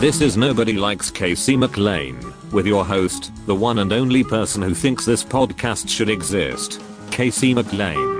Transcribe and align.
This 0.00 0.20
is 0.20 0.36
Nobody 0.36 0.74
Likes 0.74 1.10
Casey 1.10 1.56
McLain, 1.56 2.32
with 2.52 2.66
your 2.66 2.84
host, 2.84 3.32
the 3.46 3.54
one 3.54 3.78
and 3.80 3.92
only 3.92 4.24
person 4.24 4.62
who 4.62 4.74
thinks 4.74 5.04
this 5.04 5.24
podcast 5.24 5.88
should 5.88 6.08
exist, 6.08 6.80
Casey 7.10 7.54
McLain. 7.54 8.18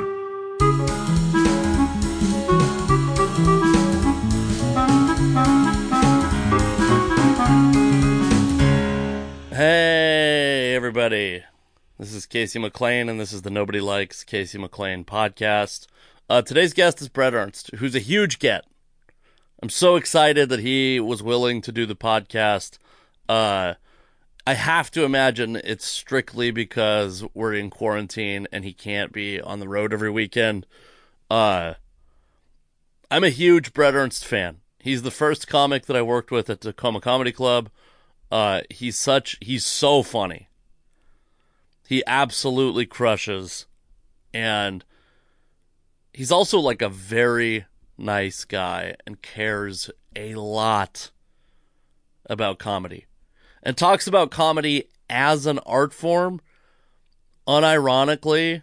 Hey, 9.50 10.74
everybody. 10.76 11.42
This 11.98 12.14
is 12.14 12.26
Casey 12.26 12.60
McLain, 12.60 13.10
and 13.10 13.18
this 13.18 13.32
is 13.32 13.42
the 13.42 13.50
Nobody 13.50 13.80
Likes 13.80 14.22
Casey 14.22 14.58
McLain 14.58 15.04
podcast. 15.04 15.88
Uh, 16.30 16.42
today's 16.42 16.72
guest 16.72 17.00
is 17.00 17.08
Bret 17.08 17.34
Ernst, 17.34 17.74
who's 17.76 17.96
a 17.96 18.00
huge 18.00 18.38
get. 18.38 18.64
I'm 19.60 19.70
so 19.70 19.96
excited 19.96 20.48
that 20.50 20.60
he 20.60 21.00
was 21.00 21.22
willing 21.22 21.60
to 21.62 21.72
do 21.72 21.84
the 21.84 21.96
podcast. 21.96 22.78
Uh, 23.28 23.74
I 24.46 24.54
have 24.54 24.90
to 24.92 25.04
imagine 25.04 25.56
it's 25.56 25.86
strictly 25.86 26.50
because 26.50 27.24
we're 27.34 27.54
in 27.54 27.68
quarantine 27.68 28.46
and 28.52 28.64
he 28.64 28.72
can't 28.72 29.12
be 29.12 29.40
on 29.40 29.58
the 29.58 29.68
road 29.68 29.92
every 29.92 30.10
weekend. 30.10 30.64
Uh, 31.28 31.74
I'm 33.10 33.24
a 33.24 33.30
huge 33.30 33.72
Bret 33.72 33.94
Ernst 33.94 34.24
fan. 34.24 34.60
He's 34.78 35.02
the 35.02 35.10
first 35.10 35.48
comic 35.48 35.86
that 35.86 35.96
I 35.96 36.02
worked 36.02 36.30
with 36.30 36.48
at 36.48 36.60
Tacoma 36.60 37.00
Comedy 37.00 37.32
Club. 37.32 37.68
Uh, 38.30 38.60
he's 38.70 38.96
such 38.96 39.36
he's 39.40 39.66
so 39.66 40.02
funny. 40.02 40.48
He 41.88 42.02
absolutely 42.06 42.86
crushes, 42.86 43.66
and 44.32 44.84
he's 46.12 46.30
also 46.30 46.58
like 46.58 46.82
a 46.82 46.88
very 46.88 47.64
nice 47.98 48.44
guy 48.44 48.94
and 49.06 49.20
cares 49.20 49.90
a 50.14 50.34
lot 50.34 51.10
about 52.26 52.58
comedy 52.58 53.06
and 53.62 53.76
talks 53.76 54.06
about 54.06 54.30
comedy 54.30 54.84
as 55.10 55.46
an 55.46 55.58
art 55.60 55.92
form 55.92 56.40
unironically 57.46 58.62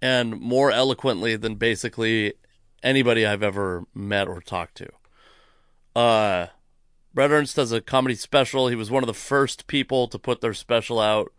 and 0.00 0.40
more 0.40 0.70
eloquently 0.70 1.36
than 1.36 1.56
basically 1.56 2.34
anybody 2.82 3.26
I've 3.26 3.42
ever 3.42 3.84
met 3.94 4.28
or 4.28 4.40
talked 4.40 4.76
to. 4.76 4.88
Uh, 5.94 6.46
Bret 7.12 7.30
Ernst 7.30 7.56
does 7.56 7.72
a 7.72 7.80
comedy 7.80 8.14
special. 8.14 8.68
He 8.68 8.76
was 8.76 8.90
one 8.90 9.02
of 9.02 9.08
the 9.08 9.14
first 9.14 9.66
people 9.66 10.06
to 10.08 10.18
put 10.18 10.40
their 10.40 10.54
special 10.54 11.00
out 11.00 11.32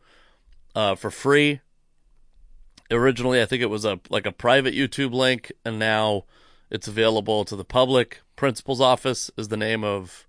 uh, 0.75 0.95
for 0.95 1.09
free. 1.09 1.61
Originally, 2.91 3.41
I 3.41 3.45
think 3.45 3.61
it 3.61 3.69
was 3.69 3.85
a 3.85 4.01
like 4.09 4.25
a 4.25 4.33
private 4.33 4.73
YouTube 4.73 5.13
link, 5.13 5.51
and 5.63 5.79
now 5.79 6.25
it's 6.71 6.87
available 6.87 7.43
to 7.45 7.55
the 7.55 7.65
public. 7.65 8.21
Principal's 8.35 8.81
Office 8.81 9.29
is 9.37 9.49
the 9.49 9.57
name 9.57 9.83
of 9.83 10.25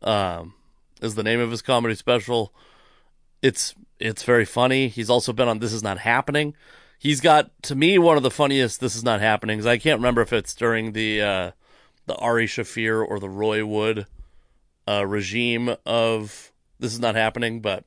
um 0.00 0.54
is 1.02 1.16
the 1.16 1.22
name 1.22 1.40
of 1.40 1.50
his 1.50 1.60
comedy 1.60 1.94
special. 1.94 2.54
It's 3.42 3.74
it's 3.98 4.22
very 4.22 4.44
funny. 4.44 4.88
He's 4.88 5.10
also 5.10 5.32
been 5.32 5.48
on 5.48 5.58
This 5.58 5.72
Is 5.72 5.82
Not 5.82 5.98
Happening. 5.98 6.54
He's 6.98 7.20
got 7.20 7.50
to 7.64 7.74
me 7.74 7.98
one 7.98 8.16
of 8.16 8.22
the 8.22 8.30
funniest 8.30 8.80
This 8.80 8.94
Is 8.94 9.04
Not 9.04 9.20
Happenings. 9.20 9.66
I 9.66 9.76
can't 9.76 9.98
remember 9.98 10.22
if 10.22 10.32
it's 10.32 10.54
during 10.54 10.92
the 10.92 11.20
uh 11.20 11.50
the 12.06 12.16
Ari 12.16 12.46
Shaffir 12.46 13.04
or 13.06 13.18
the 13.18 13.28
Roy 13.28 13.66
Wood 13.66 14.06
uh 14.88 15.04
regime 15.04 15.74
of 15.84 16.52
This 16.78 16.94
Is 16.94 17.00
Not 17.00 17.16
Happening, 17.16 17.60
but 17.60 17.84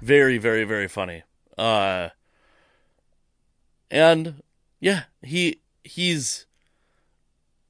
very 0.00 0.38
very 0.38 0.64
very 0.64 0.88
funny. 0.88 1.22
Uh 1.58 2.08
and 3.90 4.42
yeah, 4.80 5.04
he 5.22 5.60
he's 5.84 6.46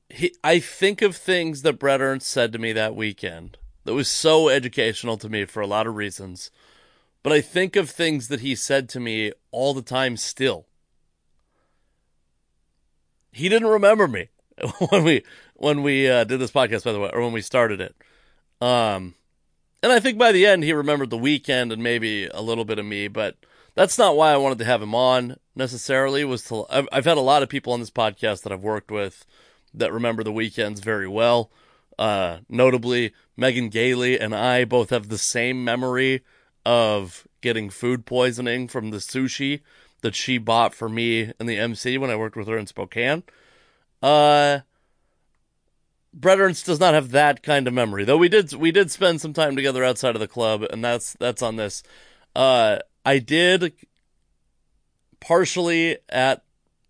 he 0.09 0.35
I 0.43 0.61
think 0.61 1.03
of 1.03 1.17
things 1.17 1.63
that 1.63 1.79
Bret 1.79 2.01
Ernst 2.01 2.29
said 2.29 2.53
to 2.53 2.59
me 2.59 2.73
that 2.73 2.95
weekend 2.95 3.59
that 3.85 3.95
was 3.95 4.09
so 4.09 4.49
educational 4.49 5.19
to 5.19 5.29
me 5.29 5.45
for 5.45 5.61
a 5.61 5.67
lot 5.67 5.87
of 5.87 5.97
reasons. 5.97 6.51
But 7.23 7.33
I 7.33 7.41
think 7.41 7.75
of 7.77 7.91
things 7.91 8.29
that 8.29 8.41
he 8.41 8.55
said 8.55 8.89
to 8.91 9.01
me 9.01 9.33
all 9.51 9.75
the 9.75 9.83
time 9.83 10.17
still. 10.17 10.67
He 13.33 13.49
didn't 13.49 13.69
remember 13.69 14.07
me 14.07 14.29
when 14.91 15.05
we 15.05 15.25
when 15.55 15.83
we 15.83 16.09
uh, 16.09 16.25
did 16.25 16.41
this 16.41 16.53
podcast 16.53 16.85
by 16.85 16.93
the 16.93 17.01
way 17.01 17.11
or 17.13 17.23
when 17.23 17.33
we 17.33 17.43
started 17.43 17.81
it. 17.81 17.95
Um 18.61 19.15
and 19.83 19.93
I 19.93 20.01
think 20.01 20.17
by 20.17 20.33
the 20.33 20.47
end 20.47 20.63
he 20.63 20.73
remembered 20.73 21.11
the 21.11 21.19
weekend 21.19 21.73
and 21.73 21.83
maybe 21.83 22.27
a 22.27 22.41
little 22.41 22.65
bit 22.65 22.79
of 22.79 22.87
me, 22.87 23.09
but 23.09 23.37
that's 23.75 23.99
not 23.99 24.17
why 24.17 24.33
I 24.33 24.37
wanted 24.37 24.59
to 24.59 24.65
have 24.65 24.83
him 24.83 24.95
on 24.95 25.37
necessarily. 25.55 26.25
Was 26.25 26.43
to 26.45 26.67
I've, 26.71 26.89
I've 26.93 27.05
had 27.05 27.19
a 27.19 27.23
lot 27.23 27.43
of 27.43 27.49
people 27.49 27.73
on 27.73 27.81
this 27.81 27.91
podcast 27.91 28.43
that 28.43 28.53
I've 28.53 28.63
worked 28.63 28.91
with 28.91 29.27
that 29.73 29.93
remember 29.93 30.23
the 30.23 30.33
weekends 30.33 30.81
very 30.81 31.09
well. 31.09 31.51
Uh, 31.99 32.39
notably, 32.49 33.13
Megan 33.37 33.69
Gailey 33.69 34.19
and 34.19 34.35
I 34.35 34.65
both 34.65 34.91
have 34.91 35.09
the 35.09 35.19
same 35.19 35.65
memory 35.65 36.25
of 36.65 37.27
getting 37.41 37.71
food 37.71 38.07
poisoning 38.07 38.69
from 38.69 38.91
the 38.91 38.97
sushi 38.99 39.61
that 40.01 40.15
she 40.15 40.39
bought 40.39 40.75
for 40.75 40.89
me 40.89 41.33
and 41.39 41.49
the 41.49 41.59
MC 41.59 41.99
when 41.99 42.11
I 42.11 42.17
worked 42.17 42.37
with 42.37 42.49
her 42.49 42.59
in 42.59 42.67
Spokane. 42.67 43.23
Uh, 44.03 44.61
Bret 46.13 46.39
Ernst 46.39 46.67
does 46.67 46.79
not 46.79 46.95
have 46.95 47.11
that 47.11 47.43
kind 47.43 47.67
of 47.67 47.75
memory, 47.75 48.05
though 48.05 48.19
we 48.19 48.29
did 48.29 48.53
we 48.53 48.71
did 48.71 48.91
spend 48.91 49.21
some 49.21 49.33
time 49.33 49.57
together 49.57 49.83
outside 49.83 50.15
of 50.15 50.21
the 50.21 50.29
club, 50.29 50.63
and 50.71 50.85
that's 50.85 51.15
that's 51.15 51.43
on 51.43 51.57
this. 51.57 51.83
Uh, 52.37 52.79
I 53.05 53.19
did 53.19 53.73
partially 55.21 55.99
at 56.09 56.45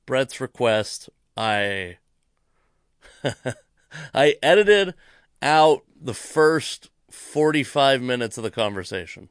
Bret's 0.06 0.40
request. 0.40 1.08
I 1.36 1.98
I 4.14 4.36
edited 4.42 4.94
out 5.42 5.82
the 6.00 6.14
first 6.14 6.90
45 7.10 8.02
minutes 8.02 8.36
of 8.36 8.44
the 8.44 8.50
conversation. 8.50 9.28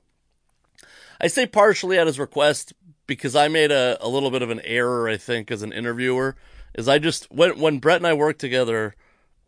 I 1.22 1.28
say 1.28 1.46
partially 1.46 1.98
at 1.98 2.08
his 2.08 2.20
request 2.20 2.74
because 3.08 3.36
I 3.36 3.48
made 3.48 3.72
a, 3.72 3.98
a 4.02 4.08
little 4.08 4.32
bit 4.32 4.42
of 4.42 4.50
an 4.50 4.62
error, 4.62 5.08
I 5.08 5.18
think, 5.18 5.52
as 5.52 5.62
an 5.62 5.72
interviewer. 5.72 6.36
Is 6.74 6.88
I 6.88 7.00
just 7.00 7.32
when 7.32 7.60
when 7.60 7.80
Bret 7.80 7.98
and 7.98 8.08
I 8.08 8.14
worked 8.14 8.42
together, 8.42 8.96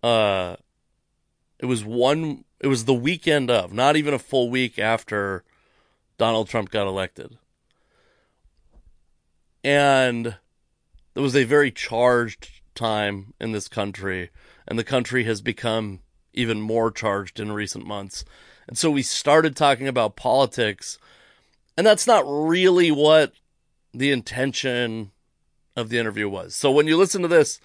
uh 0.04 0.58
it 1.60 1.66
was 1.66 1.84
one 1.84 2.46
it 2.60 2.68
was 2.68 2.86
the 2.86 2.94
weekend 2.94 3.50
of, 3.50 3.74
not 3.74 3.96
even 3.96 4.14
a 4.14 4.20
full 4.20 4.50
week 4.50 4.78
after 4.78 5.44
Donald 6.18 6.48
Trump 6.48 6.72
got 6.72 6.88
elected. 6.88 7.38
And 9.64 10.38
there 11.14 11.24
was 11.24 11.36
a 11.36 11.44
very 11.44 11.72
charged 11.72 12.50
time 12.76 13.34
in 13.40 13.52
this 13.52 13.68
country, 13.68 14.30
and 14.68 14.78
the 14.78 14.84
country 14.84 15.24
has 15.24 15.42
become 15.42 16.02
even 16.34 16.62
more 16.62 16.92
charged 16.92 17.40
in 17.40 17.52
recent 17.52 17.86
months. 17.86 18.26
And 18.68 18.78
so 18.78 18.92
we 18.92 19.02
started 19.02 19.56
talking 19.56 19.88
about 19.88 20.16
politics, 20.16 21.00
and 21.78 21.86
that's 21.86 22.06
not 22.06 22.26
really 22.28 22.92
what 22.92 23.34
the 23.94 24.12
intention 24.12 25.12
of 25.76 25.90
the 25.90 25.98
interview 25.98 26.30
was. 26.30 26.56
So 26.56 26.72
when 26.72 26.88
you 26.88 26.98
listen 26.98 27.22
to 27.22 27.28
this, 27.28 27.60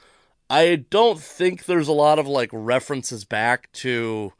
I 0.48 0.76
don't 0.76 1.20
think 1.20 1.64
there's 1.64 1.88
a 1.88 1.92
lot 1.92 2.18
of 2.18 2.26
like 2.26 2.50
references 2.52 3.24
back 3.24 3.70
to 3.72 4.32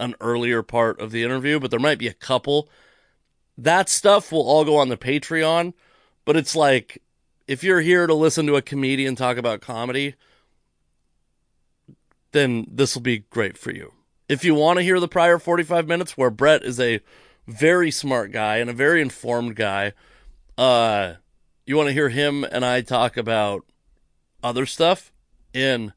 an 0.00 0.14
earlier 0.20 0.62
part 0.62 1.00
of 1.00 1.10
the 1.10 1.22
interview, 1.22 1.58
but 1.60 1.70
there 1.70 1.80
might 1.80 1.98
be 1.98 2.08
a 2.08 2.14
couple 2.14 2.68
that 3.56 3.88
stuff 3.88 4.32
will 4.32 4.46
all 4.48 4.64
go 4.64 4.76
on 4.76 4.88
the 4.88 4.96
Patreon, 4.96 5.74
but 6.24 6.36
it's 6.36 6.56
like 6.56 7.02
if 7.46 7.62
you're 7.62 7.80
here 7.80 8.06
to 8.06 8.14
listen 8.14 8.46
to 8.46 8.56
a 8.56 8.62
comedian 8.62 9.16
talk 9.16 9.36
about 9.36 9.60
comedy, 9.60 10.14
then 12.32 12.66
this 12.70 12.94
will 12.94 13.02
be 13.02 13.18
great 13.30 13.56
for 13.56 13.70
you. 13.70 13.92
If 14.28 14.44
you 14.44 14.54
want 14.54 14.78
to 14.78 14.82
hear 14.82 14.98
the 14.98 15.08
prior 15.08 15.38
45 15.38 15.86
minutes 15.86 16.16
where 16.16 16.30
Bret 16.30 16.64
is 16.64 16.80
a 16.80 17.00
very 17.46 17.90
smart 17.90 18.32
guy 18.32 18.56
and 18.56 18.70
a 18.70 18.74
very 18.74 19.00
informed 19.00 19.56
guy, 19.56 19.92
uh 20.56 21.14
you 21.66 21.76
want 21.76 21.88
to 21.88 21.94
hear 21.94 22.10
him 22.10 22.44
and 22.44 22.64
I 22.64 22.82
talk 22.82 23.16
about 23.16 23.64
other 24.42 24.66
stuff 24.66 25.12
in 25.52 25.92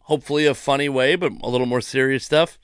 hopefully 0.00 0.46
a 0.46 0.54
funny 0.54 0.88
way, 0.88 1.16
but 1.16 1.32
a 1.42 1.48
little 1.48 1.66
more 1.66 1.80
serious 1.80 2.24
stuff 2.24 2.58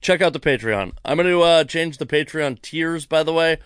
check 0.00 0.20
out 0.22 0.32
the 0.32 0.40
Patreon. 0.40 0.92
I'm 1.04 1.16
going 1.16 1.28
to 1.28 1.42
uh, 1.42 1.64
change 1.64 1.98
the 1.98 2.06
Patreon 2.06 2.60
tiers, 2.62 3.06
by 3.06 3.22
the 3.22 3.32
way. 3.32 3.58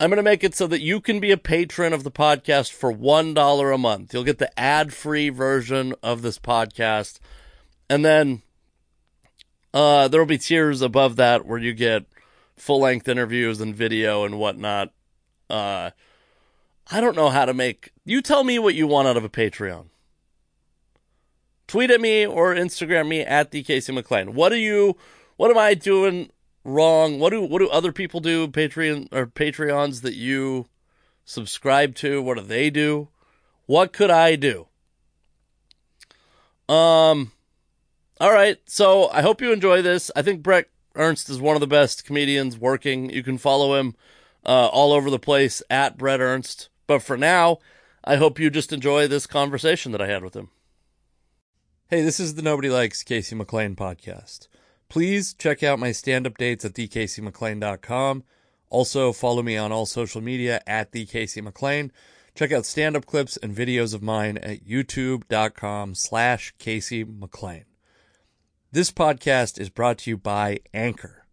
I'm 0.00 0.10
going 0.10 0.16
to 0.16 0.22
make 0.22 0.42
it 0.42 0.54
so 0.54 0.66
that 0.66 0.80
you 0.80 1.00
can 1.00 1.20
be 1.20 1.30
a 1.30 1.36
patron 1.36 1.92
of 1.92 2.02
the 2.02 2.10
podcast 2.10 2.72
for 2.72 2.92
$1 2.92 3.74
a 3.74 3.78
month. 3.78 4.12
You'll 4.12 4.24
get 4.24 4.38
the 4.38 4.58
ad 4.58 4.92
free 4.92 5.28
version 5.28 5.94
of 6.02 6.22
this 6.22 6.38
podcast. 6.38 7.20
And 7.88 8.04
then 8.04 8.42
uh, 9.72 10.08
there 10.08 10.20
will 10.20 10.26
be 10.26 10.38
tiers 10.38 10.82
above 10.82 11.16
that 11.16 11.46
where 11.46 11.58
you 11.58 11.72
get 11.72 12.06
full 12.56 12.80
length 12.80 13.08
interviews 13.08 13.60
and 13.60 13.76
video 13.76 14.24
and 14.24 14.38
whatnot. 14.38 14.92
Uh, 15.48 15.90
I 16.90 17.00
don't 17.00 17.16
know 17.16 17.30
how 17.30 17.44
to 17.44 17.54
make. 17.54 17.92
You 18.04 18.22
tell 18.22 18.44
me 18.44 18.58
what 18.58 18.74
you 18.74 18.86
want 18.86 19.08
out 19.08 19.16
of 19.16 19.24
a 19.24 19.28
Patreon. 19.28 19.86
Tweet 21.66 21.90
at 21.90 22.00
me 22.00 22.26
or 22.26 22.54
Instagram 22.54 23.08
me 23.08 23.20
at 23.20 23.50
DKC 23.50 23.96
McLain. 23.98 24.30
What 24.30 24.48
do 24.48 24.56
you 24.56 24.96
what 25.42 25.50
am 25.50 25.58
I 25.58 25.74
doing 25.74 26.30
wrong? 26.62 27.18
What 27.18 27.30
do 27.30 27.42
what 27.42 27.58
do 27.58 27.68
other 27.68 27.90
people 27.90 28.20
do? 28.20 28.46
Patreon 28.46 29.08
or 29.10 29.26
Patreons 29.26 30.02
that 30.02 30.14
you 30.14 30.68
subscribe 31.24 31.96
to? 31.96 32.22
What 32.22 32.38
do 32.38 32.44
they 32.44 32.70
do? 32.70 33.08
What 33.66 33.92
could 33.92 34.08
I 34.08 34.36
do? 34.36 34.68
Um, 36.68 37.32
All 38.20 38.30
right. 38.32 38.58
So 38.66 39.08
I 39.08 39.22
hope 39.22 39.42
you 39.42 39.50
enjoy 39.50 39.82
this. 39.82 40.12
I 40.14 40.22
think 40.22 40.44
Bret 40.44 40.68
Ernst 40.94 41.28
is 41.28 41.40
one 41.40 41.56
of 41.56 41.60
the 41.60 41.66
best 41.66 42.04
comedians 42.04 42.56
working. 42.56 43.10
You 43.10 43.24
can 43.24 43.36
follow 43.36 43.74
him 43.74 43.96
uh, 44.46 44.68
all 44.68 44.92
over 44.92 45.10
the 45.10 45.18
place 45.18 45.60
at 45.68 45.98
Bret 45.98 46.20
Ernst. 46.20 46.68
But 46.86 47.02
for 47.02 47.16
now, 47.16 47.58
I 48.04 48.14
hope 48.14 48.38
you 48.38 48.48
just 48.48 48.72
enjoy 48.72 49.08
this 49.08 49.26
conversation 49.26 49.90
that 49.90 50.00
I 50.00 50.06
had 50.06 50.22
with 50.22 50.36
him. 50.36 50.50
Hey, 51.88 52.00
this 52.02 52.20
is 52.20 52.36
the 52.36 52.42
Nobody 52.42 52.70
Likes 52.70 53.02
Casey 53.02 53.34
McLain 53.34 53.74
podcast. 53.74 54.46
Please 54.92 55.32
check 55.32 55.62
out 55.62 55.78
my 55.78 55.90
stand 55.90 56.26
up 56.26 56.36
dates 56.36 56.66
at 56.66 56.74
thecasey.mclain.com. 56.74 58.24
Also, 58.68 59.10
follow 59.10 59.42
me 59.42 59.56
on 59.56 59.72
all 59.72 59.86
social 59.86 60.20
media 60.20 60.60
at 60.66 60.92
thecasey.mclain. 60.92 61.90
Check 62.34 62.52
out 62.52 62.66
stand 62.66 62.94
up 62.94 63.06
clips 63.06 63.38
and 63.38 63.56
videos 63.56 63.94
of 63.94 64.02
mine 64.02 64.36
at 64.36 64.66
youtube.com 64.66 65.94
slash 65.94 66.52
Casey. 66.58 67.06
This 68.70 68.92
podcast 68.92 69.58
is 69.58 69.70
brought 69.70 69.96
to 70.00 70.10
you 70.10 70.18
by 70.18 70.58
Anchor. 70.74 71.24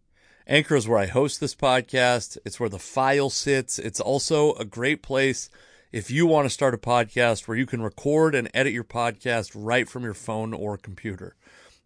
Anchor 0.46 0.76
is 0.76 0.88
where 0.88 0.98
I 0.98 1.04
host 1.04 1.38
this 1.38 1.54
podcast. 1.54 2.38
It's 2.46 2.58
where 2.58 2.70
the 2.70 2.78
file 2.78 3.28
sits. 3.28 3.78
It's 3.78 4.00
also 4.00 4.54
a 4.54 4.64
great 4.64 5.02
place 5.02 5.50
if 5.92 6.10
you 6.10 6.24
want 6.24 6.46
to 6.46 6.50
start 6.50 6.72
a 6.72 6.78
podcast 6.78 7.46
where 7.46 7.58
you 7.58 7.66
can 7.66 7.82
record 7.82 8.34
and 8.34 8.50
edit 8.54 8.72
your 8.72 8.84
podcast 8.84 9.52
right 9.54 9.86
from 9.86 10.02
your 10.02 10.14
phone 10.14 10.54
or 10.54 10.78
computer. 10.78 11.36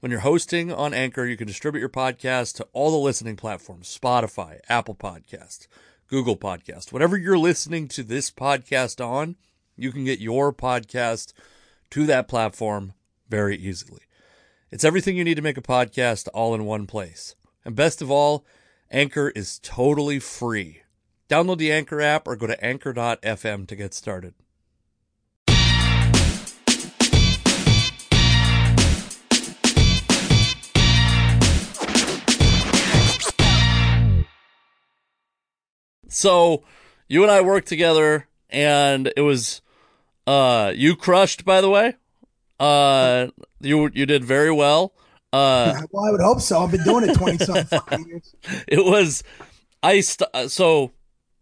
When 0.05 0.11
you're 0.11 0.21
hosting 0.21 0.71
on 0.71 0.93
Anchor, 0.93 1.25
you 1.25 1.35
can 1.35 1.47
distribute 1.47 1.81
your 1.81 1.89
podcast 1.89 2.57
to 2.57 2.69
all 2.75 2.91
the 2.91 2.99
listening 2.99 3.37
platforms 3.37 3.99
Spotify, 3.99 4.61
Apple 4.69 4.95
Podcast, 4.95 5.67
Google 6.09 6.37
Podcast. 6.37 6.93
Whatever 6.93 7.17
you're 7.17 7.39
listening 7.39 7.89
to 7.89 8.03
this 8.03 8.31
podcast 8.31 9.03
on, 9.03 9.37
you 9.79 9.93
can 9.93 10.05
get 10.05 10.21
your 10.21 10.53
podcast 10.53 11.33
to 11.89 12.05
that 12.05 12.29
platform 12.29 12.93
very 13.31 13.57
easily. 13.57 14.03
It's 14.71 14.85
everything 14.85 15.17
you 15.17 15.25
need 15.25 15.37
to 15.37 15.43
make 15.43 15.57
a 15.57 15.63
podcast 15.63 16.29
all 16.35 16.55
in 16.55 16.67
one 16.67 16.87
place. 16.87 17.35
And 17.65 17.75
best 17.75 18.03
of 18.03 18.11
all, 18.11 18.45
Anchor 18.91 19.31
is 19.31 19.59
totally 19.59 20.19
free. 20.19 20.83
Download 21.31 21.57
the 21.57 21.73
Anchor 21.73 22.03
app 22.03 22.29
or 22.29 22.37
go 22.37 22.47
to 22.47 22.63
anchor.fm 22.63 23.67
to 23.69 23.75
get 23.75 23.95
started. 23.95 24.35
So 36.15 36.63
you 37.09 37.23
and 37.23 37.31
I 37.31 37.41
worked 37.41 37.69
together, 37.69 38.29
and 38.49 39.13
it 39.17 39.23
was 39.23 39.61
uh, 40.27 40.73
you 40.75 40.95
crushed. 40.95 41.45
By 41.45 41.61
the 41.61 41.69
way, 41.69 41.95
uh, 42.61 43.29
you 43.61 43.91
you 43.93 44.07
did 44.07 44.25
very 44.25 44.53
well. 44.53 44.95
Uh, 45.33 45.83
well, 45.91 46.05
I 46.05 46.11
would 46.13 46.21
hope 46.21 46.41
so. 46.41 46.61
I've 46.61 46.71
been 46.71 46.85
doing 46.85 47.09
it 47.09 47.17
twenty 47.17 47.39
something 47.39 48.05
years. 48.09 48.35
It 48.69 48.85
was 48.85 49.25
I 49.83 50.01
st- 50.01 50.51
so 50.51 50.93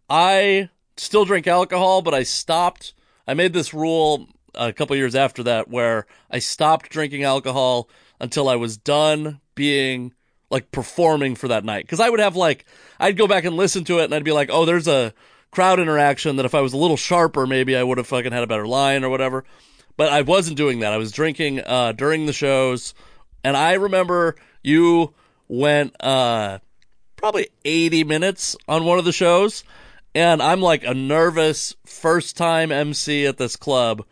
I 0.09 0.69
still 0.97 1.25
drink 1.25 1.47
alcohol, 1.47 2.01
but 2.01 2.15
I 2.15 2.23
stopped. 2.23 2.95
I 3.27 3.35
made 3.35 3.53
this 3.53 3.73
rule 3.73 4.27
a 4.55 4.73
couple 4.73 4.95
years 4.95 5.15
after 5.15 5.43
that 5.43 5.69
where 5.69 6.07
I 6.31 6.39
stopped 6.39 6.89
drinking 6.89 7.23
alcohol 7.23 7.89
until 8.19 8.49
I 8.49 8.55
was 8.55 8.77
done 8.77 9.39
being 9.55 10.13
like 10.53 10.71
performing 10.71 11.35
for 11.35 11.49
that 11.49 11.65
night. 11.65 11.87
Cause 11.87 11.99
I 11.99 12.09
would 12.09 12.19
have 12.19 12.35
like, 12.35 12.65
I'd 12.99 13.17
go 13.17 13.27
back 13.27 13.43
and 13.43 13.57
listen 13.57 13.83
to 13.85 13.99
it 13.99 14.05
and 14.05 14.13
I'd 14.13 14.23
be 14.23 14.31
like, 14.31 14.49
oh, 14.51 14.65
there's 14.65 14.87
a 14.87 15.13
crowd 15.51 15.79
interaction 15.79 16.35
that 16.37 16.45
if 16.45 16.55
I 16.55 16.61
was 16.61 16.73
a 16.73 16.77
little 16.77 16.95
sharper, 16.95 17.47
maybe 17.47 17.75
I 17.75 17.83
would 17.83 17.97
have 17.97 18.07
fucking 18.07 18.31
had 18.31 18.43
a 18.43 18.47
better 18.47 18.67
line 18.67 19.03
or 19.03 19.09
whatever. 19.09 19.43
But 19.97 20.13
I 20.13 20.21
wasn't 20.21 20.57
doing 20.57 20.79
that. 20.79 20.93
I 20.93 20.97
was 20.97 21.11
drinking, 21.11 21.61
uh, 21.65 21.91
during 21.93 22.27
the 22.27 22.33
shows. 22.33 22.93
And 23.43 23.57
I 23.57 23.73
remember 23.73 24.35
you 24.61 25.13
went, 25.47 25.95
uh, 25.99 26.59
probably 27.17 27.49
80 27.65 28.03
minutes 28.03 28.55
on 28.67 28.85
one 28.85 28.99
of 28.99 29.05
the 29.05 29.11
shows. 29.11 29.63
And 30.13 30.41
I'm 30.41 30.61
like 30.61 30.83
a 30.83 30.93
nervous 30.93 31.75
first 31.85 32.37
time 32.37 32.71
MC 32.71 33.25
at 33.25 33.37
this 33.37 33.55
club. 33.55 34.05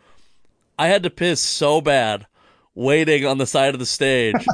I 0.76 0.88
had 0.88 1.04
to 1.04 1.10
piss 1.10 1.40
so 1.40 1.80
bad 1.80 2.26
waiting 2.74 3.26
on 3.26 3.38
the 3.38 3.46
side 3.46 3.74
of 3.74 3.80
the 3.80 3.86
stage 3.86 4.46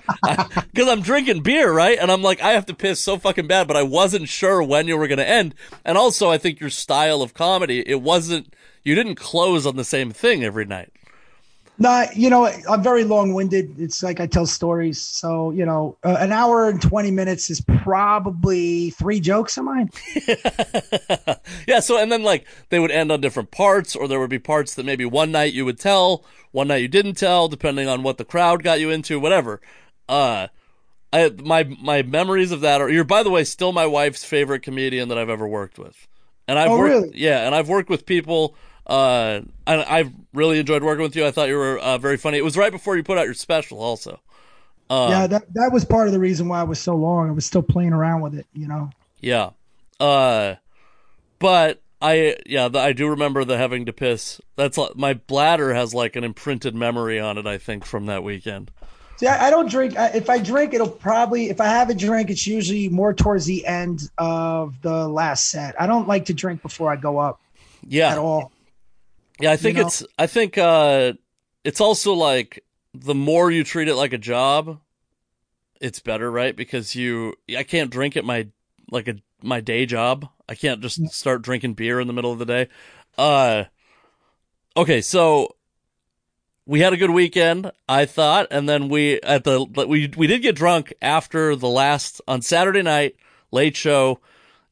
because 0.73 0.89
I'm 0.89 1.03
drinking 1.03 1.43
beer, 1.43 1.73
right? 1.73 1.99
And 1.99 2.11
I'm 2.11 2.23
like, 2.23 2.43
I 2.43 2.53
have 2.53 2.67
to 2.67 2.75
piss 2.75 3.01
so 3.01 3.17
fucking 3.17 3.47
bad, 3.47 3.69
but 3.69 3.77
I 3.77 3.83
wasn't 3.83 4.29
sure 4.29 4.63
when 4.63 4.89
you 4.89 4.97
were 4.97 5.07
going 5.07 5.19
to 5.19 5.29
end. 5.29 5.55
And 5.85 5.97
also, 5.97 6.31
I 6.31 6.39
think 6.39 6.61
your 6.61 6.71
style 6.71 7.23
of 7.23 7.35
comedy, 7.35 7.83
it 7.87 8.03
wasn't, 8.03 8.55
you 8.83 8.95
didn't 8.95 9.17
close 9.17 9.67
on 9.67 9.77
the 9.77 9.85
same 9.85 10.11
thing 10.11 10.43
every 10.43 10.65
night. 10.65 10.93
No, 11.81 12.07
you 12.15 12.29
know, 12.29 12.47
I'm 12.69 12.83
very 12.83 13.05
long 13.05 13.35
winded. 13.35 13.79
It's 13.79 14.03
like 14.03 14.19
I 14.19 14.27
tell 14.27 14.47
stories. 14.47 15.01
So, 15.01 15.53
you 15.53 15.65
know, 15.65 15.97
uh, 16.05 16.17
an 16.19 16.33
hour 16.33 16.69
and 16.69 16.83
20 16.83 17.13
minutes 17.13 17.51
is 17.51 17.61
probably 17.61 18.91
three 18.91 19.21
jokes 19.21 19.57
of 19.57 19.65
mine. 19.65 19.91
yeah. 21.67 21.81
So, 21.81 21.99
and 21.99 22.11
then 22.11 22.23
like 22.23 22.47
they 22.71 22.79
would 22.79 22.91
end 22.91 23.13
on 23.13 23.21
different 23.21 23.51
parts, 23.51 23.95
or 23.95 24.09
there 24.09 24.21
would 24.21 24.31
be 24.31 24.39
parts 24.39 24.75
that 24.75 24.87
maybe 24.87 25.05
one 25.05 25.31
night 25.33 25.53
you 25.53 25.65
would 25.65 25.79
tell, 25.79 26.25
one 26.53 26.69
night 26.69 26.79
you 26.83 26.89
didn't 26.89 27.15
tell, 27.15 27.49
depending 27.49 27.89
on 27.89 28.03
what 28.03 28.19
the 28.19 28.25
crowd 28.25 28.63
got 28.63 28.81
you 28.81 28.91
into, 28.91 29.21
whatever. 29.21 29.61
Uh, 30.09 30.49
I, 31.13 31.31
my, 31.43 31.65
my 31.65 32.03
memories 32.03 32.53
of 32.53 32.61
that 32.63 32.81
are, 32.81 32.91
you're, 32.91 33.05
by 33.05 33.23
the 33.23 33.31
way, 33.31 33.45
still 33.45 33.73
my 33.73 33.87
wife's 33.87 34.25
favorite 34.25 34.63
comedian 34.63 35.09
that 35.09 35.19
I've 35.19 35.31
ever 35.31 35.47
worked 35.47 35.79
with. 35.79 36.07
And 36.47 36.59
I've 36.59 36.71
Oh, 36.71 36.77
worked, 36.77 37.07
really? 37.07 37.11
yeah, 37.15 37.47
and 37.47 37.55
I've 37.55 37.69
worked 37.69 37.91
with 37.91 38.07
people 38.07 38.55
uh, 38.89 39.41
and 39.67 39.81
I've 39.83 40.13
really 40.33 40.59
enjoyed 40.59 40.83
working 40.83 41.03
with 41.03 41.15
you. 41.17 41.27
I 41.27 41.31
thought 41.31 41.49
you 41.49 41.57
were 41.57 41.79
uh, 41.79 41.99
very 41.99 42.17
funny. 42.17 42.39
It 42.39 42.45
was 42.45 42.57
right 42.57 42.73
before 42.73 42.97
you 42.97 43.03
put 43.03 43.19
out 43.19 43.25
your 43.27 43.35
special, 43.35 43.81
also. 43.81 44.21
Um, 44.91 45.11
yeah, 45.11 45.27
that, 45.27 45.55
that 45.55 45.71
was 45.73 45.85
part 45.85 46.07
of 46.09 46.15
the 46.15 46.21
reason 46.21 46.49
why 46.49 46.61
I 46.61 46.65
was 46.65 46.81
so 46.81 46.95
long. 46.97 47.29
I 47.29 47.33
was 47.33 47.45
still 47.45 47.63
playing 47.63 47.93
around 47.93 48.23
with 48.23 48.35
it, 48.35 48.47
you 48.55 48.67
know. 48.67 48.91
Yeah. 49.21 49.51
Uh, 50.01 50.55
but 51.39 51.83
I 52.01 52.37
yeah 52.47 52.69
the, 52.69 52.79
I 52.79 52.93
do 52.93 53.09
remember 53.09 53.45
the 53.45 53.59
having 53.59 53.85
to 53.87 53.93
piss. 53.93 54.41
That's 54.57 54.79
like, 54.79 54.97
my 54.97 55.15
bladder 55.15 55.75
has 55.75 55.93
like 55.93 56.17
an 56.17 56.25
imprinted 56.25 56.75
memory 56.75 57.21
on 57.21 57.37
it. 57.37 57.47
I 57.47 57.59
think 57.59 57.85
from 57.85 58.07
that 58.07 58.23
weekend. 58.23 58.71
See, 59.17 59.27
I, 59.27 59.49
I 59.49 59.51
don't 59.51 59.69
drink. 59.69 59.99
I, 59.99 60.07
if 60.11 60.31
I 60.31 60.39
drink, 60.39 60.73
it'll 60.75 60.89
probably, 60.89 61.51
if 61.51 61.61
I 61.61 61.67
have 61.67 61.91
a 61.91 61.95
drink, 61.95 62.31
it's 62.31 62.47
usually 62.47 62.89
more 62.89 63.13
towards 63.13 63.47
the 63.47 63.67
end 63.67 64.09
of 64.17 64.81
the 64.81 65.09
last 65.09 65.51
set. 65.51 65.79
I 65.81 65.89
don't 65.89 66.07
like 66.07 66.27
to 66.27 66.35
drink 66.35 66.63
before 66.63 66.93
I 66.93 66.97
go 66.97 67.19
up 67.19 67.41
Yeah. 67.87 68.13
at 68.13 68.19
all. 68.19 68.53
Yeah, 69.41 69.53
I 69.53 69.57
think 69.57 69.77
know? 69.77 69.87
it's 69.87 70.05
I 70.19 70.27
think 70.27 70.59
uh 70.59 71.13
it's 71.65 71.81
also 71.81 72.13
like 72.13 72.65
the 72.95 73.15
more 73.15 73.51
you 73.51 73.65
treat 73.65 73.89
it 73.89 73.95
like 73.95 74.13
a 74.13 74.19
job, 74.19 74.81
it's 75.81 76.01
better, 76.01 76.31
right? 76.31 76.57
Because 76.57 76.95
you 76.95 77.35
I 77.57 77.63
can't 77.63 77.91
drink 77.91 78.17
at 78.17 78.25
my 78.25 78.49
like 78.91 79.09
a 79.09 79.17
my 79.43 79.61
day 79.61 79.87
job. 79.87 80.29
I 80.49 80.55
can't 80.55 80.81
just 80.81 81.09
start 81.13 81.43
drinking 81.43 81.75
beer 81.75 82.01
in 82.01 82.07
the 82.07 82.13
middle 82.13 82.33
of 82.33 82.39
the 82.39 82.47
day. 82.47 82.69
Uh 83.17 83.65
Okay, 84.77 85.01
so 85.01 85.57
we 86.67 86.81
had 86.81 86.93
a 86.93 86.97
good 86.97 87.11
weekend, 87.11 87.73
I 87.89 88.05
thought, 88.07 88.47
and 88.51 88.69
then 88.69 88.89
we 88.89 89.21
at 89.23 89.45
the 89.45 89.65
we 89.65 90.11
we 90.17 90.27
did 90.27 90.43
get 90.43 90.55
drunk 90.55 90.93
after 91.01 91.57
the 91.57 91.69
last 91.69 92.21
on 92.29 92.43
Saturday 92.43 92.83
night, 92.83 93.17
late 93.51 93.77
show, 93.77 94.21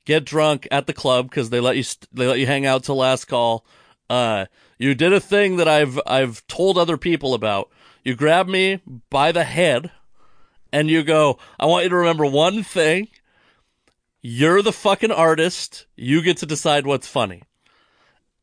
get 0.04 0.24
drunk 0.24 0.68
at 0.70 0.86
the 0.86 0.92
club 0.92 1.30
cuz 1.30 1.50
they 1.50 1.60
let 1.60 1.76
you 1.76 1.84
they 2.12 2.26
let 2.26 2.38
you 2.38 2.46
hang 2.46 2.66
out 2.66 2.84
till 2.84 2.96
last 2.96 3.24
call. 3.26 3.64
Uh, 4.08 4.46
you 4.78 4.94
did 4.94 5.12
a 5.12 5.20
thing 5.20 5.56
that 5.56 5.68
I've 5.68 6.00
I've 6.06 6.46
told 6.46 6.78
other 6.78 6.96
people 6.96 7.34
about. 7.34 7.70
You 8.04 8.14
grab 8.14 8.46
me 8.48 8.80
by 9.10 9.32
the 9.32 9.44
head, 9.44 9.90
and 10.72 10.88
you 10.88 11.02
go, 11.02 11.38
"I 11.58 11.66
want 11.66 11.84
you 11.84 11.90
to 11.90 11.96
remember 11.96 12.26
one 12.26 12.62
thing. 12.62 13.08
You're 14.22 14.62
the 14.62 14.72
fucking 14.72 15.12
artist. 15.12 15.86
You 15.96 16.22
get 16.22 16.36
to 16.38 16.46
decide 16.46 16.86
what's 16.86 17.08
funny." 17.08 17.42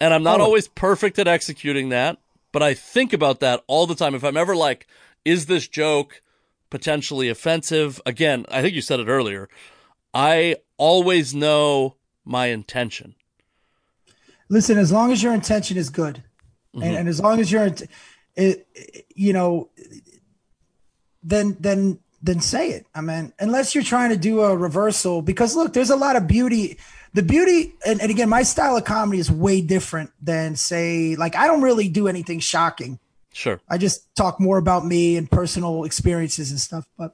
And 0.01 0.13
I'm 0.13 0.23
not 0.23 0.41
Oh. 0.41 0.45
always 0.45 0.67
perfect 0.67 1.17
at 1.17 1.27
executing 1.27 1.89
that, 1.89 2.17
but 2.51 2.61
I 2.61 2.73
think 2.73 3.13
about 3.13 3.39
that 3.39 3.63
all 3.67 3.87
the 3.87 3.95
time. 3.95 4.15
If 4.15 4.23
I'm 4.23 4.35
ever 4.37 4.55
like, 4.55 4.85
"Is 5.23 5.45
this 5.45 5.67
joke 5.67 6.21
potentially 6.69 7.29
offensive?" 7.29 8.01
Again, 8.05 8.45
I 8.49 8.61
think 8.61 8.75
you 8.75 8.81
said 8.81 8.99
it 8.99 9.07
earlier. 9.07 9.47
I 10.13 10.57
always 10.77 11.33
know 11.33 11.95
my 12.25 12.47
intention. 12.47 13.15
Listen, 14.53 14.77
as 14.77 14.91
long 14.91 15.11
as 15.11 15.21
your 15.23 15.33
intention 15.33 15.77
is 15.77 15.89
good, 15.89 16.23
Mm-hmm. 16.75 16.83
and, 16.83 16.95
and 16.97 17.07
as 17.09 17.19
long 17.21 17.39
as 17.39 17.51
you're, 17.51 17.65
it, 17.65 17.83
it- 18.35 19.05
you 19.15 19.31
know, 19.31 19.69
then 21.21 21.55
then 21.59 21.99
then 22.21 22.39
say 22.39 22.69
it. 22.71 22.85
I 22.95 23.01
mean, 23.01 23.33
unless 23.39 23.75
you're 23.75 23.83
trying 23.83 24.09
to 24.11 24.17
do 24.17 24.41
a 24.41 24.55
reversal, 24.55 25.21
because 25.21 25.55
look, 25.55 25.73
there's 25.73 25.89
a 25.89 25.95
lot 25.95 26.15
of 26.15 26.25
beauty. 26.27 26.77
The 27.13 27.21
beauty, 27.21 27.73
and, 27.85 28.01
and 28.01 28.09
again, 28.09 28.27
my 28.29 28.41
style 28.41 28.75
of 28.75 28.85
comedy 28.85 29.19
is 29.19 29.29
way 29.29 29.61
different 29.61 30.09
than 30.19 30.55
say, 30.55 31.15
like 31.15 31.35
I 31.35 31.45
don't 31.45 31.61
really 31.61 31.87
do 31.89 32.07
anything 32.07 32.39
shocking. 32.39 32.97
Sure. 33.33 33.59
I 33.69 33.77
just 33.77 34.15
talk 34.15 34.39
more 34.39 34.57
about 34.57 34.85
me 34.85 35.15
and 35.17 35.29
personal 35.29 35.83
experiences 35.83 36.49
and 36.49 36.59
stuff. 36.59 36.85
But 36.97 37.13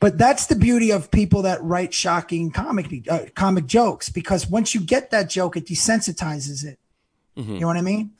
but 0.00 0.18
that's 0.18 0.46
the 0.46 0.56
beauty 0.56 0.90
of 0.90 1.10
people 1.10 1.42
that 1.42 1.62
write 1.62 1.94
shocking 1.94 2.50
comic 2.50 3.08
uh, 3.08 3.26
comic 3.34 3.66
jokes 3.66 4.08
because 4.08 4.48
once 4.48 4.74
you 4.74 4.80
get 4.80 5.10
that 5.10 5.30
joke, 5.30 5.56
it 5.56 5.66
desensitizes 5.66 6.64
it. 6.64 6.78
You 7.36 7.60
know 7.60 7.66
what 7.66 7.76
I 7.76 7.82
mean? 7.82 8.12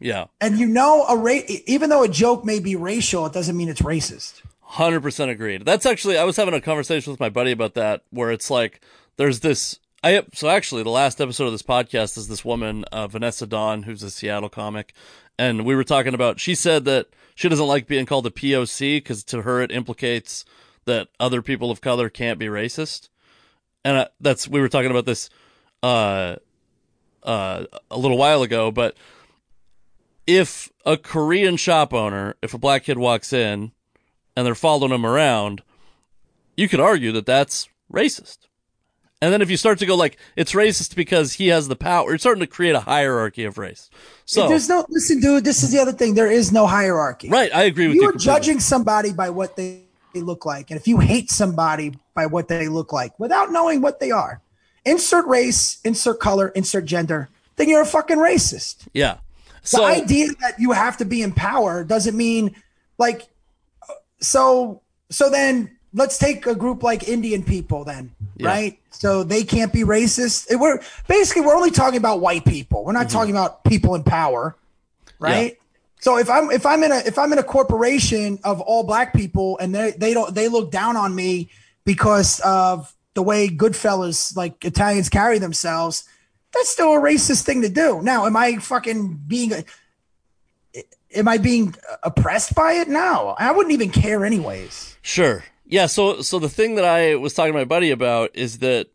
Yeah. 0.00 0.26
And 0.40 0.58
you 0.58 0.66
know, 0.66 1.04
a 1.06 1.16
ra- 1.16 1.40
even 1.66 1.88
though 1.88 2.02
a 2.02 2.08
joke 2.08 2.44
may 2.44 2.58
be 2.58 2.76
racial, 2.76 3.24
it 3.26 3.32
doesn't 3.32 3.56
mean 3.56 3.68
it's 3.68 3.82
racist. 3.82 4.42
Hundred 4.60 5.00
percent 5.00 5.30
agreed. 5.30 5.64
That's 5.64 5.86
actually 5.86 6.18
I 6.18 6.24
was 6.24 6.36
having 6.36 6.54
a 6.54 6.60
conversation 6.60 7.12
with 7.12 7.20
my 7.20 7.28
buddy 7.28 7.52
about 7.52 7.74
that, 7.74 8.02
where 8.10 8.32
it's 8.32 8.50
like 8.50 8.80
there's 9.16 9.40
this. 9.40 9.78
I 10.02 10.24
so 10.34 10.48
actually 10.48 10.82
the 10.82 10.90
last 10.90 11.20
episode 11.20 11.46
of 11.46 11.52
this 11.52 11.62
podcast 11.62 12.18
is 12.18 12.28
this 12.28 12.44
woman 12.44 12.84
uh, 12.92 13.06
Vanessa 13.06 13.46
Dawn, 13.46 13.84
who's 13.84 14.02
a 14.02 14.10
Seattle 14.10 14.48
comic, 14.48 14.92
and 15.38 15.64
we 15.64 15.76
were 15.76 15.84
talking 15.84 16.14
about. 16.14 16.40
She 16.40 16.54
said 16.54 16.84
that 16.86 17.06
she 17.36 17.48
doesn't 17.48 17.66
like 17.66 17.86
being 17.86 18.06
called 18.06 18.26
a 18.26 18.30
POC 18.30 18.96
because 18.96 19.22
to 19.24 19.42
her 19.42 19.62
it 19.62 19.70
implicates 19.70 20.44
that 20.86 21.08
other 21.20 21.42
people 21.42 21.70
of 21.70 21.80
color 21.80 22.08
can't 22.08 22.38
be 22.38 22.46
racist, 22.46 23.08
and 23.84 23.98
uh, 23.98 24.08
that's 24.20 24.48
we 24.48 24.60
were 24.60 24.68
talking 24.68 24.90
about 24.90 25.06
this 25.06 25.28
uh, 25.82 26.36
uh, 27.22 27.64
a 27.90 27.98
little 27.98 28.16
while 28.16 28.42
ago, 28.42 28.70
but 28.70 28.96
if 30.26 30.70
a 30.84 30.96
Korean 30.96 31.56
shop 31.56 31.92
owner, 31.92 32.34
if 32.42 32.54
a 32.54 32.58
black 32.58 32.84
kid 32.84 32.98
walks 32.98 33.32
in 33.32 33.72
and 34.36 34.46
they're 34.46 34.54
following 34.54 34.92
him 34.92 35.06
around, 35.06 35.62
you 36.56 36.68
could 36.68 36.80
argue 36.80 37.12
that 37.12 37.26
that's 37.26 37.68
racist. 37.92 38.38
And 39.22 39.32
then 39.32 39.40
if 39.40 39.50
you 39.50 39.56
start 39.56 39.78
to 39.78 39.86
go 39.86 39.96
like 39.96 40.18
it's 40.36 40.52
racist 40.52 40.94
because 40.94 41.34
he 41.34 41.48
has 41.48 41.68
the 41.68 41.76
power, 41.76 42.10
you're 42.10 42.18
starting 42.18 42.42
to 42.42 42.46
create 42.46 42.74
a 42.74 42.80
hierarchy 42.80 43.44
of 43.44 43.56
race. 43.56 43.88
So 44.26 44.46
there's 44.46 44.68
no 44.68 44.84
listen, 44.90 45.20
dude. 45.20 45.42
This 45.42 45.62
is 45.62 45.72
the 45.72 45.78
other 45.78 45.92
thing. 45.92 46.14
There 46.14 46.30
is 46.30 46.52
no 46.52 46.66
hierarchy. 46.66 47.30
right, 47.30 47.52
I 47.54 47.62
agree 47.62 47.88
with 47.88 47.96
you 47.96 48.02
you. 48.02 48.08
are 48.10 48.12
judging 48.12 48.60
somebody 48.60 49.12
by 49.12 49.30
what 49.30 49.56
they 49.56 49.85
look 50.22 50.44
like, 50.44 50.70
and 50.70 50.78
if 50.80 50.86
you 50.88 50.98
hate 50.98 51.30
somebody 51.30 51.98
by 52.14 52.26
what 52.26 52.48
they 52.48 52.68
look 52.68 52.92
like 52.92 53.18
without 53.18 53.50
knowing 53.52 53.80
what 53.80 54.00
they 54.00 54.10
are, 54.10 54.40
insert 54.84 55.26
race, 55.26 55.78
insert 55.84 56.20
color, 56.20 56.48
insert 56.48 56.84
gender, 56.84 57.28
then 57.56 57.68
you're 57.68 57.82
a 57.82 57.86
fucking 57.86 58.18
racist. 58.18 58.86
Yeah. 58.92 59.18
So, 59.62 59.78
the 59.78 59.84
idea 59.86 60.28
that 60.40 60.60
you 60.60 60.72
have 60.72 60.96
to 60.98 61.04
be 61.04 61.22
in 61.22 61.32
power 61.32 61.82
doesn't 61.82 62.16
mean 62.16 62.54
like 62.98 63.28
so 64.20 64.80
so 65.10 65.28
then 65.30 65.70
let's 65.92 66.18
take 66.18 66.46
a 66.46 66.54
group 66.54 66.82
like 66.82 67.08
Indian 67.08 67.42
people 67.42 67.84
then, 67.84 68.12
Yeah. 68.36 68.48
right? 68.48 68.78
So 68.90 69.24
they 69.24 69.44
can't 69.44 69.72
be 69.72 69.80
racist. 69.82 70.50
It- 70.50 70.56
we're 70.56 70.80
basically 71.08 71.42
we're 71.42 71.56
only 71.56 71.70
talking 71.70 71.96
about 71.98 72.20
white 72.20 72.44
people. 72.44 72.84
We're 72.84 72.92
not 72.92 73.06
Mm-hmm. 73.06 73.16
talking 73.18 73.30
about 73.32 73.64
people 73.64 73.94
in 73.94 74.02
power, 74.02 74.56
right? 75.18 75.58
So 76.06 76.18
if 76.18 76.30
I'm 76.30 76.52
if 76.52 76.64
I'm 76.64 76.84
in 76.84 76.92
a 76.92 76.98
if 76.98 77.18
I'm 77.18 77.32
in 77.32 77.38
a 77.40 77.42
corporation 77.42 78.38
of 78.44 78.60
all 78.60 78.84
black 78.84 79.12
people 79.12 79.58
and 79.58 79.74
they 79.74 79.90
they 79.90 80.14
don't 80.14 80.32
they 80.32 80.46
look 80.46 80.70
down 80.70 80.96
on 80.96 81.12
me 81.12 81.50
because 81.84 82.38
of 82.44 82.94
the 83.14 83.24
way 83.24 83.48
Goodfellas 83.48 84.36
like 84.36 84.64
Italians 84.64 85.08
carry 85.08 85.40
themselves, 85.40 86.04
that's 86.54 86.68
still 86.68 86.94
a 86.94 87.00
racist 87.00 87.42
thing 87.42 87.60
to 87.62 87.68
do. 87.68 88.00
Now, 88.02 88.24
am 88.24 88.36
I 88.36 88.58
fucking 88.58 89.24
being 89.26 89.64
am 91.12 91.26
I 91.26 91.38
being 91.38 91.74
oppressed 92.04 92.54
by 92.54 92.74
it? 92.74 92.86
No, 92.86 93.34
I 93.36 93.50
wouldn't 93.50 93.72
even 93.72 93.90
care 93.90 94.24
anyways. 94.24 94.96
Sure. 95.02 95.42
Yeah, 95.64 95.86
so 95.86 96.20
so 96.20 96.38
the 96.38 96.48
thing 96.48 96.76
that 96.76 96.84
I 96.84 97.16
was 97.16 97.34
talking 97.34 97.52
to 97.52 97.58
my 97.58 97.64
buddy 97.64 97.90
about 97.90 98.30
is 98.32 98.58
that 98.58 98.86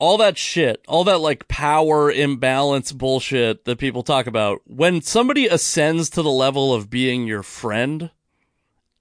all 0.00 0.16
that 0.16 0.38
shit, 0.38 0.82
all 0.88 1.04
that 1.04 1.20
like 1.20 1.46
power 1.46 2.10
imbalance 2.10 2.90
bullshit 2.90 3.66
that 3.66 3.78
people 3.78 4.02
talk 4.02 4.26
about, 4.26 4.62
when 4.64 5.02
somebody 5.02 5.46
ascends 5.46 6.08
to 6.10 6.22
the 6.22 6.30
level 6.30 6.74
of 6.74 6.90
being 6.90 7.26
your 7.26 7.42
friend, 7.42 8.10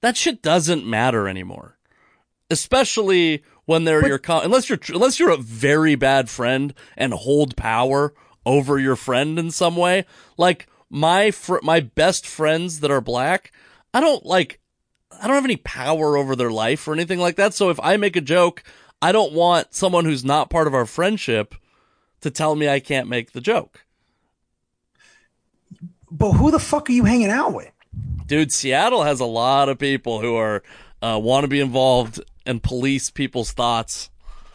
that 0.01 0.17
shit 0.17 0.41
doesn't 0.41 0.85
matter 0.85 1.27
anymore. 1.27 1.77
Especially 2.51 3.43
when 3.65 3.85
they're 3.85 4.05
your 4.05 4.17
con- 4.17 4.43
unless 4.43 4.67
you're 4.69 4.79
unless 4.89 5.19
you're 5.19 5.31
a 5.31 5.37
very 5.37 5.95
bad 5.95 6.29
friend 6.29 6.73
and 6.97 7.13
hold 7.13 7.55
power 7.55 8.13
over 8.45 8.77
your 8.77 8.95
friend 8.95 9.39
in 9.39 9.51
some 9.51 9.77
way. 9.77 10.05
Like 10.37 10.67
my 10.89 11.31
fr- 11.31 11.59
my 11.63 11.79
best 11.79 12.25
friends 12.25 12.81
that 12.81 12.91
are 12.91 13.01
black, 13.01 13.53
I 13.93 14.01
don't 14.01 14.25
like 14.25 14.59
I 15.21 15.27
don't 15.27 15.35
have 15.35 15.45
any 15.45 15.57
power 15.57 16.17
over 16.17 16.35
their 16.35 16.51
life 16.51 16.87
or 16.87 16.93
anything 16.93 17.19
like 17.19 17.35
that. 17.37 17.53
So 17.53 17.69
if 17.69 17.79
I 17.79 17.95
make 17.97 18.15
a 18.15 18.21
joke, 18.21 18.63
I 19.01 19.11
don't 19.11 19.33
want 19.33 19.73
someone 19.73 20.05
who's 20.05 20.25
not 20.25 20.49
part 20.49 20.67
of 20.67 20.73
our 20.73 20.85
friendship 20.85 21.55
to 22.21 22.29
tell 22.29 22.55
me 22.55 22.67
I 22.67 22.79
can't 22.79 23.07
make 23.07 23.31
the 23.31 23.41
joke. 23.41 23.85
But 26.11 26.33
who 26.33 26.51
the 26.51 26.59
fuck 26.59 26.89
are 26.89 26.93
you 26.93 27.05
hanging 27.05 27.29
out 27.29 27.53
with? 27.53 27.71
Dude, 28.25 28.51
Seattle 28.51 29.03
has 29.03 29.19
a 29.19 29.25
lot 29.25 29.69
of 29.69 29.79
people 29.79 30.21
who 30.21 30.35
are 30.35 30.63
uh, 31.01 31.19
want 31.21 31.43
to 31.43 31.47
be 31.47 31.59
involved 31.59 32.21
and 32.45 32.61
police 32.61 33.09
people's 33.09 33.51
thoughts. 33.51 34.09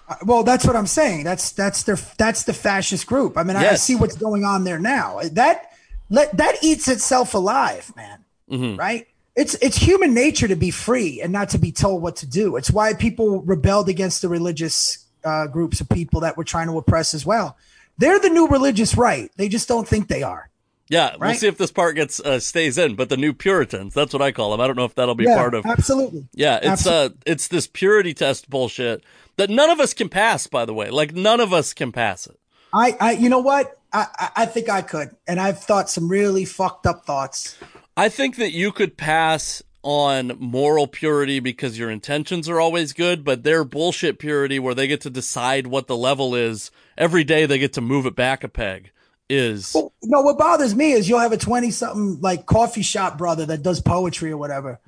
Uh, 0.09 0.17
Well, 0.25 0.43
that's 0.43 0.67
what 0.67 0.77
I'm 0.77 0.87
saying. 0.87 1.25
That's 1.25 1.53
that's 1.53 1.85
their 1.85 1.97
that's 2.19 2.45
the 2.45 2.53
fascist 2.53 3.07
group. 3.07 3.39
I 3.39 3.43
mean, 3.43 3.57
I, 3.57 3.71
I 3.71 3.75
see 3.75 3.95
what's 3.95 4.17
going 4.17 4.45
on 4.45 4.65
there 4.65 4.79
now. 4.79 5.21
That 5.33 5.71
let 6.11 6.37
that 6.37 6.57
eats 6.63 6.89
itself 6.89 7.35
alive, 7.35 7.93
man. 7.97 8.25
Mm-hmm. 8.51 8.79
Right? 8.79 9.07
It's 9.37 9.55
it's 9.57 9.77
human 9.77 10.15
nature 10.15 10.47
to 10.47 10.57
be 10.57 10.71
free 10.71 11.21
and 11.21 11.33
not 11.33 11.49
to 11.51 11.59
be 11.59 11.73
told 11.73 12.03
what 12.03 12.17
to 12.17 12.27
do. 12.27 12.57
It's 12.57 12.71
why 12.71 12.95
people 12.95 13.43
rebelled 13.43 13.89
against 13.89 14.23
the 14.23 14.29
religious 14.29 15.05
uh, 15.25 15.49
groups 15.49 15.81
of 15.81 15.89
people 15.89 16.21
that 16.21 16.37
were 16.37 16.45
trying 16.45 16.69
to 16.69 16.79
oppress 16.79 17.15
as 17.15 17.27
well. 17.27 17.57
They're 17.99 18.21
the 18.21 18.29
new 18.29 18.47
religious 18.47 18.97
right. 18.97 19.31
They 19.37 19.49
just 19.49 19.67
don't 19.69 19.89
think 19.89 20.09
they 20.09 20.23
are. 20.23 20.51
Yeah, 20.89 21.17
we'll 21.19 21.35
see 21.35 21.49
if 21.49 21.57
this 21.57 21.73
part 21.73 21.97
gets 21.97 22.21
uh, 22.21 22.39
stays 22.41 22.77
in. 22.77 22.95
But 22.95 23.09
the 23.09 23.17
new 23.17 23.33
Puritans, 23.33 23.95
that's 23.95 24.13
what 24.13 24.21
I 24.21 24.33
call 24.33 24.51
them. 24.51 24.61
I 24.61 24.67
don't 24.67 24.77
know 24.77 24.85
if 24.85 24.95
that'll 24.95 25.15
be 25.15 25.25
yeah, 25.25 25.37
part 25.37 25.55
of. 25.55 25.65
absolutely. 25.65 26.29
Yeah, 26.35 26.61
it's 26.63 26.83
Absol- 26.83 27.11
uh, 27.11 27.15
it's 27.25 27.49
this 27.49 27.67
purity 27.67 28.13
test 28.13 28.51
bullshit 28.51 29.03
that 29.37 29.51
none 29.51 29.71
of 29.71 29.81
us 29.81 29.95
can 29.95 30.09
pass. 30.09 30.47
By 30.47 30.65
the 30.65 30.75
way, 30.75 30.91
like 30.91 31.15
none 31.15 31.41
of 31.41 31.53
us 31.53 31.73
can 31.73 31.91
pass 31.91 32.27
it. 32.27 32.39
I, 32.73 32.97
I, 33.01 33.13
you 33.13 33.29
know 33.29 33.39
what? 33.39 33.79
I, 33.93 34.31
I 34.37 34.47
think 34.47 34.69
I 34.69 34.83
could, 34.83 35.15
and 35.29 35.41
I've 35.41 35.61
thought 35.61 35.89
some 35.89 36.09
really 36.09 36.45
fucked 36.45 36.87
up 36.87 37.07
thoughts. 37.07 37.57
I 37.97 38.09
think 38.09 38.37
that 38.37 38.53
you 38.53 38.73
could 38.73 38.97
pass 38.97 39.63
on 39.83 40.33
moral 40.41 40.87
purity 40.87 41.39
because 41.39 41.79
your 41.79 41.91
intentions 41.91 42.49
are 42.49 42.59
always 42.59 42.93
good, 42.93 43.23
but 43.23 43.45
their 43.45 43.65
bullshit 43.65 44.19
purity 44.19 44.59
where 44.59 44.75
they 44.75 44.87
get 44.89 45.03
to 45.03 45.11
decide 45.11 45.67
what 45.67 45.87
the 45.87 45.97
level 45.97 46.35
is 46.35 46.71
every 46.99 47.23
day, 47.23 47.47
they 47.47 47.59
get 47.59 47.75
to 47.75 47.81
move 47.81 48.07
it 48.07 48.17
back 48.17 48.43
a 48.43 48.49
peg. 48.49 48.91
Is 49.31 49.73
Well, 49.75 49.93
no, 50.03 50.21
what 50.21 50.37
bothers 50.37 50.75
me 50.75 50.93
is 50.93 51.09
you'll 51.09 51.19
have 51.19 51.33
a 51.33 51.39
20 51.39 51.71
something 51.71 52.21
like 52.21 52.45
coffee 52.45 52.83
shop 52.83 53.17
brother 53.17 53.47
that 53.47 53.63
does 53.63 53.81
poetry 53.81 54.31
or 54.31 54.37
whatever, 54.37 54.81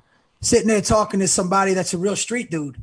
sitting 0.43 0.69
there 0.69 0.83
talking 0.83 1.21
to 1.21 1.29
somebody 1.29 1.73
that's 1.73 1.95
a 1.95 1.99
real 1.99 2.17
street 2.17 2.51
dude 2.51 2.77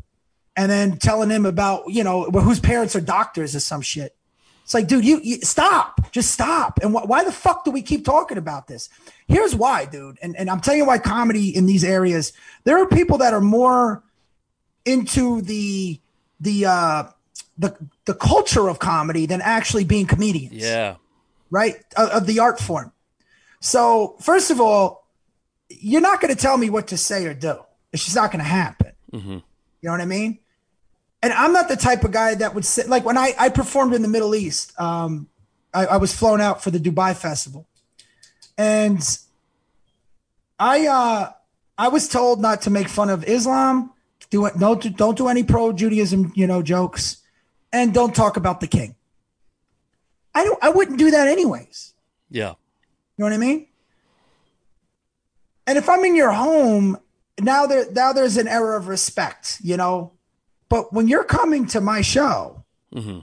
and 0.57 0.71
then 0.71 0.97
telling 0.97 1.29
him 1.29 1.45
about, 1.45 1.83
you 1.89 2.03
know, 2.03 2.23
whose 2.23 2.59
parents 2.59 2.95
are 2.95 3.01
doctors 3.01 3.55
or 3.55 3.59
some 3.59 3.81
shit. 3.81 4.15
It's 4.63 4.73
like, 4.73 4.87
dude, 4.87 5.03
you, 5.05 5.19
you 5.23 5.37
stop, 5.41 6.11
just 6.11 6.31
stop. 6.31 6.79
And 6.81 6.93
wh- 6.93 7.07
why 7.07 7.23
the 7.23 7.31
fuck 7.31 7.65
do 7.65 7.71
we 7.71 7.81
keep 7.81 8.05
talking 8.05 8.37
about 8.37 8.67
this? 8.67 8.89
Here's 9.27 9.53
why, 9.53 9.85
dude. 9.85 10.17
And, 10.21 10.35
and 10.37 10.49
I'm 10.49 10.61
telling 10.61 10.79
you 10.79 10.85
why 10.85 10.99
comedy 10.99 11.55
in 11.55 11.65
these 11.65 11.83
areas, 11.83 12.31
there 12.63 12.81
are 12.81 12.87
people 12.87 13.17
that 13.19 13.33
are 13.33 13.41
more 13.41 14.03
into 14.85 15.41
the, 15.41 15.99
the, 16.39 16.65
uh, 16.65 17.03
the, 17.57 17.77
the 18.05 18.13
culture 18.13 18.69
of 18.69 18.79
comedy 18.79 19.25
than 19.25 19.41
actually 19.41 19.83
being 19.83 20.05
comedians 20.05 20.55
yeah, 20.55 20.95
right? 21.51 21.75
Of, 21.95 22.09
of 22.09 22.25
the 22.25 22.39
art 22.39 22.59
form. 22.59 22.91
So, 23.59 24.15
first 24.19 24.49
of 24.49 24.59
all, 24.59 25.07
you're 25.69 26.01
not 26.01 26.19
going 26.21 26.33
to 26.33 26.41
tell 26.41 26.57
me 26.57 26.69
what 26.69 26.87
to 26.87 26.97
say 26.97 27.25
or 27.25 27.33
do. 27.33 27.59
It's 27.91 28.03
just 28.03 28.15
not 28.15 28.31
going 28.31 28.43
to 28.43 28.49
happen. 28.49 28.91
You 29.81 29.89
know 29.89 29.91
what 29.91 30.01
I 30.01 30.05
mean? 30.05 30.39
And 31.23 31.31
I'm 31.31 31.53
not 31.53 31.69
the 31.69 31.77
type 31.77 32.03
of 32.03 32.11
guy 32.11 32.35
that 32.35 32.53
would 32.53 32.65
sit 32.65 32.89
like 32.89 33.05
when 33.05 33.17
I, 33.17 33.33
I 33.39 33.47
performed 33.47 33.93
in 33.93 34.01
the 34.01 34.09
Middle 34.09 34.35
East. 34.35 34.77
Um, 34.79 35.29
I, 35.73 35.85
I 35.85 35.97
was 35.97 36.13
flown 36.13 36.41
out 36.41 36.61
for 36.61 36.69
the 36.69 36.79
Dubai 36.79 37.15
Festival, 37.15 37.65
and 38.57 39.01
I 40.59 40.85
uh, 40.85 41.31
I 41.77 41.87
was 41.87 42.09
told 42.09 42.41
not 42.41 42.61
to 42.63 42.69
make 42.69 42.89
fun 42.89 43.09
of 43.09 43.23
Islam. 43.23 43.91
Do 44.31 44.45
it. 44.47 44.59
Don't 44.59 44.97
don't 44.97 45.17
do 45.17 45.29
any 45.29 45.43
pro 45.43 45.71
Judaism, 45.71 46.33
you 46.35 46.45
know, 46.45 46.61
jokes, 46.61 47.17
and 47.71 47.93
don't 47.93 48.13
talk 48.13 48.35
about 48.35 48.59
the 48.59 48.67
king. 48.67 48.95
I 50.35 50.43
don't. 50.43 50.61
I 50.61 50.69
wouldn't 50.71 50.99
do 50.99 51.09
that 51.11 51.29
anyways. 51.29 51.93
yeah, 52.29 52.49
You 52.49 52.55
know 53.19 53.25
what 53.25 53.33
I 53.33 53.37
mean? 53.37 53.67
And 55.67 55.77
if 55.77 55.87
I'm 55.87 56.03
in 56.03 56.15
your 56.15 56.31
home, 56.31 56.97
now 57.39 57.65
there 57.65 57.89
now 57.91 58.11
there's 58.11 58.35
an 58.35 58.49
error 58.49 58.75
of 58.75 58.89
respect, 58.89 59.59
you 59.63 59.77
know. 59.77 60.11
But 60.73 60.91
when 60.91 61.07
you're 61.07 61.23
coming 61.23 61.67
to 61.67 61.81
my 61.81 62.01
show 62.01 62.63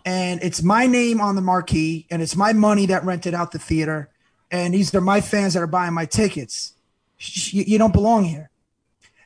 and 0.05 0.41
it's 0.41 0.63
my 0.63 0.87
name 0.87 1.21
on 1.21 1.35
the 1.35 1.43
marquee 1.43 2.07
and 2.09 2.23
it's 2.23 2.37
my 2.37 2.53
money 2.53 2.87
that 2.87 3.03
rented 3.05 3.35
out 3.35 3.51
the 3.51 3.59
theater 3.59 4.09
and 4.53 4.73
these 4.73 4.95
are 4.95 5.01
my 5.01 5.21
fans 5.21 5.55
that 5.55 5.61
are 5.61 5.67
buying 5.67 5.93
my 5.93 6.07
tickets, 6.07 6.75
you, 7.19 7.65
you 7.67 7.77
don't 7.77 7.93
belong 7.93 8.23
here. 8.23 8.51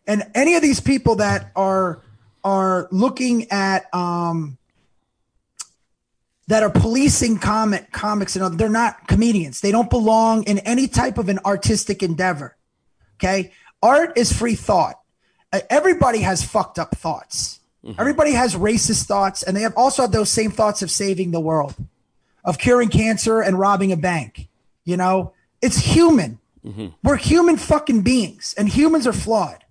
And 0.06 0.22
any 0.34 0.54
of 0.54 0.62
these 0.62 0.80
people 0.80 1.16
that 1.16 1.52
are 1.54 2.00
are 2.42 2.88
looking 2.90 3.50
at 3.50 3.94
um 3.94 4.56
that 6.46 6.62
are 6.62 6.70
policing 6.70 7.40
comic 7.40 7.92
comics 7.92 8.36
and 8.36 8.42
other, 8.42 8.56
they're 8.56 8.70
not 8.70 9.06
comedians. 9.06 9.60
They 9.60 9.70
don't 9.70 9.90
belong 9.90 10.44
in 10.44 10.60
any 10.60 10.88
type 10.88 11.18
of 11.18 11.28
an 11.28 11.40
artistic 11.44 12.02
endeavor. 12.02 12.56
Okay, 13.16 13.52
art 13.82 14.16
is 14.16 14.32
free 14.32 14.54
thought. 14.54 14.98
Everybody 15.68 16.20
has 16.20 16.42
fucked 16.42 16.78
up 16.78 16.96
thoughts. 16.96 17.60
Mm-hmm. 17.84 18.00
Everybody 18.00 18.32
has 18.32 18.54
racist 18.56 19.04
thoughts, 19.06 19.42
and 19.42 19.56
they 19.56 19.62
have 19.62 19.74
also 19.76 20.02
have 20.02 20.12
those 20.12 20.30
same 20.30 20.50
thoughts 20.50 20.82
of 20.82 20.90
saving 20.90 21.32
the 21.32 21.40
world, 21.40 21.74
of 22.44 22.58
curing 22.58 22.88
cancer 22.88 23.40
and 23.40 23.58
robbing 23.58 23.92
a 23.92 23.96
bank. 23.96 24.48
You 24.84 24.96
know, 24.96 25.32
it's 25.60 25.76
human. 25.78 26.38
Mm-hmm. 26.64 26.86
We're 27.02 27.16
human 27.16 27.56
fucking 27.58 28.02
beings, 28.02 28.54
and 28.56 28.68
humans 28.68 29.06
are 29.06 29.12
flawed. 29.12 29.64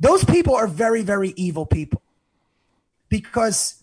those 0.00 0.24
people 0.24 0.54
are 0.54 0.66
very, 0.66 1.02
very 1.02 1.32
evil 1.36 1.66
people 1.66 2.02
because 3.08 3.82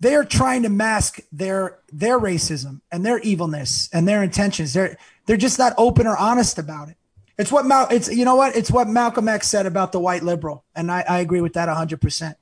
they 0.00 0.14
are 0.14 0.24
trying 0.24 0.62
to 0.62 0.68
mask 0.68 1.20
their 1.30 1.78
their 1.92 2.18
racism 2.18 2.80
and 2.90 3.04
their 3.04 3.18
evilness 3.20 3.88
and 3.92 4.08
their 4.08 4.22
intentions. 4.22 4.72
They're 4.72 4.96
they're 5.26 5.36
just 5.36 5.58
not 5.58 5.74
open 5.76 6.06
or 6.06 6.16
honest 6.16 6.58
about 6.58 6.88
it. 6.88 6.96
It's 7.38 7.52
what 7.52 7.64
Mal- 7.66 7.88
it's 7.90 8.08
you 8.08 8.24
know 8.24 8.34
what 8.36 8.56
it's 8.56 8.70
what 8.70 8.88
Malcolm 8.88 9.28
X 9.28 9.48
said 9.48 9.66
about 9.66 9.92
the 9.92 10.00
white 10.00 10.22
liberal, 10.22 10.64
and 10.74 10.90
I, 10.90 11.04
I 11.08 11.18
agree 11.20 11.40
with 11.40 11.52
that 11.54 11.68
hundred 11.68 12.00
percent. 12.00 12.36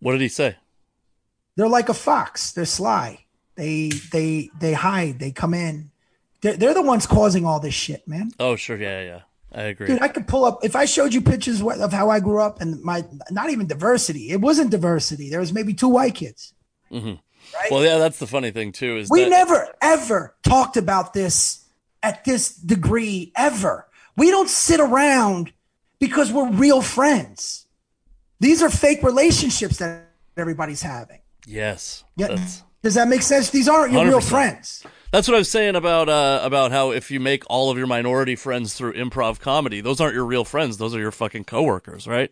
What 0.00 0.12
did 0.12 0.20
he 0.20 0.28
say? 0.28 0.56
They're 1.56 1.68
like 1.68 1.88
a 1.88 1.94
fox. 1.94 2.52
They're 2.52 2.64
sly. 2.64 3.24
They 3.56 3.88
they 4.12 4.50
they 4.60 4.72
hide. 4.72 5.18
They 5.18 5.32
come 5.32 5.54
in. 5.54 5.90
They're, 6.40 6.56
they're 6.56 6.74
the 6.74 6.82
ones 6.82 7.06
causing 7.06 7.44
all 7.44 7.58
this 7.58 7.74
shit, 7.74 8.06
man. 8.06 8.30
Oh, 8.38 8.54
sure, 8.54 8.76
yeah, 8.76 9.02
yeah, 9.02 9.20
I 9.52 9.62
agree. 9.62 9.88
Dude, 9.88 10.00
I 10.00 10.06
could 10.06 10.28
pull 10.28 10.44
up 10.44 10.64
if 10.64 10.76
I 10.76 10.84
showed 10.84 11.12
you 11.12 11.20
pictures 11.20 11.60
of 11.60 11.92
how 11.92 12.10
I 12.10 12.20
grew 12.20 12.40
up 12.40 12.60
and 12.60 12.80
my 12.82 13.04
not 13.30 13.50
even 13.50 13.66
diversity. 13.66 14.30
It 14.30 14.40
wasn't 14.40 14.70
diversity. 14.70 15.30
There 15.30 15.40
was 15.40 15.52
maybe 15.52 15.74
two 15.74 15.88
white 15.88 16.14
kids. 16.14 16.54
Mm-hmm. 16.92 17.14
Right? 17.54 17.70
Well, 17.70 17.82
yeah, 17.82 17.98
that's 17.98 18.18
the 18.18 18.26
funny 18.28 18.52
thing 18.52 18.70
too. 18.70 18.98
Is 18.98 19.10
we 19.10 19.24
that- 19.24 19.30
never 19.30 19.74
ever 19.82 20.36
talked 20.44 20.76
about 20.76 21.12
this 21.12 21.64
at 22.02 22.24
this 22.24 22.54
degree 22.54 23.32
ever. 23.34 23.86
We 24.16 24.30
don't 24.30 24.48
sit 24.48 24.78
around 24.78 25.52
because 25.98 26.30
we're 26.32 26.50
real 26.50 26.82
friends. 26.82 27.66
These 28.40 28.62
are 28.62 28.70
fake 28.70 29.02
relationships 29.02 29.78
that 29.78 30.06
everybody's 30.36 30.82
having. 30.82 31.20
Yes. 31.46 32.04
Yeah. 32.16 32.38
Does 32.82 32.94
that 32.94 33.08
make 33.08 33.22
sense? 33.22 33.50
These 33.50 33.68
aren't 33.68 33.92
your 33.92 34.04
100%. 34.04 34.08
real 34.08 34.20
friends. 34.20 34.84
That's 35.10 35.26
what 35.26 35.34
I 35.34 35.38
was 35.38 35.50
saying 35.50 35.74
about 35.74 36.08
uh, 36.08 36.40
about 36.42 36.70
how 36.70 36.90
if 36.92 37.10
you 37.10 37.18
make 37.18 37.42
all 37.48 37.70
of 37.70 37.78
your 37.78 37.86
minority 37.86 38.36
friends 38.36 38.74
through 38.74 38.92
improv 38.92 39.40
comedy, 39.40 39.80
those 39.80 40.00
aren't 40.00 40.14
your 40.14 40.26
real 40.26 40.44
friends. 40.44 40.76
Those 40.76 40.94
are 40.94 41.00
your 41.00 41.10
fucking 41.10 41.44
coworkers, 41.44 42.06
right? 42.06 42.30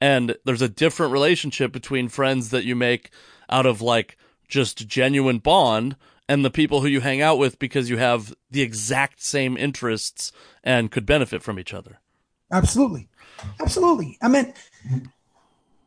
And 0.00 0.36
there's 0.44 0.62
a 0.62 0.68
different 0.68 1.12
relationship 1.12 1.70
between 1.70 2.08
friends 2.08 2.50
that 2.50 2.64
you 2.64 2.74
make 2.74 3.10
out 3.48 3.66
of 3.66 3.80
like 3.82 4.16
just 4.48 4.88
genuine 4.88 5.38
bond 5.38 5.96
and 6.28 6.44
the 6.44 6.50
people 6.50 6.80
who 6.80 6.88
you 6.88 7.00
hang 7.00 7.20
out 7.20 7.38
with 7.38 7.58
because 7.58 7.90
you 7.90 7.98
have 7.98 8.34
the 8.50 8.62
exact 8.62 9.22
same 9.22 9.56
interests 9.56 10.32
and 10.62 10.90
could 10.90 11.06
benefit 11.06 11.42
from 11.42 11.58
each 11.58 11.74
other. 11.74 12.00
Absolutely. 12.50 13.08
Absolutely. 13.60 14.18
I 14.22 14.28
mean, 14.28 14.54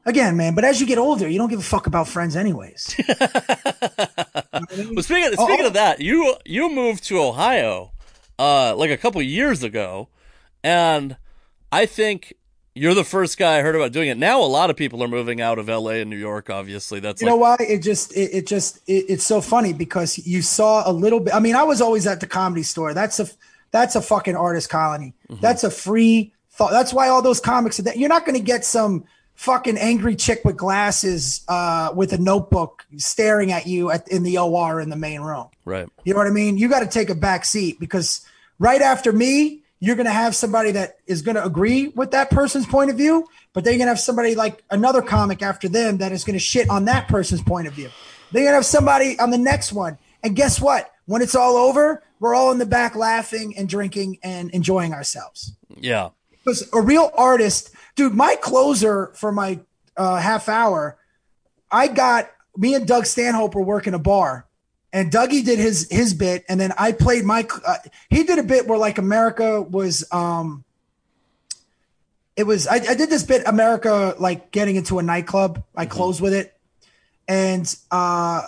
again, 0.07 0.37
man, 0.37 0.55
but 0.55 0.63
as 0.63 0.81
you 0.81 0.87
get 0.87 0.97
older, 0.97 1.27
you 1.27 1.37
don't 1.37 1.49
give 1.49 1.59
a 1.59 1.63
fuck 1.63 1.85
about 1.85 2.07
friends 2.07 2.35
anyways. 2.35 2.95
well, 3.09 5.03
speaking, 5.03 5.27
of, 5.27 5.33
speaking 5.33 5.61
oh, 5.61 5.67
of 5.67 5.73
that, 5.73 6.01
you, 6.01 6.35
you 6.45 6.73
moved 6.73 7.03
to 7.05 7.19
Ohio, 7.19 7.91
uh, 8.39 8.75
like 8.75 8.89
a 8.89 8.97
couple 8.97 9.21
years 9.21 9.61
ago. 9.61 10.07
And 10.63 11.17
I 11.71 11.85
think 11.85 12.33
you're 12.73 12.93
the 12.93 13.03
first 13.03 13.37
guy 13.37 13.57
I 13.57 13.61
heard 13.61 13.75
about 13.75 13.91
doing 13.91 14.09
it. 14.09 14.17
Now 14.17 14.41
a 14.41 14.45
lot 14.45 14.69
of 14.69 14.77
people 14.77 15.03
are 15.03 15.07
moving 15.07 15.41
out 15.41 15.59
of 15.59 15.67
LA 15.67 15.91
and 15.91 16.09
New 16.09 16.17
York. 16.17 16.49
Obviously, 16.49 16.99
that's 16.99 17.21
you 17.21 17.27
like- 17.27 17.33
know 17.33 17.37
why 17.37 17.57
it 17.59 17.79
just 17.79 18.15
it, 18.15 18.31
it 18.33 18.47
just 18.47 18.77
it, 18.87 19.05
it's 19.09 19.23
so 19.23 19.41
funny 19.41 19.73
because 19.73 20.17
you 20.25 20.41
saw 20.41 20.89
a 20.89 20.93
little 20.93 21.19
bit. 21.19 21.33
I 21.33 21.39
mean, 21.39 21.55
I 21.55 21.63
was 21.63 21.81
always 21.81 22.07
at 22.07 22.19
the 22.19 22.27
comedy 22.27 22.63
store. 22.63 22.93
That's 22.93 23.19
a 23.19 23.27
that's 23.71 23.95
a 23.95 24.01
fucking 24.01 24.35
artist 24.35 24.69
colony. 24.69 25.13
Mm-hmm. 25.29 25.41
That's 25.41 25.63
a 25.63 25.71
free 25.71 26.33
thought. 26.51 26.71
That's 26.71 26.93
why 26.93 27.09
all 27.09 27.21
those 27.21 27.39
comics 27.39 27.79
are 27.79 27.83
that 27.83 27.97
you're 27.97 28.09
not 28.09 28.25
going 28.25 28.37
to 28.37 28.43
get 28.43 28.63
some 28.63 29.05
fucking 29.37 29.77
angry 29.77 30.15
chick 30.15 30.41
with 30.43 30.57
glasses 30.57 31.41
uh, 31.47 31.91
with 31.95 32.11
a 32.11 32.17
notebook 32.17 32.85
staring 32.97 33.51
at 33.51 33.67
you 33.67 33.91
at, 33.91 34.07
in 34.09 34.23
the 34.23 34.39
OR 34.39 34.81
in 34.81 34.89
the 34.89 34.95
main 34.95 35.21
room. 35.21 35.47
Right. 35.63 35.87
You 36.03 36.13
know 36.13 36.17
what 36.17 36.27
I 36.27 36.31
mean? 36.31 36.57
You 36.57 36.67
got 36.67 36.79
to 36.79 36.87
take 36.87 37.11
a 37.11 37.15
back 37.15 37.45
seat 37.45 37.79
because 37.79 38.25
right 38.57 38.81
after 38.81 39.13
me, 39.13 39.61
you're 39.79 39.95
going 39.95 40.07
to 40.07 40.11
have 40.11 40.35
somebody 40.35 40.71
that 40.71 40.97
is 41.05 41.21
going 41.21 41.35
to 41.35 41.45
agree 41.45 41.89
with 41.89 42.11
that 42.11 42.31
person's 42.31 42.65
point 42.65 42.89
of 42.89 42.97
view, 42.97 43.27
but 43.53 43.63
they're 43.63 43.73
going 43.73 43.85
to 43.85 43.89
have 43.89 43.99
somebody 43.99 44.33
like 44.33 44.63
another 44.71 45.03
comic 45.03 45.43
after 45.43 45.69
them 45.69 45.97
that 45.97 46.11
is 46.11 46.23
going 46.23 46.33
to 46.33 46.39
shit 46.39 46.67
on 46.67 46.85
that 46.85 47.07
person's 47.07 47.43
point 47.43 47.67
of 47.67 47.73
view. 47.73 47.89
They're 48.31 48.41
going 48.41 48.53
to 48.53 48.55
have 48.55 48.65
somebody 48.65 49.19
on 49.19 49.29
the 49.29 49.37
next 49.37 49.71
one. 49.71 49.99
And 50.23 50.35
guess 50.35 50.59
what? 50.59 50.91
When 51.05 51.21
it's 51.21 51.35
all 51.35 51.57
over, 51.57 52.01
we're 52.19 52.33
all 52.33 52.51
in 52.51 52.57
the 52.57 52.65
back 52.65 52.95
laughing 52.95 53.55
and 53.55 53.69
drinking 53.69 54.17
and 54.23 54.49
enjoying 54.49 54.93
ourselves. 54.93 55.53
Yeah. 55.79 56.09
Because 56.31 56.67
a 56.73 56.81
real 56.81 57.11
artist, 57.15 57.69
dude, 57.97 58.13
my 58.13 58.37
closer 58.41 59.11
for 59.15 59.33
my 59.33 59.59
uh, 59.97 60.15
half 60.15 60.47
hour, 60.47 60.97
I 61.69 61.89
got 61.89 62.31
me 62.55 62.73
and 62.73 62.87
Doug 62.87 63.05
Stanhope 63.05 63.53
were 63.53 63.61
working 63.61 63.93
a 63.93 63.99
bar 63.99 64.47
and 64.93 65.11
Dougie 65.11 65.43
did 65.43 65.59
his 65.59 65.87
his 65.91 66.13
bit, 66.13 66.45
and 66.47 66.59
then 66.59 66.71
I 66.77 66.91
played 66.91 67.25
my. 67.25 67.45
Uh, 67.65 67.75
he 68.09 68.23
did 68.23 68.39
a 68.39 68.43
bit 68.43 68.67
where 68.67 68.77
like 68.77 68.97
America 68.97 69.61
was. 69.61 70.05
um 70.11 70.63
It 72.35 72.43
was 72.43 72.67
I, 72.67 72.75
I 72.75 72.95
did 72.95 73.09
this 73.09 73.23
bit 73.23 73.43
America 73.45 74.15
like 74.17 74.51
getting 74.51 74.75
into 74.75 74.99
a 74.99 75.03
nightclub. 75.03 75.63
I 75.75 75.83
mm-hmm. 75.83 75.91
closed 75.91 76.21
with 76.21 76.33
it, 76.33 76.57
and 77.27 77.73
uh 77.91 78.43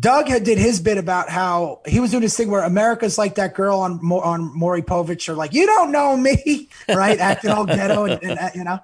Doug 0.00 0.28
had 0.28 0.44
did 0.44 0.58
his 0.58 0.80
bit 0.80 0.96
about 0.96 1.28
how 1.28 1.80
he 1.86 2.00
was 2.00 2.10
doing 2.10 2.22
this 2.22 2.36
thing 2.36 2.50
where 2.50 2.62
America's 2.62 3.18
like 3.18 3.34
that 3.34 3.54
girl 3.54 3.80
on 3.80 3.98
on 4.00 4.56
Maury 4.56 4.82
Povich 4.82 5.28
or 5.28 5.34
like 5.34 5.52
you 5.52 5.66
don't 5.66 5.92
know 5.92 6.16
me, 6.16 6.68
right? 6.88 7.18
Acting 7.18 7.50
all 7.50 7.66
ghetto 7.66 8.04
and, 8.04 8.22
and 8.22 8.54
you 8.54 8.64
know. 8.64 8.80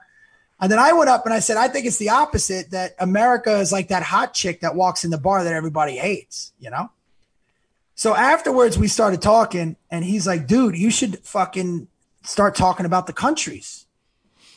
And 0.61 0.71
then 0.71 0.79
I 0.79 0.93
went 0.93 1.09
up 1.09 1.25
and 1.25 1.33
I 1.33 1.39
said, 1.39 1.57
I 1.57 1.69
think 1.69 1.87
it's 1.87 1.97
the 1.97 2.11
opposite 2.11 2.73
that 2.73 2.95
America 2.99 3.59
is 3.59 3.73
like 3.73 3.89
that 3.89 4.03
hot 4.03 4.35
chick 4.35 4.61
that 4.61 4.75
walks 4.75 5.05
in 5.05 5.11
the 5.11 5.17
bar 5.17 5.43
that 5.43 5.55
everybody 5.55 5.97
hates, 5.97 6.53
you 6.61 6.69
know? 6.69 6.91
So 7.95 8.15
afterwards, 8.15 8.79
we 8.79 8.89
started 8.89 9.23
talking, 9.23 9.77
and 9.91 10.05
he's 10.05 10.27
like, 10.27 10.47
dude, 10.47 10.77
you 10.77 10.91
should 10.91 11.19
fucking 11.21 11.89
start 12.23 12.55
talking 12.55 12.87
about 12.87 13.07
the 13.07 13.13
countries. 13.13 13.87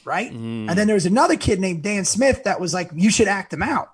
Right. 0.06 0.32
Mm. 0.32 0.70
And 0.70 0.78
then 0.78 0.88
there 0.88 0.94
was 0.94 1.06
another 1.06 1.38
kid 1.38 1.62
named 1.62 1.84
Dan 1.84 2.04
Smith 2.04 2.44
that 2.44 2.60
was 2.60 2.74
like, 2.74 2.92
you 2.94 3.10
should 3.10 3.30
act 3.30 3.52
them 3.52 3.64
out. 3.64 3.94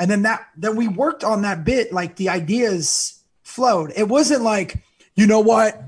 And 0.00 0.10
then 0.10 0.22
that, 0.22 0.48
then 0.56 0.74
we 0.74 0.88
worked 0.88 1.22
on 1.22 1.42
that 1.42 1.64
bit, 1.64 1.92
like 1.92 2.16
the 2.16 2.30
ideas 2.30 3.22
flowed. 3.42 3.92
It 3.94 4.08
wasn't 4.08 4.42
like, 4.42 4.82
you 5.14 5.28
know 5.28 5.40
what? 5.40 5.80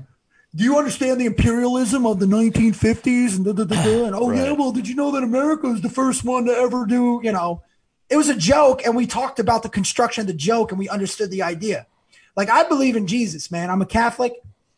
do 0.55 0.63
you 0.63 0.77
understand 0.77 1.19
the 1.19 1.25
imperialism 1.25 2.05
of 2.05 2.19
the 2.19 2.25
1950s 2.25 3.35
and, 3.37 3.45
da, 3.45 3.53
da, 3.53 3.63
da, 3.63 4.05
and 4.05 4.15
oh 4.15 4.29
right. 4.29 4.37
yeah 4.37 4.51
well 4.51 4.71
did 4.71 4.87
you 4.87 4.95
know 4.95 5.11
that 5.11 5.23
america 5.23 5.67
was 5.67 5.81
the 5.81 5.89
first 5.89 6.23
one 6.23 6.45
to 6.45 6.51
ever 6.51 6.85
do 6.85 7.19
you 7.23 7.31
know? 7.31 7.61
It 8.09 8.17
was 8.17 8.29
a 8.29 8.35
joke 8.35 8.85
and 8.85 8.95
we 8.95 9.07
talked 9.07 9.39
about 9.39 9.63
the 9.63 9.69
construction 9.69 10.21
of 10.21 10.27
the 10.27 10.33
joke 10.33 10.71
and 10.71 10.77
we 10.77 10.87
understood 10.87 11.31
the 11.31 11.41
idea. 11.41 11.87
Like 12.35 12.49
i 12.49 12.67
believe 12.67 12.95
in 12.95 13.07
jesus 13.07 13.49
man. 13.49 13.69
I'm 13.69 13.81
a 13.81 13.87
catholic. 13.87 14.33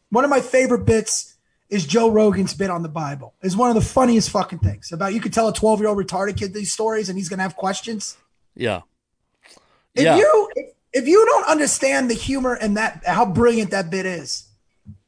One 0.09 0.23
of 0.23 0.29
my 0.29 0.39
favorite 0.39 0.85
bits 0.85 1.35
is 1.69 1.85
joe 1.85 2.09
rogan's 2.09 2.53
bit 2.53 2.69
on 2.69 2.83
the 2.83 2.89
bible. 2.89 3.33
Is 3.41 3.57
one 3.57 3.69
of 3.69 3.75
the 3.75 3.81
funniest 3.81 4.29
fucking 4.29 4.59
things 4.59 4.91
about 4.93 5.13
you 5.13 5.19
could 5.19 5.33
tell 5.33 5.49
a 5.49 5.53
12 5.53 5.81
year 5.81 5.89
old 5.89 5.97
retarded 5.97 6.37
kid 6.37 6.53
these 6.53 6.71
stories 6.71 7.09
and 7.09 7.17
he's 7.17 7.27
gonna 7.27 7.43
have 7.43 7.57
questions. 7.57 8.17
Yeah 8.55 8.81
if 9.95 10.03
yeah. 10.03 10.17
you 10.17 10.51
if, 10.55 10.73
if 10.93 11.07
you 11.07 11.25
don't 11.25 11.47
understand 11.47 12.09
the 12.09 12.13
humor 12.13 12.53
and 12.53 12.77
that 12.77 13.03
how 13.05 13.25
brilliant 13.25 13.71
that 13.71 13.89
bit 13.89 14.05
is 14.05 14.47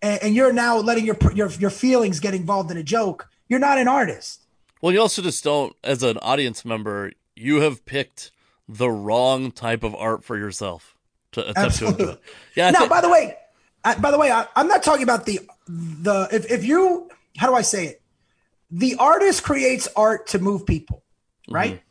and, 0.01 0.23
and 0.23 0.35
you're 0.35 0.53
now 0.53 0.77
letting 0.77 1.05
your 1.05 1.17
your 1.33 1.49
your 1.51 1.69
feelings 1.69 2.19
get 2.19 2.33
involved 2.33 2.71
in 2.71 2.77
a 2.77 2.83
joke, 2.83 3.29
you're 3.47 3.59
not 3.59 3.77
an 3.77 3.87
artist. 3.87 4.41
Well, 4.81 4.93
you 4.93 5.01
also 5.01 5.21
just 5.21 5.43
don't, 5.43 5.75
as 5.83 6.03
an 6.03 6.17
audience 6.19 6.63
member, 6.63 7.11
you 7.35 7.61
have 7.61 7.85
picked 7.85 8.31
the 8.69 8.89
wrong 8.89 9.51
type 9.51 9.83
of 9.83 9.95
art 9.95 10.23
for 10.23 10.37
yourself 10.37 10.95
to 11.31 11.41
attempt 11.41 11.57
Absolutely. 11.57 11.97
to 11.97 12.11
enjoy. 12.11 12.21
Yeah. 12.55 12.71
Now, 12.71 12.79
th- 12.79 12.89
by 12.89 13.01
the 13.01 13.09
way, 13.09 13.35
I, 13.83 13.95
by 13.95 14.11
the 14.11 14.19
way, 14.19 14.31
I, 14.31 14.45
am 14.55 14.67
not 14.67 14.83
talking 14.83 15.03
about 15.03 15.25
the 15.25 15.39
the 15.67 16.27
if 16.31 16.51
if 16.51 16.65
you 16.65 17.09
how 17.37 17.47
do 17.47 17.55
I 17.55 17.61
say 17.61 17.87
it? 17.87 18.01
The 18.69 18.95
artist 18.95 19.43
creates 19.43 19.87
art 19.95 20.27
to 20.27 20.39
move 20.39 20.65
people, 20.65 21.03
right? 21.49 21.71
Mm-hmm. 21.71 21.83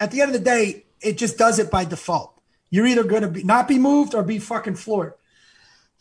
At 0.00 0.10
the 0.10 0.20
end 0.20 0.34
of 0.34 0.44
the 0.44 0.44
day, 0.44 0.84
it 1.00 1.16
just 1.16 1.38
does 1.38 1.58
it 1.58 1.70
by 1.70 1.84
default. 1.84 2.35
You're 2.76 2.86
either 2.86 3.04
going 3.04 3.22
to 3.22 3.28
be 3.28 3.42
not 3.42 3.66
be 3.66 3.78
moved 3.78 4.14
or 4.14 4.22
be 4.22 4.38
fucking 4.38 4.76
floored. 4.76 5.14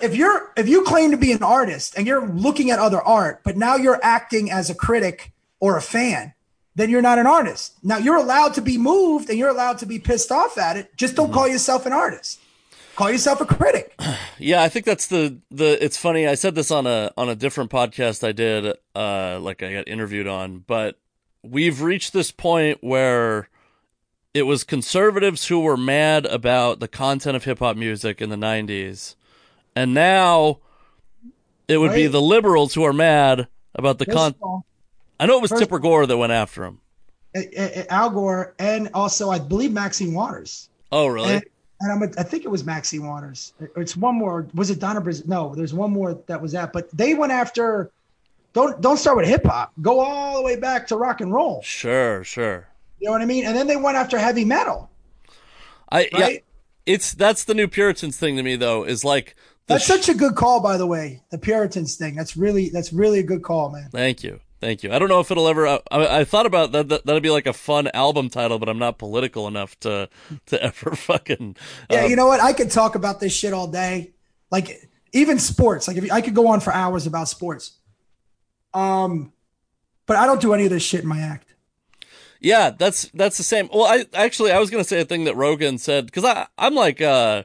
if 0.00 0.14
you're 0.14 0.52
if 0.56 0.68
you 0.68 0.84
claim 0.84 1.10
to 1.10 1.16
be 1.16 1.32
an 1.32 1.42
artist 1.42 1.94
and 1.96 2.06
you're 2.06 2.26
looking 2.26 2.70
at 2.70 2.78
other 2.78 3.02
art, 3.02 3.40
but 3.42 3.56
now 3.56 3.74
you're 3.74 3.98
acting 4.02 4.50
as 4.50 4.70
a 4.70 4.74
critic 4.74 5.32
or 5.58 5.76
a 5.76 5.82
fan, 5.82 6.32
then 6.76 6.90
you're 6.90 7.02
not 7.02 7.18
an 7.18 7.26
artist. 7.26 7.74
Now 7.82 7.98
you're 7.98 8.16
allowed 8.16 8.54
to 8.54 8.62
be 8.62 8.78
moved 8.78 9.28
and 9.28 9.38
you're 9.38 9.48
allowed 9.48 9.78
to 9.78 9.86
be 9.86 9.98
pissed 9.98 10.30
off 10.30 10.58
at 10.58 10.76
it. 10.76 10.96
Just 10.96 11.16
don't 11.16 11.26
mm-hmm. 11.26 11.34
call 11.34 11.48
yourself 11.48 11.86
an 11.86 11.92
artist. 11.92 12.38
Call 12.94 13.10
yourself 13.10 13.40
a 13.40 13.46
critic. 13.46 13.94
Yeah, 14.38 14.62
I 14.62 14.68
think 14.68 14.84
that's 14.84 15.06
the 15.06 15.38
the 15.50 15.82
it's 15.82 15.96
funny. 15.96 16.26
I 16.26 16.34
said 16.34 16.54
this 16.54 16.70
on 16.70 16.86
a 16.86 17.10
on 17.16 17.30
a 17.30 17.34
different 17.34 17.70
podcast 17.70 18.22
I 18.22 18.32
did 18.32 18.76
uh 18.94 19.38
like 19.40 19.62
I 19.62 19.72
got 19.72 19.88
interviewed 19.88 20.26
on, 20.26 20.58
but 20.58 20.98
we've 21.42 21.80
reached 21.80 22.12
this 22.12 22.30
point 22.30 22.78
where 22.82 23.48
it 24.36 24.42
was 24.42 24.64
conservatives 24.64 25.46
who 25.46 25.60
were 25.60 25.78
mad 25.78 26.26
about 26.26 26.78
the 26.78 26.88
content 26.88 27.36
of 27.36 27.44
hip 27.44 27.60
hop 27.60 27.74
music 27.74 28.20
in 28.20 28.28
the 28.28 28.36
90s. 28.36 29.14
And 29.74 29.94
now 29.94 30.58
it 31.68 31.78
would 31.78 31.88
right. 31.88 31.96
be 31.96 32.06
the 32.06 32.20
liberals 32.20 32.74
who 32.74 32.84
are 32.84 32.92
mad 32.92 33.48
about 33.74 33.98
the 33.98 34.04
content. 34.04 34.64
I 35.18 35.24
know 35.24 35.38
it 35.38 35.42
was 35.42 35.52
Tipper 35.52 35.78
Gore 35.78 36.04
that 36.04 36.18
went 36.18 36.32
after 36.32 36.64
him. 36.64 36.80
Al 37.88 38.10
Gore 38.10 38.54
and 38.58 38.90
also 38.92 39.30
I 39.30 39.38
believe 39.38 39.72
Maxine 39.72 40.12
Waters. 40.12 40.68
Oh, 40.92 41.06
really? 41.06 41.36
And, 41.36 41.44
and 41.80 41.92
I'm 41.92 42.02
a, 42.02 42.20
I 42.20 42.22
think 42.22 42.44
it 42.44 42.50
was 42.50 42.62
Maxine 42.62 43.06
Waters. 43.06 43.54
It's 43.74 43.96
one 43.96 44.16
more. 44.16 44.46
Was 44.54 44.68
it 44.68 44.80
Donna 44.80 45.00
Brazile? 45.00 45.26
No, 45.28 45.54
there's 45.54 45.72
one 45.72 45.92
more 45.92 46.22
that 46.26 46.42
was 46.42 46.52
that. 46.52 46.74
But 46.74 46.90
they 46.90 47.14
went 47.14 47.32
after 47.32 47.90
Don't 48.52 48.82
don't 48.82 48.98
start 48.98 49.16
with 49.16 49.26
hip 49.26 49.46
hop. 49.46 49.72
Go 49.80 50.00
all 50.00 50.36
the 50.36 50.42
way 50.42 50.56
back 50.56 50.86
to 50.88 50.96
rock 50.96 51.22
and 51.22 51.32
roll. 51.32 51.62
Sure, 51.62 52.22
sure. 52.22 52.68
You 52.98 53.06
know 53.06 53.12
what 53.12 53.22
I 53.22 53.26
mean? 53.26 53.44
And 53.44 53.56
then 53.56 53.66
they 53.66 53.76
went 53.76 53.96
after 53.96 54.18
heavy 54.18 54.44
metal. 54.44 54.90
I 55.90 56.08
yeah, 56.12 56.28
it's 56.86 57.12
that's 57.14 57.44
the 57.44 57.54
new 57.54 57.68
Puritans 57.68 58.16
thing 58.16 58.36
to 58.36 58.42
me 58.42 58.56
though. 58.56 58.84
Is 58.84 59.04
like 59.04 59.36
That's 59.66 59.84
sh- 59.84 59.88
such 59.88 60.08
a 60.08 60.14
good 60.14 60.34
call, 60.34 60.60
by 60.60 60.76
the 60.76 60.86
way. 60.86 61.22
The 61.30 61.38
Puritans 61.38 61.96
thing. 61.96 62.14
That's 62.14 62.36
really 62.36 62.70
that's 62.70 62.92
really 62.92 63.18
a 63.18 63.22
good 63.22 63.42
call, 63.42 63.70
man. 63.70 63.90
Thank 63.90 64.24
you, 64.24 64.40
thank 64.60 64.82
you. 64.82 64.92
I 64.92 64.98
don't 64.98 65.08
know 65.08 65.20
if 65.20 65.30
it'll 65.30 65.48
ever. 65.48 65.66
I, 65.66 65.80
I 65.90 66.24
thought 66.24 66.46
about 66.46 66.72
that, 66.72 66.88
that. 66.88 67.06
That'd 67.06 67.22
be 67.22 67.30
like 67.30 67.46
a 67.46 67.52
fun 67.52 67.88
album 67.94 68.30
title, 68.30 68.58
but 68.58 68.68
I'm 68.68 68.78
not 68.78 68.98
political 68.98 69.46
enough 69.46 69.78
to 69.80 70.08
to 70.46 70.62
ever 70.62 70.96
fucking. 70.96 71.56
Yeah, 71.90 72.04
um, 72.04 72.10
you 72.10 72.16
know 72.16 72.26
what? 72.26 72.40
I 72.40 72.52
could 72.52 72.70
talk 72.70 72.94
about 72.94 73.20
this 73.20 73.32
shit 73.32 73.52
all 73.52 73.68
day. 73.68 74.12
Like 74.50 74.88
even 75.12 75.38
sports. 75.38 75.88
Like 75.88 75.96
if 75.96 76.10
I 76.10 76.20
could 76.20 76.34
go 76.34 76.48
on 76.48 76.60
for 76.60 76.72
hours 76.72 77.06
about 77.06 77.28
sports. 77.28 77.78
Um, 78.74 79.32
but 80.06 80.16
I 80.16 80.26
don't 80.26 80.40
do 80.40 80.52
any 80.52 80.64
of 80.64 80.70
this 80.70 80.82
shit 80.82 81.02
in 81.02 81.08
my 81.08 81.20
act. 81.20 81.45
Yeah, 82.40 82.70
that's 82.70 83.10
that's 83.14 83.36
the 83.36 83.42
same. 83.42 83.68
Well, 83.72 83.84
I 83.84 84.06
actually 84.14 84.52
I 84.52 84.58
was 84.58 84.70
gonna 84.70 84.84
say 84.84 85.00
a 85.00 85.04
thing 85.04 85.24
that 85.24 85.36
Rogan 85.36 85.78
said 85.78 86.06
because 86.06 86.24
I 86.24 86.46
I'm 86.58 86.74
like 86.74 87.00
uh 87.00 87.44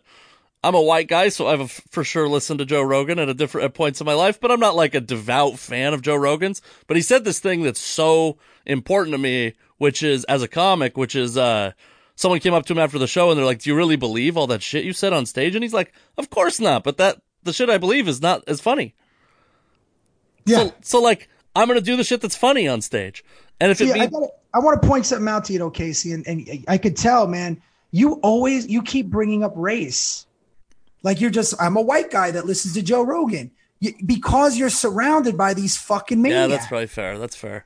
I'm 0.63 0.75
a 0.75 0.81
white 0.81 1.07
guy, 1.07 1.29
so 1.29 1.47
I've 1.47 1.71
for 1.71 2.03
sure 2.03 2.27
listened 2.27 2.59
to 2.59 2.65
Joe 2.65 2.83
Rogan 2.83 3.17
at 3.17 3.29
a 3.29 3.33
different 3.33 3.65
at 3.65 3.73
points 3.73 3.99
in 3.99 4.05
my 4.05 4.13
life, 4.13 4.39
but 4.39 4.51
I'm 4.51 4.59
not 4.59 4.75
like 4.75 4.93
a 4.93 5.01
devout 5.01 5.57
fan 5.57 5.93
of 5.93 6.01
Joe 6.01 6.15
Rogan's. 6.15 6.61
But 6.87 6.97
he 6.97 7.03
said 7.03 7.23
this 7.23 7.39
thing 7.39 7.63
that's 7.63 7.81
so 7.81 8.37
important 8.65 9.13
to 9.13 9.17
me, 9.17 9.53
which 9.77 10.03
is 10.03 10.23
as 10.25 10.43
a 10.43 10.47
comic, 10.47 10.97
which 10.97 11.15
is 11.15 11.37
uh 11.37 11.71
someone 12.15 12.39
came 12.39 12.53
up 12.53 12.65
to 12.67 12.73
him 12.73 12.79
after 12.79 12.99
the 12.99 13.07
show 13.07 13.29
and 13.29 13.37
they're 13.37 13.45
like, 13.45 13.61
"Do 13.61 13.69
you 13.69 13.75
really 13.75 13.95
believe 13.95 14.37
all 14.37 14.47
that 14.47 14.61
shit 14.61 14.85
you 14.85 14.93
said 14.93 15.13
on 15.13 15.25
stage?" 15.25 15.55
And 15.55 15.63
he's 15.63 15.73
like, 15.73 15.93
"Of 16.17 16.29
course 16.29 16.59
not, 16.59 16.83
but 16.83 16.97
that 16.97 17.21
the 17.43 17.53
shit 17.53 17.69
I 17.69 17.79
believe 17.79 18.07
is 18.07 18.21
not 18.21 18.43
as 18.47 18.61
funny." 18.61 18.93
Yeah. 20.45 20.65
So 20.65 20.73
so 20.81 21.01
like 21.01 21.27
I'm 21.55 21.67
gonna 21.67 21.81
do 21.81 21.97
the 21.97 22.03
shit 22.03 22.21
that's 22.21 22.35
funny 22.35 22.67
on 22.67 22.81
stage, 22.81 23.23
and 23.59 23.71
if 23.71 23.81
it 23.81 23.87
See, 23.87 23.99
I, 23.99 24.07
means 24.07 24.29
I 24.53 24.59
want 24.59 24.81
to 24.81 24.87
point 24.87 25.05
something 25.05 25.27
out 25.27 25.45
to 25.45 25.53
you, 25.53 25.59
though, 25.59 25.69
Casey, 25.69 26.11
and, 26.11 26.27
and 26.27 26.65
I 26.67 26.77
could 26.77 26.97
tell, 26.97 27.27
man, 27.27 27.61
you 27.91 28.13
always 28.15 28.67
you 28.67 28.81
keep 28.81 29.09
bringing 29.09 29.43
up 29.43 29.53
race, 29.55 30.25
like 31.03 31.21
you're 31.21 31.29
just 31.29 31.53
I'm 31.59 31.77
a 31.77 31.81
white 31.81 32.11
guy 32.11 32.31
that 32.31 32.45
listens 32.45 32.73
to 32.75 32.81
Joe 32.81 33.03
Rogan, 33.03 33.51
you, 33.79 33.93
because 34.05 34.57
you're 34.57 34.69
surrounded 34.69 35.37
by 35.37 35.53
these 35.53 35.77
fucking 35.77 36.25
yeah, 36.25 36.47
that's 36.47 36.67
probably 36.67 36.87
fair. 36.87 37.17
That's 37.17 37.35
fair. 37.35 37.65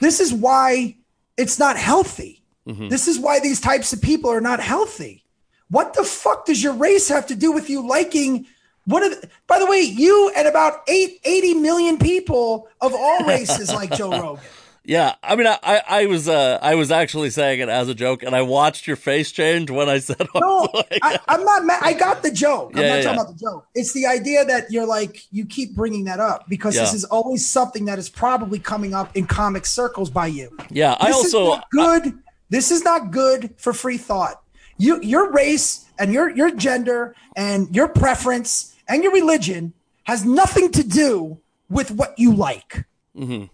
This 0.00 0.20
is 0.20 0.32
why 0.32 0.96
it's 1.36 1.58
not 1.58 1.76
healthy. 1.76 2.42
Mm-hmm. 2.66 2.88
This 2.88 3.08
is 3.08 3.18
why 3.18 3.40
these 3.40 3.60
types 3.60 3.92
of 3.92 4.02
people 4.02 4.30
are 4.30 4.40
not 4.40 4.60
healthy. 4.60 5.24
What 5.68 5.94
the 5.94 6.04
fuck 6.04 6.44
does 6.44 6.62
your 6.62 6.74
race 6.74 7.08
have 7.08 7.26
to 7.28 7.34
do 7.34 7.52
with 7.52 7.70
you 7.70 7.86
liking? 7.86 8.46
One 8.84 9.02
of 9.02 9.10
the, 9.12 9.28
by 9.46 9.58
the 9.58 9.66
way, 9.66 9.80
you 9.80 10.30
and 10.36 10.46
about 10.46 10.82
eight, 10.88 11.20
80 11.24 11.54
million 11.54 11.98
people 11.98 12.68
of 12.80 12.92
all 12.94 13.24
races 13.26 13.72
like 13.72 13.92
Joe 13.92 14.10
Rogan. 14.10 14.44
Yeah, 14.84 15.14
I 15.22 15.36
mean, 15.36 15.46
I, 15.46 15.58
I, 15.62 15.82
I 15.86 16.06
was, 16.06 16.28
uh, 16.28 16.58
I 16.60 16.74
was 16.74 16.90
actually 16.90 17.30
saying 17.30 17.60
it 17.60 17.68
as 17.68 17.88
a 17.88 17.94
joke, 17.94 18.24
and 18.24 18.34
I 18.34 18.42
watched 18.42 18.88
your 18.88 18.96
face 18.96 19.30
change 19.30 19.70
when 19.70 19.88
I 19.88 20.00
said, 20.00 20.16
I 20.34 20.40
No, 20.40 20.68
like- 20.74 20.98
I, 21.02 21.18
I'm 21.28 21.44
not 21.44 21.64
mad. 21.64 21.80
I 21.84 21.92
got 21.92 22.22
the 22.24 22.32
joke. 22.32 22.72
I'm 22.74 22.82
Yeah, 22.82 22.88
not 22.88 22.94
yeah, 22.96 23.02
talking 23.02 23.20
about 23.20 23.32
the 23.32 23.38
joke. 23.38 23.66
It's 23.76 23.92
the 23.92 24.06
idea 24.06 24.44
that 24.44 24.72
you're 24.72 24.86
like, 24.86 25.22
you 25.30 25.46
keep 25.46 25.76
bringing 25.76 26.04
that 26.04 26.18
up 26.18 26.48
because 26.48 26.74
this 26.74 26.94
is 26.94 27.04
always 27.04 27.48
something 27.48 27.84
that 27.84 27.98
is 28.00 28.08
probably 28.10 28.58
coming 28.58 28.92
up 28.92 29.16
in 29.16 29.26
comic 29.26 29.66
circles 29.66 30.10
by 30.10 30.26
you. 30.26 30.50
yeah, 30.70 30.96
I 30.98 31.08
This 31.12 31.26
is 31.26 31.34
also, 31.34 31.56
not 31.56 32.02
good. 32.02 32.18
This 32.50 32.70
is 32.72 32.82
not 32.82 33.12
good 33.12 33.54
for 33.58 33.72
free 33.72 33.98
thought. 33.98 34.42
You, 34.78 35.00
your 35.00 35.30
race 35.30 35.86
and 35.98 36.12
your 36.12 36.28
your 36.30 36.50
gender 36.50 37.14
and 37.36 37.74
your 37.74 37.86
preference 37.88 38.74
and 38.88 39.02
your 39.04 39.12
religion 39.12 39.74
has 40.04 40.24
nothing 40.24 40.72
to 40.72 40.82
do 40.82 41.38
with 41.70 41.92
what 41.92 42.18
you 42.18 42.34
like. 42.34 42.84
Mm-hmm. 43.16 43.44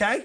Okay, 0.00 0.24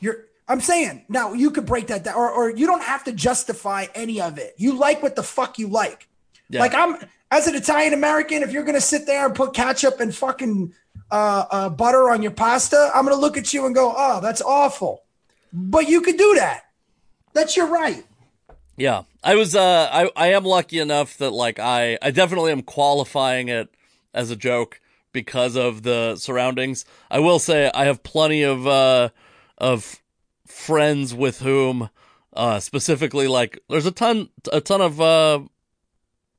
you're. 0.00 0.24
I'm 0.50 0.60
saying 0.60 1.04
now 1.08 1.34
you 1.34 1.50
could 1.50 1.66
break 1.66 1.88
that 1.88 2.04
down, 2.04 2.16
or 2.16 2.30
or 2.30 2.50
you 2.50 2.66
don't 2.66 2.82
have 2.82 3.04
to 3.04 3.12
justify 3.12 3.86
any 3.94 4.20
of 4.20 4.38
it. 4.38 4.54
You 4.56 4.74
like 4.78 5.02
what 5.02 5.14
the 5.14 5.22
fuck 5.22 5.58
you 5.58 5.68
like. 5.68 6.08
yeah, 6.48 6.60
Like 6.60 6.74
I'm 6.74 6.96
as 7.30 7.46
an 7.46 7.54
Italian 7.54 7.92
American, 7.92 8.42
if 8.42 8.52
you're 8.52 8.64
gonna 8.64 8.80
sit 8.80 9.06
there 9.06 9.26
and 9.26 9.34
put 9.34 9.52
ketchup 9.52 10.00
and 10.00 10.14
fucking 10.14 10.72
uh, 11.10 11.44
uh, 11.50 11.68
butter 11.68 12.10
on 12.10 12.22
your 12.22 12.30
pasta, 12.30 12.90
I'm 12.94 13.04
gonna 13.04 13.20
look 13.20 13.36
at 13.36 13.52
you 13.52 13.66
and 13.66 13.74
go, 13.74 13.92
"Oh, 13.96 14.20
that's 14.20 14.40
awful." 14.40 15.02
But 15.52 15.88
you 15.88 16.00
could 16.00 16.16
do 16.16 16.34
that. 16.36 16.62
That's 17.32 17.56
your 17.56 17.66
right. 17.66 18.04
yeah. 18.76 19.02
I 19.24 19.34
was, 19.34 19.54
uh, 19.56 19.88
I, 19.92 20.10
I 20.16 20.28
am 20.32 20.44
lucky 20.44 20.78
enough 20.78 21.18
that 21.18 21.30
like 21.30 21.58
I, 21.58 21.98
I 22.00 22.10
definitely 22.12 22.52
am 22.52 22.62
qualifying 22.62 23.48
it 23.48 23.68
as 24.14 24.30
a 24.30 24.36
joke 24.36 24.80
because 25.12 25.56
of 25.56 25.82
the 25.82 26.14
surroundings. 26.16 26.84
I 27.10 27.18
will 27.18 27.38
say 27.40 27.70
I 27.74 27.86
have 27.86 28.02
plenty 28.04 28.42
of, 28.42 28.66
uh, 28.66 29.08
of 29.58 30.02
friends 30.46 31.14
with 31.14 31.40
whom, 31.40 31.90
uh, 32.32 32.60
specifically 32.60 33.28
like 33.28 33.58
there's 33.68 33.86
a 33.86 33.90
ton, 33.90 34.30
a 34.52 34.60
ton 34.60 34.80
of, 34.80 35.00
uh, 35.00 35.40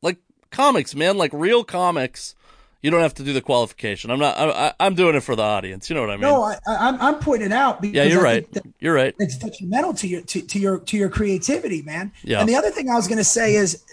like 0.02 0.18
comics, 0.50 0.96
man, 0.96 1.18
like 1.18 1.32
real 1.34 1.64
comics. 1.64 2.36
You 2.82 2.92
don't 2.92 3.02
have 3.02 3.14
to 3.16 3.24
do 3.24 3.34
the 3.34 3.42
qualification. 3.42 4.10
I'm 4.10 4.20
not. 4.20 4.38
I, 4.38 4.74
I'm 4.80 4.96
doing 4.96 5.14
it 5.14 5.20
for 5.20 5.36
the 5.36 5.44
audience. 5.44 5.90
You 5.90 5.96
know 5.96 6.02
what 6.02 6.12
I 6.12 6.14
mean? 6.14 6.22
No, 6.22 6.44
I, 6.44 6.54
I, 6.66 6.88
I'm 6.88 7.02
I'm 7.02 7.20
pointing 7.20 7.48
it 7.48 7.52
out 7.52 7.82
because 7.82 7.94
yeah, 7.94 8.04
you're 8.04 8.24
right. 8.24 8.48
You're 8.80 8.94
right. 8.94 9.14
it's 9.20 9.38
detrimental 9.38 9.94
to 9.96 10.08
your 10.08 10.22
to, 10.22 10.42
to 10.42 10.60
your 10.60 10.80
to 10.80 10.96
your 10.96 11.10
creativity, 11.10 11.82
man. 11.82 12.14
Yeah. 12.24 12.40
And 12.40 12.48
the 12.48 12.56
other 12.56 12.72
thing 12.72 12.90
I 12.90 12.96
was 12.96 13.10
gonna 13.10 13.26
say 13.26 13.56
is, 13.56 13.84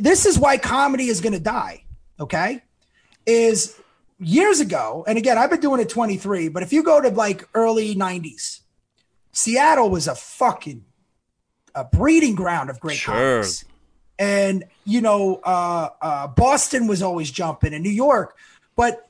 this 0.00 0.24
is 0.24 0.38
why 0.38 0.56
comedy 0.56 1.08
is 1.08 1.20
gonna 1.20 1.38
die. 1.38 1.84
Okay, 2.18 2.62
is 3.26 3.78
years 4.18 4.60
ago, 4.60 5.04
and 5.06 5.18
again, 5.18 5.36
I've 5.36 5.50
been 5.50 5.60
doing 5.60 5.80
it 5.80 5.88
23, 5.88 6.48
but 6.48 6.62
if 6.62 6.72
you 6.72 6.82
go 6.82 7.00
to 7.00 7.08
like 7.10 7.46
early 7.54 7.94
90s, 7.94 8.60
Seattle 9.32 9.90
was 9.90 10.06
a 10.08 10.14
fucking 10.14 10.84
a 11.74 11.84
breeding 11.84 12.34
ground 12.34 12.68
of 12.68 12.78
great 12.80 12.98
Sure. 12.98 13.14
comics. 13.14 13.64
And 14.18 14.64
you 14.84 15.00
know, 15.00 15.40
uh, 15.42 15.88
uh, 16.00 16.26
Boston 16.28 16.86
was 16.86 17.02
always 17.02 17.30
jumping, 17.30 17.72
and 17.74 17.82
New 17.82 17.90
York, 17.90 18.36
but 18.76 19.08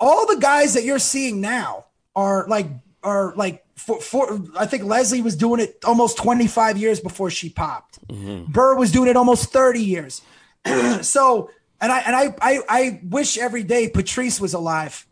all 0.00 0.26
the 0.26 0.36
guys 0.36 0.74
that 0.74 0.82
you're 0.84 0.98
seeing 0.98 1.40
now 1.40 1.84
are 2.16 2.46
like 2.48 2.66
are 3.02 3.32
like 3.36 3.64
for, 3.76 4.00
for 4.00 4.40
I 4.58 4.66
think 4.66 4.84
Leslie 4.84 5.22
was 5.22 5.36
doing 5.36 5.60
it 5.60 5.78
almost 5.84 6.16
25 6.18 6.76
years 6.78 7.00
before 7.00 7.30
she 7.30 7.48
popped. 7.48 7.98
Burr 8.08 8.74
was 8.74 8.90
doing 8.92 9.08
it 9.08 9.16
almost 9.16 9.50
30 9.52 9.80
years. 9.80 10.22
so 11.02 11.50
and 11.80 11.92
I 11.92 11.98
and 12.00 12.16
I, 12.16 12.34
I 12.40 12.60
I 12.68 13.00
wish 13.04 13.38
every 13.38 13.62
day 13.62 13.88
Patrice 13.88 14.40
was 14.40 14.52
alive. 14.54 15.06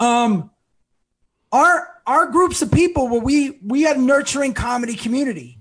Um 0.00 0.50
our 1.52 1.93
our 2.06 2.26
groups 2.26 2.62
of 2.62 2.70
people 2.70 3.08
where 3.08 3.20
we 3.20 3.58
we 3.64 3.82
had 3.82 3.96
a 3.96 4.00
nurturing 4.00 4.54
comedy 4.54 4.94
community. 4.94 5.58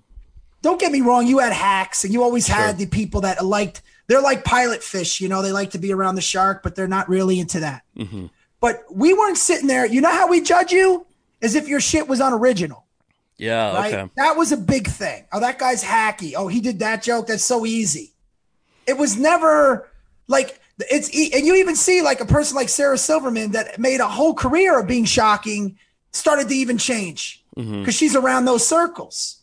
Don't 0.62 0.80
get 0.80 0.92
me 0.92 1.02
wrong, 1.02 1.28
you 1.28 1.40
had 1.40 1.52
hacks 1.52 2.04
and 2.04 2.14
you 2.14 2.24
always 2.24 2.48
had 2.48 2.78
the 2.78 2.86
people 2.86 3.22
that 3.22 3.44
liked 3.44 3.82
they're 4.08 4.22
like 4.22 4.44
pilot 4.44 4.84
fish, 4.84 5.22
you 5.22 5.30
know, 5.30 5.42
they 5.42 5.52
like 5.52 5.72
to 5.72 5.78
be 5.78 5.94
around 5.94 6.16
the 6.16 6.22
shark, 6.22 6.64
but 6.64 6.76
they're 6.76 6.88
not 6.88 7.08
really 7.10 7.40
into 7.40 7.62
that. 7.62 7.84
Mm-hmm. 7.98 8.28
But 8.60 8.84
we 8.90 9.14
weren't 9.14 9.38
sitting 9.38 9.68
there. 9.68 9.86
You 9.86 10.02
know 10.02 10.12
how 10.12 10.28
we 10.28 10.42
judge 10.42 10.72
you? 10.72 11.06
As 11.42 11.56
if 11.56 11.68
your 11.68 11.82
shit 11.82 12.08
was 12.08 12.22
unoriginal, 12.22 12.86
Yeah. 13.38 13.74
right? 13.76 13.94
Okay. 13.94 14.10
That 14.16 14.38
was 14.38 14.54
a 14.54 14.58
big 14.58 14.88
thing. 14.88 15.26
Oh, 15.34 15.42
that 15.42 15.60
guy's 15.60 15.84
hacky. 15.84 16.34
Oh, 16.38 16.48
he 16.48 16.62
did 16.62 16.80
that 16.80 17.04
joke. 17.04 17.28
That's 17.28 17.44
so 17.44 17.66
easy. 17.66 18.14
It 18.88 18.98
was 18.98 19.18
never 19.18 19.90
like 20.28 20.60
it's, 20.80 21.10
and 21.10 21.46
you 21.46 21.56
even 21.56 21.76
see 21.76 22.02
like 22.02 22.22
a 22.22 22.26
person 22.26 22.56
like 22.56 22.70
Sarah 22.70 22.98
Silverman 22.98 23.52
that 23.52 23.80
made 23.80 24.00
a 24.00 24.08
whole 24.08 24.34
career 24.34 24.80
of 24.80 24.88
being 24.88 25.06
shocking 25.06 25.78
started 26.14 26.48
to 26.50 26.56
even 26.56 26.78
change 26.78 27.44
mm-hmm. 27.58 27.80
because 27.80 27.96
she's 27.96 28.16
around 28.16 28.46
those 28.46 28.66
circles, 28.66 29.40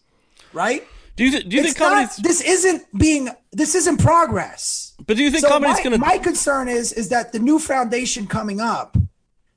right? 0.53 0.87
Do 1.17 1.25
you 1.25 1.31
th- 1.33 1.49
do 1.49 1.57
you 1.57 1.63
think 1.65 1.79
not- 1.79 2.17
this 2.23 2.41
isn't 2.41 2.85
being 2.97 3.29
this 3.53 3.75
isn't 3.75 3.99
progress. 3.99 4.95
but 5.07 5.17
do 5.17 5.23
you 5.25 5.31
think 5.31 5.45
So 5.45 5.59
my, 5.61 5.83
gonna? 5.83 5.99
my 5.99 6.19
concern 6.19 6.69
is 6.69 6.93
is 6.93 7.09
that 7.11 7.33
the 7.33 7.39
new 7.39 7.59
foundation 7.59 8.27
coming 8.27 8.61
up 8.61 8.97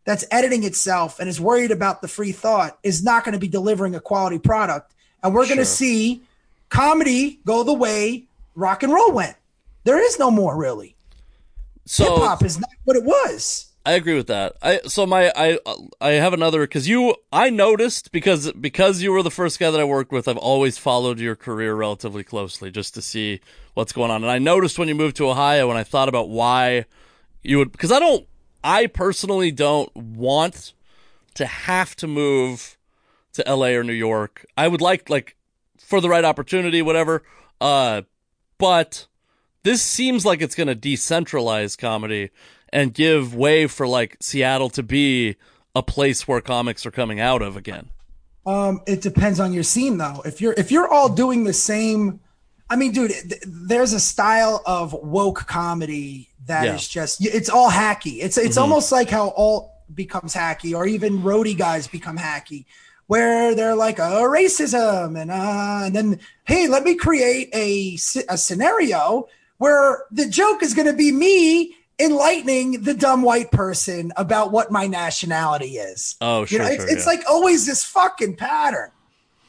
that's 0.03 0.25
editing 0.31 0.63
itself 0.63 1.19
and 1.19 1.29
is 1.29 1.39
worried 1.39 1.71
about 1.71 2.01
the 2.01 2.07
free 2.09 2.33
thought 2.33 2.77
is 2.83 3.03
not 3.03 3.23
going 3.23 3.33
to 3.33 3.39
be 3.39 3.47
delivering 3.47 3.95
a 3.95 4.01
quality 4.01 4.39
product 4.39 4.93
and 5.21 5.33
we're 5.33 5.45
going 5.45 5.55
Sure. 5.55 5.63
to 5.63 5.65
see 5.65 6.23
comedy 6.69 7.39
go 7.45 7.63
the 7.63 7.73
way 7.73 8.25
rock 8.55 8.83
and 8.83 8.91
roll 8.91 9.11
went 9.13 9.37
there 9.85 9.99
is 10.03 10.19
no 10.19 10.29
more 10.31 10.57
really 10.57 10.95
so 11.85 12.03
hip 12.03 12.23
hop 12.23 12.43
is 12.43 12.59
not 12.59 12.69
what 12.83 12.97
it 12.97 13.03
was 13.05 13.67
I 13.85 13.93
agree 13.93 14.15
with 14.15 14.27
that. 14.27 14.55
I 14.61 14.79
so 14.85 15.05
my 15.05 15.31
I 15.35 15.59
I 15.99 16.11
have 16.11 16.33
another 16.33 16.61
because 16.61 16.87
you 16.87 17.15
I 17.33 17.49
noticed 17.49 18.13
because 18.13 18.51
because 18.53 19.01
you 19.01 19.11
were 19.11 19.21
the 19.21 19.31
first 19.31 19.59
guy 19.59 19.71
that 19.71 19.79
I 19.79 19.83
worked 19.83 20.11
with. 20.11 20.27
I've 20.27 20.37
always 20.37 20.77
followed 20.77 21.19
your 21.19 21.35
career 21.35 21.75
relatively 21.75 22.23
closely 22.23 22.71
just 22.71 22.93
to 22.93 23.01
see 23.01 23.41
what's 23.73 23.91
going 23.91 24.09
on. 24.09 24.23
And 24.23 24.31
I 24.31 24.39
noticed 24.39 24.79
when 24.79 24.87
you 24.87 24.95
moved 24.95 25.17
to 25.17 25.29
Ohio, 25.29 25.69
and 25.69 25.77
I 25.77 25.83
thought 25.83 26.07
about 26.07 26.29
why 26.29 26.85
you 27.41 27.57
would 27.57 27.71
because 27.73 27.91
I 27.91 27.99
don't. 27.99 28.25
I 28.63 28.87
personally 28.87 29.51
don't 29.51 29.93
want 29.93 30.71
to 31.33 31.45
have 31.45 31.97
to 31.97 32.07
move 32.07 32.77
to 33.33 33.43
LA 33.45 33.69
or 33.69 33.83
New 33.83 33.91
York. 33.91 34.45
I 34.55 34.69
would 34.69 34.79
like 34.79 35.09
like 35.09 35.35
for 35.77 35.99
the 35.99 36.07
right 36.07 36.23
opportunity, 36.23 36.81
whatever. 36.81 37.23
Uh, 37.59 38.03
but 38.57 39.07
this 39.63 39.81
seems 39.81 40.25
like 40.25 40.41
it's 40.41 40.55
going 40.55 40.67
to 40.67 40.75
decentralize 40.75 41.77
comedy 41.77 42.29
and 42.73 42.93
give 42.93 43.33
way 43.35 43.67
for 43.67 43.87
like 43.87 44.17
Seattle 44.19 44.69
to 44.71 44.83
be 44.83 45.37
a 45.75 45.81
place 45.83 46.27
where 46.27 46.41
comics 46.41 46.85
are 46.85 46.91
coming 46.91 47.19
out 47.19 47.41
of 47.41 47.55
again? 47.55 47.89
Um, 48.45 48.81
it 48.85 49.01
depends 49.01 49.39
on 49.39 49.53
your 49.53 49.63
scene 49.63 49.97
though. 49.97 50.21
If 50.25 50.41
you're 50.41 50.53
if 50.57 50.71
you're 50.71 50.87
all 50.87 51.07
doing 51.07 51.45
the 51.45 51.53
same, 51.53 52.19
I 52.69 52.75
mean, 52.75 52.91
dude, 52.91 53.11
th- 53.11 53.43
there's 53.47 53.93
a 53.93 53.99
style 53.99 54.61
of 54.65 54.91
woke 54.93 55.45
comedy 55.47 56.29
that 56.47 56.65
Yeah. 56.65 56.75
is 56.75 56.87
just 56.87 57.25
it's 57.25 57.49
all 57.49 57.69
hacky. 57.71 58.17
It's 58.21 58.37
it's 58.37 58.57
almost 58.57 58.91
like 58.91 59.09
how 59.09 59.29
alt 59.29 59.69
becomes 59.93 60.33
hacky, 60.33 60.75
or 60.75 60.85
even 60.85 61.19
roadie 61.21 61.57
guys 61.57 61.87
become 61.87 62.17
hacky, 62.17 62.65
where 63.07 63.55
they're 63.55 63.75
like, 63.75 63.99
oh, 63.99 64.23
racism, 64.23 65.17
and 65.21 65.31
uh, 65.31 65.81
and 65.85 65.95
then 65.95 66.19
hey, 66.45 66.67
let 66.67 66.83
me 66.83 66.95
create 66.95 67.49
a 67.53 67.93
a 68.27 68.37
scenario 68.37 69.27
where 69.57 70.03
the 70.11 70.25
joke 70.27 70.61
is 70.63 70.73
going 70.73 70.87
to 70.87 70.93
be 70.93 71.11
me 71.13 71.75
enlightening 71.99 72.81
the 72.83 72.93
dumb 72.93 73.21
white 73.21 73.51
person 73.51 74.11
about 74.17 74.51
what 74.51 74.71
my 74.71 74.87
nationality 74.87 75.77
is. 75.77 76.15
Oh, 76.21 76.41
You 76.41 76.47
sure, 76.47 76.59
know, 76.59 76.65
it's, 76.65 76.83
sure, 76.83 76.91
it's 76.91 77.05
yeah. 77.05 77.11
like 77.11 77.21
always 77.29 77.65
this 77.65 77.83
fucking 77.83 78.35
pattern. 78.35 78.89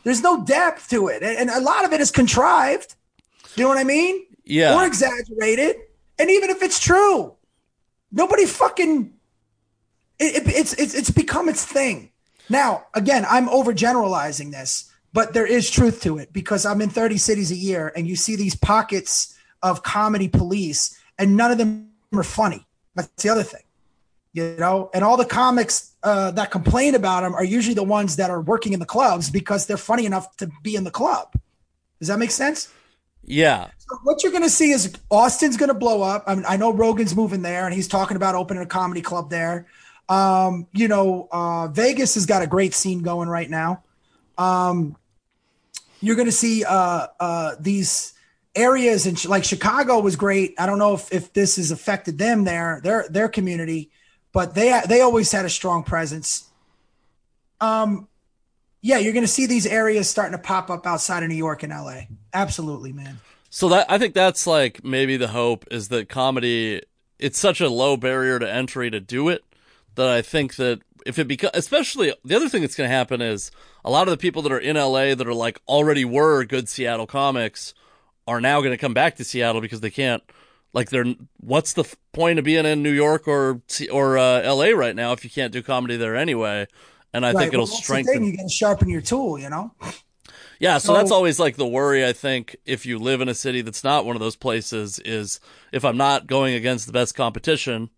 There's 0.04 0.22
no 0.22 0.44
depth 0.44 0.90
to 0.90 1.08
it, 1.08 1.22
and, 1.22 1.38
and 1.38 1.50
a 1.50 1.60
lot 1.60 1.84
of 1.84 1.92
it 1.92 2.00
is 2.00 2.10
contrived. 2.10 2.94
You 3.56 3.62
know 3.62 3.68
what 3.70 3.78
I 3.78 3.84
mean? 3.84 4.24
Yeah. 4.44 4.74
Or 4.76 4.84
exaggerated. 4.86 5.76
And 6.18 6.30
even 6.30 6.50
if 6.50 6.62
it's 6.62 6.78
true, 6.78 7.34
nobody 8.12 8.44
fucking. 8.46 9.12
It, 10.18 10.46
it- 10.46 10.54
it's 10.54 10.74
it's 10.74 10.94
it's 10.94 11.10
become 11.10 11.48
its 11.48 11.64
thing. 11.64 12.10
Now, 12.50 12.84
again, 12.92 13.24
I'm 13.28 13.48
overgeneralizing 13.48 14.50
this, 14.50 14.92
but 15.14 15.32
there 15.32 15.46
is 15.46 15.70
truth 15.70 16.02
to 16.02 16.18
it 16.18 16.30
because 16.32 16.66
I'm 16.66 16.82
in 16.82 16.90
30 16.90 17.16
cities 17.16 17.50
a 17.50 17.56
year, 17.56 17.90
and 17.96 18.06
you 18.06 18.16
see 18.16 18.36
these 18.36 18.54
pockets 18.54 19.34
of 19.62 19.82
comedy 19.82 20.28
police, 20.28 20.94
and 21.18 21.36
none 21.38 21.50
of 21.50 21.56
them 21.56 21.88
are 22.18 22.24
funny. 22.24 22.66
That's 22.94 23.22
the 23.22 23.28
other 23.28 23.42
thing 23.42 23.62
you 24.34 24.56
know? 24.58 24.90
And 24.92 25.02
all 25.02 25.16
the 25.16 25.24
comics 25.24 25.92
uh, 26.02 26.32
that 26.32 26.50
complain 26.50 26.94
about 26.94 27.22
them 27.22 27.34
are 27.34 27.44
usually 27.44 27.74
the 27.74 27.84
ones 27.84 28.16
that 28.16 28.28
are 28.28 28.42
working 28.42 28.74
in 28.74 28.80
the 28.80 28.86
clubs 28.86 29.30
because 29.30 29.64
they're 29.66 29.78
funny 29.78 30.04
enough 30.04 30.36
to 30.36 30.50
be 30.62 30.76
in 30.76 30.84
the 30.84 30.90
club. 30.90 31.32
Does 32.00 32.08
that 32.08 32.18
make 32.18 32.32
sense? 32.32 32.70
Yeah. 33.26 33.70
so 33.78 33.96
what 34.02 34.22
you're 34.22 34.32
going 34.32 34.42
to 34.42 34.50
see 34.50 34.70
is 34.70 34.92
austin's 35.10 35.56
going 35.56 35.68
to 35.68 35.74
blow 35.74 36.02
up. 36.02 36.24
I, 36.26 36.34
mean, 36.34 36.44
I 36.46 36.58
know 36.58 36.70
rogan's 36.70 37.16
moving 37.16 37.40
there 37.40 37.64
and 37.64 37.72
he's 37.72 37.88
talking 37.88 38.18
about 38.18 38.34
opening 38.34 38.62
a 38.62 38.66
comedy 38.66 39.00
club 39.00 39.30
there. 39.30 39.66
Um, 40.10 40.66
you 40.74 40.88
know 40.88 41.28
uh, 41.32 41.68
vegas 41.68 42.12
has 42.14 42.26
got 42.26 42.42
a 42.42 42.46
great 42.46 42.74
scene 42.74 43.00
going 43.00 43.30
right 43.30 43.48
now. 43.48 43.82
Um, 44.36 44.96
you're 46.02 46.16
going 46.16 46.26
to 46.26 46.32
see 46.32 46.64
uh, 46.64 47.06
uh, 47.18 47.54
these 47.58 48.12
areas 48.54 49.06
in 49.06 49.16
like 49.28 49.44
Chicago 49.44 50.00
was 50.00 50.16
great. 50.16 50.54
I 50.58 50.66
don't 50.66 50.78
know 50.78 50.94
if, 50.94 51.12
if 51.12 51.32
this 51.32 51.56
has 51.56 51.70
affected 51.70 52.18
them 52.18 52.44
there, 52.44 52.80
their 52.82 53.06
their 53.08 53.28
community, 53.28 53.90
but 54.32 54.54
they 54.54 54.80
they 54.88 55.00
always 55.00 55.30
had 55.32 55.44
a 55.44 55.50
strong 55.50 55.82
presence. 55.82 56.50
Um, 57.60 58.08
yeah, 58.82 58.98
you're 58.98 59.12
going 59.12 59.24
to 59.24 59.28
see 59.28 59.46
these 59.46 59.66
areas 59.66 60.08
starting 60.08 60.32
to 60.32 60.42
pop 60.42 60.68
up 60.70 60.86
outside 60.86 61.22
of 61.22 61.28
New 61.30 61.36
York 61.36 61.62
and 61.62 61.72
LA. 61.72 62.02
Absolutely, 62.32 62.92
man. 62.92 63.20
So 63.50 63.68
that 63.70 63.90
I 63.90 63.98
think 63.98 64.14
that's 64.14 64.46
like 64.46 64.84
maybe 64.84 65.16
the 65.16 65.28
hope 65.28 65.64
is 65.70 65.88
that 65.88 66.08
comedy 66.08 66.82
it's 67.18 67.38
such 67.38 67.60
a 67.60 67.68
low 67.68 67.96
barrier 67.96 68.38
to 68.38 68.52
entry 68.52 68.90
to 68.90 69.00
do 69.00 69.28
it 69.28 69.44
that 69.94 70.08
I 70.08 70.22
think 70.22 70.56
that 70.56 70.80
if 71.06 71.18
it 71.18 71.28
becomes 71.28 71.52
especially 71.54 72.12
the 72.24 72.34
other 72.34 72.48
thing 72.48 72.62
that's 72.62 72.74
going 72.74 72.88
to 72.88 72.94
happen 72.94 73.22
is 73.22 73.50
a 73.84 73.90
lot 73.90 74.08
of 74.08 74.10
the 74.10 74.18
people 74.18 74.42
that 74.42 74.52
are 74.52 74.58
in 74.58 74.76
LA 74.76 75.14
that 75.14 75.26
are 75.26 75.34
like 75.34 75.60
already 75.68 76.04
were 76.04 76.44
good 76.44 76.68
Seattle 76.68 77.06
comics 77.06 77.74
are 78.26 78.40
now 78.40 78.60
going 78.60 78.72
to 78.72 78.78
come 78.78 78.94
back 78.94 79.16
to 79.16 79.24
Seattle 79.24 79.60
because 79.60 79.80
they 79.80 79.90
can't 79.90 80.22
like 80.72 80.90
they're 80.90 81.06
what's 81.40 81.72
the 81.74 81.82
f- 81.82 81.96
point 82.12 82.38
of 82.38 82.44
being 82.44 82.66
in 82.66 82.82
New 82.82 82.90
York 82.92 83.28
or 83.28 83.60
or 83.92 84.18
uh, 84.18 84.42
LA 84.54 84.68
right 84.70 84.96
now 84.96 85.12
if 85.12 85.24
you 85.24 85.30
can't 85.30 85.52
do 85.52 85.62
comedy 85.62 85.96
there 85.96 86.16
anyway 86.16 86.66
and 87.12 87.24
I 87.24 87.32
Right, 87.32 87.42
think 87.42 87.52
it'll 87.54 87.66
well, 87.66 87.76
strengthen 87.76 88.24
You 88.24 88.36
got 88.36 88.42
to 88.44 88.48
sharpen 88.48 88.88
your 88.88 89.00
tool, 89.00 89.38
you 89.38 89.48
know. 89.50 89.72
yeah, 90.58 90.78
so, 90.78 90.92
that's 90.92 91.10
always 91.10 91.38
like 91.38 91.56
the 91.56 91.66
worry. 91.66 92.04
I 92.06 92.12
think 92.12 92.56
if 92.64 92.86
you 92.86 92.98
live 92.98 93.20
in 93.20 93.28
a 93.28 93.34
city 93.34 93.60
that's 93.62 93.84
not 93.84 94.04
one 94.06 94.16
of 94.16 94.20
those 94.20 94.36
places, 94.36 94.98
is 95.00 95.40
if 95.72 95.84
I'm 95.84 95.96
not 95.96 96.26
going 96.26 96.54
against 96.54 96.86
the 96.86 96.92
best 96.92 97.14
competition, 97.14 97.90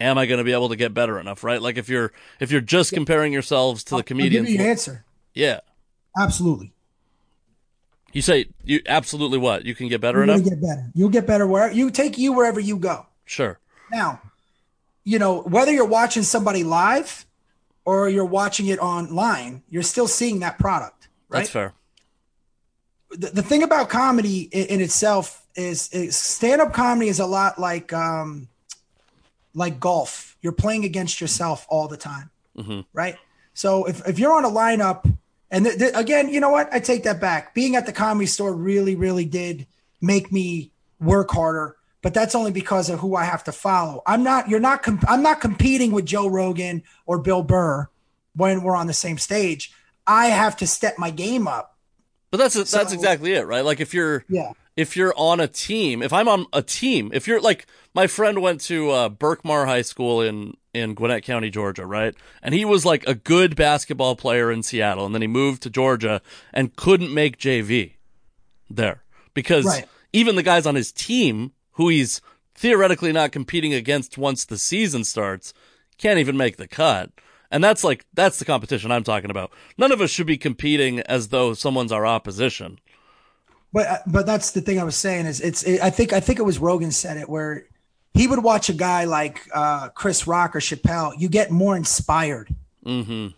am 0.00 0.18
I 0.18 0.26
going 0.26 0.38
to 0.38 0.44
be 0.44 0.52
able 0.52 0.68
to 0.70 0.76
get 0.76 0.94
better 0.94 1.18
enough? 1.20 1.44
Right? 1.44 1.60
Like 1.62 1.76
if 1.78 1.88
you're 1.88 2.12
if 2.40 2.50
you're 2.50 2.60
just 2.60 2.92
comparing 2.92 3.32
yourselves 3.32 3.84
to 3.84 3.90
the 3.90 3.96
I'll 3.96 4.02
give 4.02 4.08
comedians, 4.08 4.50
you 4.50 4.58
your 4.58 4.68
answer. 4.70 5.04
yeah, 5.34 5.60
Absolutely. 6.18 6.72
You 8.18 8.22
say 8.22 8.46
you 8.64 8.80
absolutely 8.86 9.38
what 9.38 9.64
you 9.64 9.76
can 9.76 9.86
get 9.86 10.00
better 10.00 10.18
You're 10.18 10.26
going 10.26 10.40
enough. 10.40 10.50
to 10.50 10.56
get 10.56 10.60
better. 10.60 10.90
You'll 10.92 11.08
get 11.08 11.24
better 11.24 11.46
where 11.46 11.70
you 11.70 11.88
take 11.90 12.18
you 12.18 12.32
wherever 12.32 12.58
you 12.58 12.76
go. 12.76 13.06
Sure. 13.24 13.60
Now, 13.92 14.20
you 15.04 15.20
know, 15.20 15.42
whether 15.42 15.72
you're 15.72 15.86
watching 15.86 16.24
somebody 16.24 16.64
live 16.64 17.26
or 17.84 18.08
you're 18.08 18.24
watching 18.24 18.66
it 18.66 18.80
online, 18.80 19.62
you're 19.70 19.84
still 19.84 20.08
seeing 20.08 20.40
that 20.40 20.58
product, 20.58 21.06
right? 21.28 21.38
That's 21.38 21.50
fair. 21.50 21.74
The, 23.10 23.28
the 23.28 23.42
thing 23.42 23.62
about 23.62 23.88
comedy 23.88 24.48
in, 24.50 24.66
in 24.66 24.80
itself 24.80 25.46
is, 25.54 25.88
is 25.92 26.16
stand-up 26.16 26.72
comedy 26.72 27.08
is 27.08 27.20
a 27.20 27.26
lot 27.26 27.60
like 27.60 27.92
um, 27.92 28.48
like 29.54 29.78
golf. 29.78 30.36
You're 30.42 30.52
playing 30.52 30.84
against 30.84 31.20
yourself 31.20 31.66
all 31.68 31.86
the 31.86 31.96
time, 31.96 32.30
right? 32.92 33.16
So 33.54 33.84
if, 33.84 34.06
if 34.08 34.18
you're 34.18 34.32
on 34.32 34.44
a 34.44 34.50
lineup, 34.50 35.08
and 35.50 35.64
th- 35.64 35.78
th- 35.78 35.92
again, 35.94 36.28
you 36.28 36.40
know 36.40 36.50
what? 36.50 36.68
I 36.72 36.80
take 36.80 37.04
that 37.04 37.20
back. 37.20 37.54
Being 37.54 37.76
at 37.76 37.86
the 37.86 37.92
comedy 37.92 38.26
store 38.26 38.54
really, 38.54 38.94
really 38.96 39.24
did 39.24 39.66
make 40.00 40.30
me 40.32 40.70
work 41.00 41.30
harder, 41.30 41.76
but 42.02 42.14
that's 42.14 42.34
only 42.34 42.50
because 42.52 42.90
of 42.90 43.00
who 43.00 43.16
I 43.16 43.24
have 43.24 43.44
to 43.44 43.52
follow. 43.52 44.02
I'm 44.06 44.22
not. 44.22 44.48
You're 44.48 44.60
not. 44.60 44.82
Com- 44.82 45.00
I'm 45.08 45.22
not 45.22 45.40
competing 45.40 45.92
with 45.92 46.06
Joe 46.06 46.28
Rogan 46.28 46.82
or 47.06 47.18
Bill 47.18 47.42
Burr 47.42 47.88
when 48.36 48.62
we're 48.62 48.76
on 48.76 48.86
the 48.86 48.92
same 48.94 49.18
stage. 49.18 49.72
I 50.06 50.26
have 50.26 50.56
to 50.58 50.66
step 50.66 50.94
my 50.98 51.10
game 51.10 51.46
up. 51.48 51.76
But 52.30 52.38
that's 52.38 52.54
that's 52.54 52.70
So- 52.70 52.80
exactly 52.94 53.32
it, 53.32 53.46
right? 53.46 53.64
Like 53.64 53.80
if 53.80 53.94
you're 53.94 54.24
Yeah. 54.28 54.52
If 54.78 54.96
you're 54.96 55.12
on 55.16 55.40
a 55.40 55.48
team, 55.48 56.02
if 56.02 56.12
I'm 56.12 56.28
on 56.28 56.46
a 56.52 56.62
team, 56.62 57.10
if 57.12 57.26
you're 57.26 57.40
like 57.40 57.66
my 57.94 58.06
friend 58.06 58.40
went 58.40 58.60
to 58.62 58.90
uh, 58.90 59.08
Berkmar 59.08 59.66
High 59.66 59.82
School 59.82 60.22
in 60.22 60.56
in 60.72 60.94
Gwinnett 60.94 61.24
County, 61.24 61.50
Georgia, 61.50 61.84
right? 61.84 62.14
And 62.42 62.54
he 62.54 62.64
was 62.64 62.86
like 62.86 63.04
a 63.08 63.14
good 63.16 63.56
basketball 63.56 64.14
player 64.14 64.52
in 64.52 64.62
Seattle, 64.62 65.04
and 65.04 65.12
then 65.14 65.22
he 65.22 65.26
moved 65.28 65.62
to 65.64 65.70
Georgia 65.70 66.22
and 66.54 66.76
couldn't 66.76 67.12
make 67.12 67.38
JV 67.38 67.94
there 68.70 69.02
because 69.34 69.66
Right. 69.66 69.88
even 70.12 70.36
the 70.36 70.44
guys 70.44 70.64
on 70.64 70.76
his 70.76 70.92
team, 70.92 71.52
who 71.72 71.88
he's 71.88 72.20
theoretically 72.54 73.10
not 73.12 73.32
competing 73.32 73.74
against 73.74 74.16
once 74.16 74.44
the 74.44 74.58
season 74.58 75.02
starts, 75.02 75.52
can't 75.96 76.20
even 76.20 76.36
make 76.36 76.56
the 76.56 76.68
cut. 76.68 77.10
And 77.50 77.64
that's 77.64 77.82
like 77.82 78.06
that's 78.14 78.38
the 78.38 78.44
competition 78.44 78.92
I'm 78.92 79.02
talking 79.02 79.30
about. 79.30 79.50
None 79.76 79.90
of 79.90 80.00
us 80.00 80.10
should 80.10 80.26
be 80.28 80.38
competing 80.38 81.00
as 81.00 81.28
though 81.28 81.52
someone's 81.54 81.90
our 81.90 82.06
opposition. 82.06 82.78
But 83.72 83.86
uh, 83.86 83.98
but 84.06 84.26
that's 84.26 84.52
the 84.52 84.60
thing 84.60 84.80
I 84.80 84.84
was 84.84 84.96
saying 84.96 85.26
is 85.26 85.40
it's 85.40 85.62
it, 85.62 85.80
I 85.82 85.90
think 85.90 86.12
I 86.12 86.20
think 86.20 86.38
it 86.38 86.42
was 86.42 86.58
Rogan 86.58 86.90
said 86.90 87.16
it 87.16 87.28
where 87.28 87.66
he 88.14 88.26
would 88.26 88.42
watch 88.42 88.68
a 88.68 88.72
guy 88.72 89.04
like 89.04 89.46
uh, 89.54 89.90
Chris 89.90 90.26
Rock 90.26 90.56
or 90.56 90.60
Chappelle. 90.60 91.12
You 91.18 91.28
get 91.28 91.50
more 91.50 91.76
inspired. 91.76 92.54
Mm-hmm. 92.84 93.28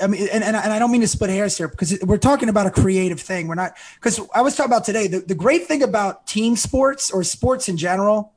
I 0.00 0.06
mean, 0.06 0.28
and, 0.32 0.44
and, 0.44 0.56
and 0.56 0.72
I 0.72 0.78
don't 0.78 0.92
mean 0.92 1.00
to 1.00 1.08
split 1.08 1.30
hairs 1.30 1.56
here 1.56 1.66
because 1.66 1.98
we're 2.02 2.18
talking 2.18 2.50
about 2.50 2.66
a 2.66 2.70
creative 2.70 3.18
thing. 3.18 3.48
We're 3.48 3.54
not 3.54 3.72
because 3.94 4.20
I 4.34 4.42
was 4.42 4.54
talking 4.54 4.70
about 4.70 4.84
today. 4.84 5.06
The, 5.06 5.20
the 5.20 5.34
great 5.34 5.66
thing 5.66 5.82
about 5.82 6.26
team 6.26 6.56
sports 6.56 7.10
or 7.10 7.24
sports 7.24 7.68
in 7.68 7.76
general 7.76 8.34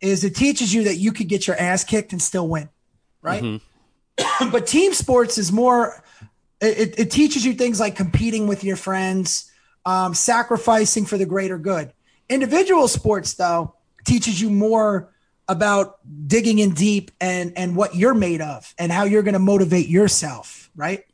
is 0.00 0.22
it 0.22 0.36
teaches 0.36 0.72
you 0.72 0.84
that 0.84 0.96
you 0.96 1.12
could 1.12 1.28
get 1.28 1.46
your 1.46 1.56
ass 1.56 1.82
kicked 1.82 2.12
and 2.12 2.22
still 2.22 2.46
win, 2.46 2.68
right? 3.22 3.42
but 4.52 4.66
team 4.66 4.92
sports 4.94 5.36
is 5.36 5.50
more. 5.50 6.02
It, 6.60 6.98
it 6.98 7.10
teaches 7.10 7.44
you 7.44 7.54
things 7.54 7.80
like 7.80 7.96
competing 7.96 8.46
with 8.46 8.62
your 8.62 8.76
friends, 8.76 9.50
um, 9.86 10.14
sacrificing 10.14 11.06
for 11.06 11.18
the 11.18 11.26
greater 11.26 11.58
good. 11.58 11.92
Individual 12.28 12.88
sports, 12.88 13.34
though, 13.34 13.74
teaches 14.04 14.40
you 14.40 14.50
more 14.50 15.10
about 15.46 15.98
digging 16.26 16.58
in 16.58 16.72
deep 16.72 17.10
and 17.20 17.52
and 17.56 17.76
what 17.76 17.94
you're 17.94 18.14
made 18.14 18.40
of 18.40 18.74
and 18.78 18.90
how 18.90 19.04
you're 19.04 19.22
going 19.22 19.34
to 19.34 19.38
motivate 19.38 19.88
yourself 19.88 20.64
right? 20.76 21.04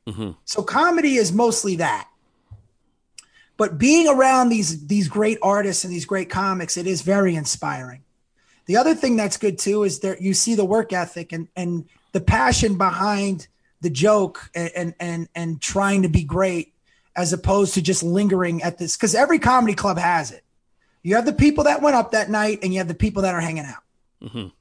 So 0.45 0.63
comedy 0.63 1.17
is 1.17 1.33
mostly 1.33 1.77
that. 1.77 2.09
But 3.57 3.79
being 3.79 4.09
around 4.09 4.49
these 4.49 4.87
these 4.87 5.09
great 5.09 5.39
artists 5.43 5.85
and 5.85 5.93
these 5.93 6.07
great 6.07 6.31
comics 6.31 6.77
it 6.77 6.87
is 6.87 7.03
very 7.03 7.35
inspiring. 7.35 8.03
The 8.67 8.77
other 8.77 8.95
thing 8.95 9.17
that's 9.17 9.37
good 9.37 9.59
too 9.59 9.83
is 9.83 10.01
that 10.01 10.23
you 10.23 10.33
see 10.33 10.55
the 10.55 10.65
work 10.65 10.93
ethic 10.93 11.33
and 11.33 11.49
and 11.57 11.87
the 12.13 12.21
passion 12.21 12.79
behind 12.79 13.49
the 13.83 13.91
joke 13.91 14.51
and 14.55 14.71
and 14.75 14.95
and, 14.99 15.29
and 15.35 15.61
trying 15.61 16.03
to 16.03 16.09
be 16.09 16.25
great 16.25 16.73
as 17.17 17.33
opposed 17.33 17.75
to 17.75 17.83
just 17.83 18.03
lingering 18.03 18.63
at 18.63 18.79
this 18.79 18.97
because 18.97 19.15
every 19.15 19.39
comedy 19.39 19.75
club 19.75 19.99
has 19.99 20.31
it 20.31 20.45
you 21.03 21.15
have 21.17 21.27
the 21.27 21.33
people 21.33 21.65
that 21.65 21.83
went 21.83 21.97
up 21.97 22.13
that 22.13 22.31
night 22.31 22.61
and 22.63 22.73
you 22.73 22.79
have 22.79 22.89
the 22.89 22.95
people 22.95 23.23
that 23.23 23.35
are 23.35 23.41
hanging 23.41 23.65
out 23.65 23.83
and 24.23 24.53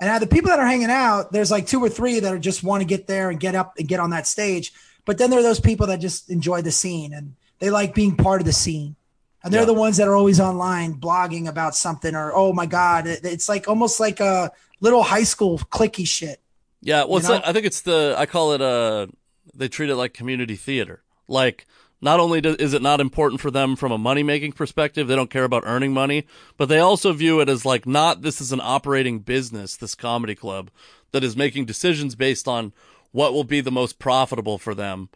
now 0.00 0.18
the 0.18 0.26
people 0.26 0.50
that 0.50 0.58
are 0.58 0.66
hanging 0.66 0.90
out, 0.90 1.32
there's 1.32 1.50
like 1.50 1.66
two 1.66 1.80
or 1.82 1.88
three 1.88 2.20
that 2.20 2.32
are 2.34 2.38
just 2.38 2.62
want 2.62 2.82
to 2.82 2.86
get 2.86 3.06
there 3.06 3.30
and 3.30 3.40
get 3.40 3.54
up 3.54 3.74
and 3.78 3.88
get 3.88 3.98
on 4.00 4.10
that 4.10 4.26
stage. 4.26 4.72
But 5.06 5.16
then 5.16 5.30
there 5.30 5.38
are 5.38 5.42
those 5.42 5.60
people 5.60 5.86
that 5.86 6.00
just 6.00 6.28
enjoy 6.28 6.60
the 6.62 6.70
scene 6.70 7.14
and 7.14 7.34
they 7.60 7.70
like 7.70 7.94
being 7.94 8.16
part 8.16 8.40
of 8.42 8.46
the 8.46 8.52
scene. 8.52 8.96
And 9.42 9.52
they're 9.52 9.62
Yeah. 9.62 9.66
the 9.66 9.74
ones 9.74 9.96
that 9.96 10.08
are 10.08 10.14
always 10.16 10.38
online 10.40 10.94
blogging 11.00 11.48
about 11.48 11.74
something 11.76 12.14
or, 12.14 12.32
oh 12.34 12.52
my 12.52 12.66
God, 12.66 13.06
it's 13.06 13.48
like 13.48 13.68
almost 13.68 13.98
like 14.00 14.20
a 14.20 14.50
little 14.80 15.02
high 15.02 15.22
school 15.22 15.58
cliquey 15.58 16.06
shit. 16.06 16.40
Yeah, 16.82 17.04
well, 17.04 17.12
You 17.12 17.16
it's 17.18 17.28
know? 17.28 17.34
like- 17.36 17.46
I 17.46 17.52
think 17.54 17.64
it's 17.64 17.80
the 17.80 18.14
I 18.18 18.26
call 18.26 18.52
it 18.52 18.60
uh 18.60 19.06
they 19.54 19.68
treat 19.68 19.88
it 19.88 19.96
like 19.96 20.12
community 20.12 20.56
theater. 20.56 21.04
Like 21.28 21.66
not 22.06 22.20
only 22.20 22.40
do, 22.40 22.54
is 22.56 22.72
it 22.72 22.82
not 22.82 23.00
important 23.00 23.40
for 23.40 23.50
them 23.50 23.74
from 23.74 23.90
a 23.90 23.98
money 23.98 24.22
making 24.22 24.52
perspective, 24.52 25.08
they 25.08 25.16
don't 25.16 25.28
care 25.28 25.42
about 25.42 25.64
earning 25.66 25.92
money, 25.92 26.24
but 26.56 26.68
they 26.68 26.78
also 26.78 27.12
view 27.12 27.40
it 27.40 27.48
as 27.48 27.66
like 27.66 27.84
not 27.84 28.22
this 28.22 28.40
is 28.40 28.52
an 28.52 28.60
operating 28.62 29.18
business, 29.18 29.76
this 29.76 29.96
comedy 29.96 30.36
club 30.36 30.70
that 31.10 31.24
is 31.24 31.36
making 31.36 31.64
decisions 31.64 32.14
based 32.14 32.46
on 32.46 32.72
what 33.10 33.32
will 33.32 33.42
be 33.42 33.60
the 33.60 33.72
most 33.72 33.98
profitable 33.98 34.56
for 34.56 34.72
them. 34.72 35.08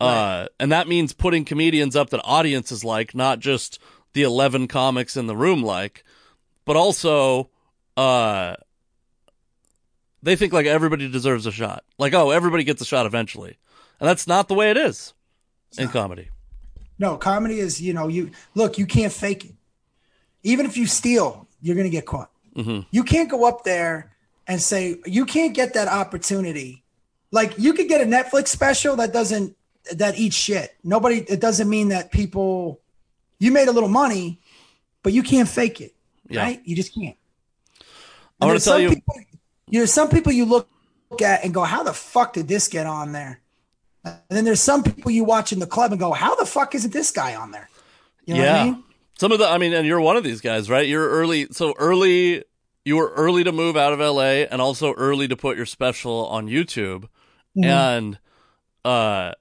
Uh, 0.00 0.46
and 0.58 0.72
that 0.72 0.88
means 0.88 1.12
putting 1.12 1.44
comedians 1.44 1.94
up 1.94 2.08
that 2.08 2.22
audiences 2.24 2.82
like, 2.82 3.14
not 3.14 3.38
just 3.38 3.78
the 4.14 4.22
11 4.22 4.66
comics 4.66 5.18
in 5.18 5.26
the 5.26 5.36
room 5.36 5.62
like, 5.62 6.04
but 6.64 6.74
also, 6.74 7.50
uh, 7.98 8.54
they 10.22 10.36
think 10.36 10.54
like 10.54 10.64
everybody 10.64 11.06
deserves 11.06 11.44
a 11.44 11.52
shot. 11.52 11.84
Like, 11.98 12.14
oh, 12.14 12.30
everybody 12.30 12.64
gets 12.64 12.80
a 12.80 12.86
shot 12.86 13.04
eventually. 13.04 13.58
And 14.00 14.08
that's 14.08 14.26
not 14.26 14.48
the 14.48 14.54
way 14.54 14.70
it 14.70 14.78
is 14.78 15.12
in 15.78 15.88
comedy. 15.88 16.28
No, 16.98 17.16
comedy 17.16 17.60
is, 17.60 17.80
you 17.80 17.92
know, 17.92 18.08
you 18.08 18.30
look, 18.54 18.78
you 18.78 18.86
can't 18.86 19.12
fake 19.12 19.44
it. 19.44 19.54
Even 20.42 20.66
if 20.66 20.76
you 20.76 20.86
steal, 20.86 21.46
you're 21.62 21.76
going 21.76 21.86
to 21.86 21.90
get 21.90 22.06
caught. 22.06 22.30
Mm-hmm. 22.56 22.80
You 22.90 23.04
can't 23.04 23.30
go 23.30 23.46
up 23.46 23.64
there 23.64 24.12
and 24.46 24.60
say, 24.60 24.96
you 25.06 25.24
can't 25.24 25.54
get 25.54 25.74
that 25.74 25.88
opportunity. 25.88 26.82
Like, 27.30 27.58
you 27.58 27.72
could 27.74 27.88
get 27.88 28.00
a 28.00 28.04
Netflix 28.04 28.48
special 28.48 28.96
that 28.96 29.12
doesn't, 29.12 29.56
that 29.92 30.18
eats 30.18 30.36
shit. 30.36 30.74
Nobody, 30.82 31.18
it 31.18 31.40
doesn't 31.40 31.68
mean 31.68 31.88
that 31.88 32.10
people, 32.10 32.80
you 33.38 33.50
made 33.50 33.68
a 33.68 33.72
little 33.72 33.88
money, 33.88 34.40
but 35.02 35.12
you 35.12 35.22
can't 35.22 35.48
fake 35.48 35.80
it. 35.80 35.94
Yeah. 36.28 36.42
Right? 36.42 36.60
You 36.64 36.76
just 36.76 36.94
can't. 36.94 37.16
I 38.40 38.46
wanna 38.46 38.58
tell 38.58 38.74
some 38.74 38.82
you- 38.82 38.90
people, 38.90 39.14
you 39.68 39.80
know, 39.80 39.86
some 39.86 40.08
people 40.08 40.32
you 40.32 40.44
look 40.44 40.68
at 41.22 41.44
and 41.44 41.54
go, 41.54 41.62
how 41.62 41.82
the 41.82 41.92
fuck 41.92 42.32
did 42.34 42.48
this 42.48 42.68
get 42.68 42.86
on 42.86 43.12
there? 43.12 43.40
And 44.04 44.18
then 44.30 44.44
there's 44.44 44.60
some 44.60 44.82
people 44.82 45.10
you 45.10 45.24
watch 45.24 45.52
in 45.52 45.58
the 45.58 45.66
club 45.66 45.92
and 45.92 46.00
go, 46.00 46.12
how 46.12 46.34
the 46.34 46.46
fuck 46.46 46.74
isn't 46.74 46.92
this 46.92 47.10
guy 47.10 47.34
on 47.34 47.50
there? 47.50 47.68
You 48.24 48.34
know 48.34 48.42
yeah. 48.42 48.52
what 48.52 48.60
I 48.60 48.64
mean? 48.70 48.84
Some 49.18 49.32
of 49.32 49.38
the, 49.38 49.46
I 49.46 49.58
mean, 49.58 49.74
and 49.74 49.86
you're 49.86 50.00
one 50.00 50.16
of 50.16 50.24
these 50.24 50.40
guys, 50.40 50.70
right? 50.70 50.86
You're 50.86 51.08
early. 51.08 51.46
So 51.50 51.74
early, 51.78 52.44
you 52.84 52.96
were 52.96 53.12
early 53.16 53.44
to 53.44 53.52
move 53.52 53.76
out 53.76 53.92
of 53.92 54.00
LA 54.00 54.46
and 54.50 54.62
also 54.62 54.94
early 54.94 55.28
to 55.28 55.36
put 55.36 55.56
your 55.56 55.66
special 55.66 56.26
on 56.26 56.46
YouTube. 56.46 57.08
Mm-hmm. 57.56 57.64
And, 57.64 58.18
uh, 58.84 59.32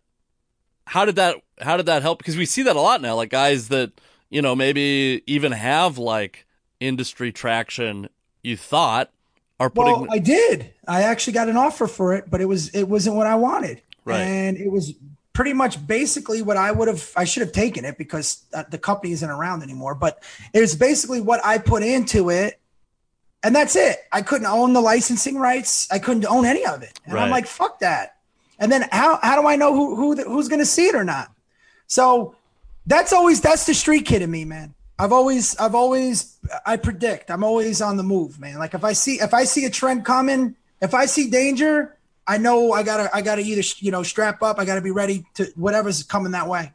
how 0.85 1.05
did 1.05 1.15
that, 1.15 1.37
how 1.61 1.77
did 1.77 1.85
that 1.85 2.01
help? 2.01 2.17
Because 2.17 2.35
we 2.35 2.45
see 2.45 2.63
that 2.63 2.75
a 2.75 2.81
lot 2.81 3.01
now, 3.01 3.15
like 3.15 3.29
guys 3.29 3.69
that, 3.69 3.91
you 4.29 4.41
know, 4.41 4.55
maybe 4.55 5.23
even 5.27 5.51
have 5.51 5.97
like 5.97 6.45
industry 6.79 7.31
traction, 7.31 8.09
you 8.43 8.57
thought 8.57 9.11
are 9.59 9.69
putting, 9.69 10.01
Well, 10.01 10.07
I 10.11 10.19
did. 10.19 10.73
I 10.87 11.03
actually 11.03 11.33
got 11.33 11.49
an 11.49 11.57
offer 11.57 11.87
for 11.87 12.15
it, 12.15 12.29
but 12.29 12.41
it 12.41 12.45
was 12.45 12.69
it 12.69 12.83
wasn't 12.83 13.15
what 13.15 13.27
I 13.27 13.35
wanted, 13.35 13.81
Right. 14.09 14.21
and 14.21 14.57
it 14.57 14.71
was 14.71 14.93
pretty 15.33 15.53
much 15.53 15.85
basically 15.87 16.41
what 16.41 16.57
I 16.57 16.71
would 16.71 16.87
have. 16.87 17.11
I 17.15 17.23
should 17.23 17.41
have 17.41 17.51
taken 17.53 17.85
it 17.85 17.97
because 17.97 18.43
uh, 18.53 18.63
the 18.69 18.77
company 18.77 19.13
isn't 19.13 19.29
around 19.29 19.63
anymore. 19.63 19.95
But 19.95 20.21
it 20.53 20.59
was 20.59 20.75
basically 20.75 21.21
what 21.21 21.39
I 21.45 21.57
put 21.57 21.83
into 21.83 22.29
it, 22.29 22.59
and 23.43 23.55
that's 23.55 23.75
it. 23.75 23.99
I 24.11 24.21
couldn't 24.21 24.47
own 24.47 24.73
the 24.73 24.81
licensing 24.81 25.37
rights. 25.37 25.87
I 25.91 25.99
couldn't 25.99 26.25
own 26.25 26.45
any 26.45 26.65
of 26.65 26.83
it, 26.83 26.99
and 27.05 27.17
I'm 27.17 27.29
like, 27.29 27.47
fuck 27.47 27.79
that. 27.79 28.17
And 28.59 28.71
then 28.71 28.87
how 28.91 29.19
how 29.21 29.41
do 29.41 29.47
I 29.47 29.55
know 29.55 29.73
who 29.73 29.95
who 29.95 30.15
who's 30.23 30.49
going 30.49 30.59
to 30.59 30.65
see 30.65 30.87
it 30.87 30.95
or 30.95 31.05
not? 31.05 31.31
So 31.87 32.35
that's 32.85 33.13
always 33.13 33.39
that's 33.39 33.65
the 33.65 33.73
street 33.73 34.05
kid 34.05 34.21
in 34.21 34.29
me, 34.29 34.45
man. 34.45 34.73
I've 34.99 35.13
always 35.13 35.55
I've 35.57 35.75
always 35.75 36.37
I 36.65 36.75
predict. 36.75 37.31
I'm 37.31 37.43
always 37.43 37.81
on 37.81 37.95
the 37.95 38.03
move, 38.03 38.39
man. 38.39 38.57
Like 38.57 38.73
if 38.73 38.83
I 38.83 38.91
see 38.91 39.21
if 39.21 39.33
I 39.33 39.45
see 39.45 39.63
a 39.63 39.69
trend 39.69 40.03
coming, 40.03 40.55
if 40.81 40.93
I 40.93 41.05
see 41.05 41.29
danger, 41.29 41.95
I 42.29 42.37
know 42.37 42.73
I 42.73 42.83
gotta 42.83 43.09
I 43.11 43.21
gotta 43.23 43.41
either 43.41 43.63
you 43.79 43.89
know 43.89 44.03
strap 44.03 44.43
up. 44.43 44.59
I 44.59 44.65
gotta 44.65 44.81
be 44.81 44.91
ready 44.91 45.25
to 45.33 45.45
whatever's 45.55 46.03
coming 46.03 46.33
that 46.33 46.47
way. 46.47 46.71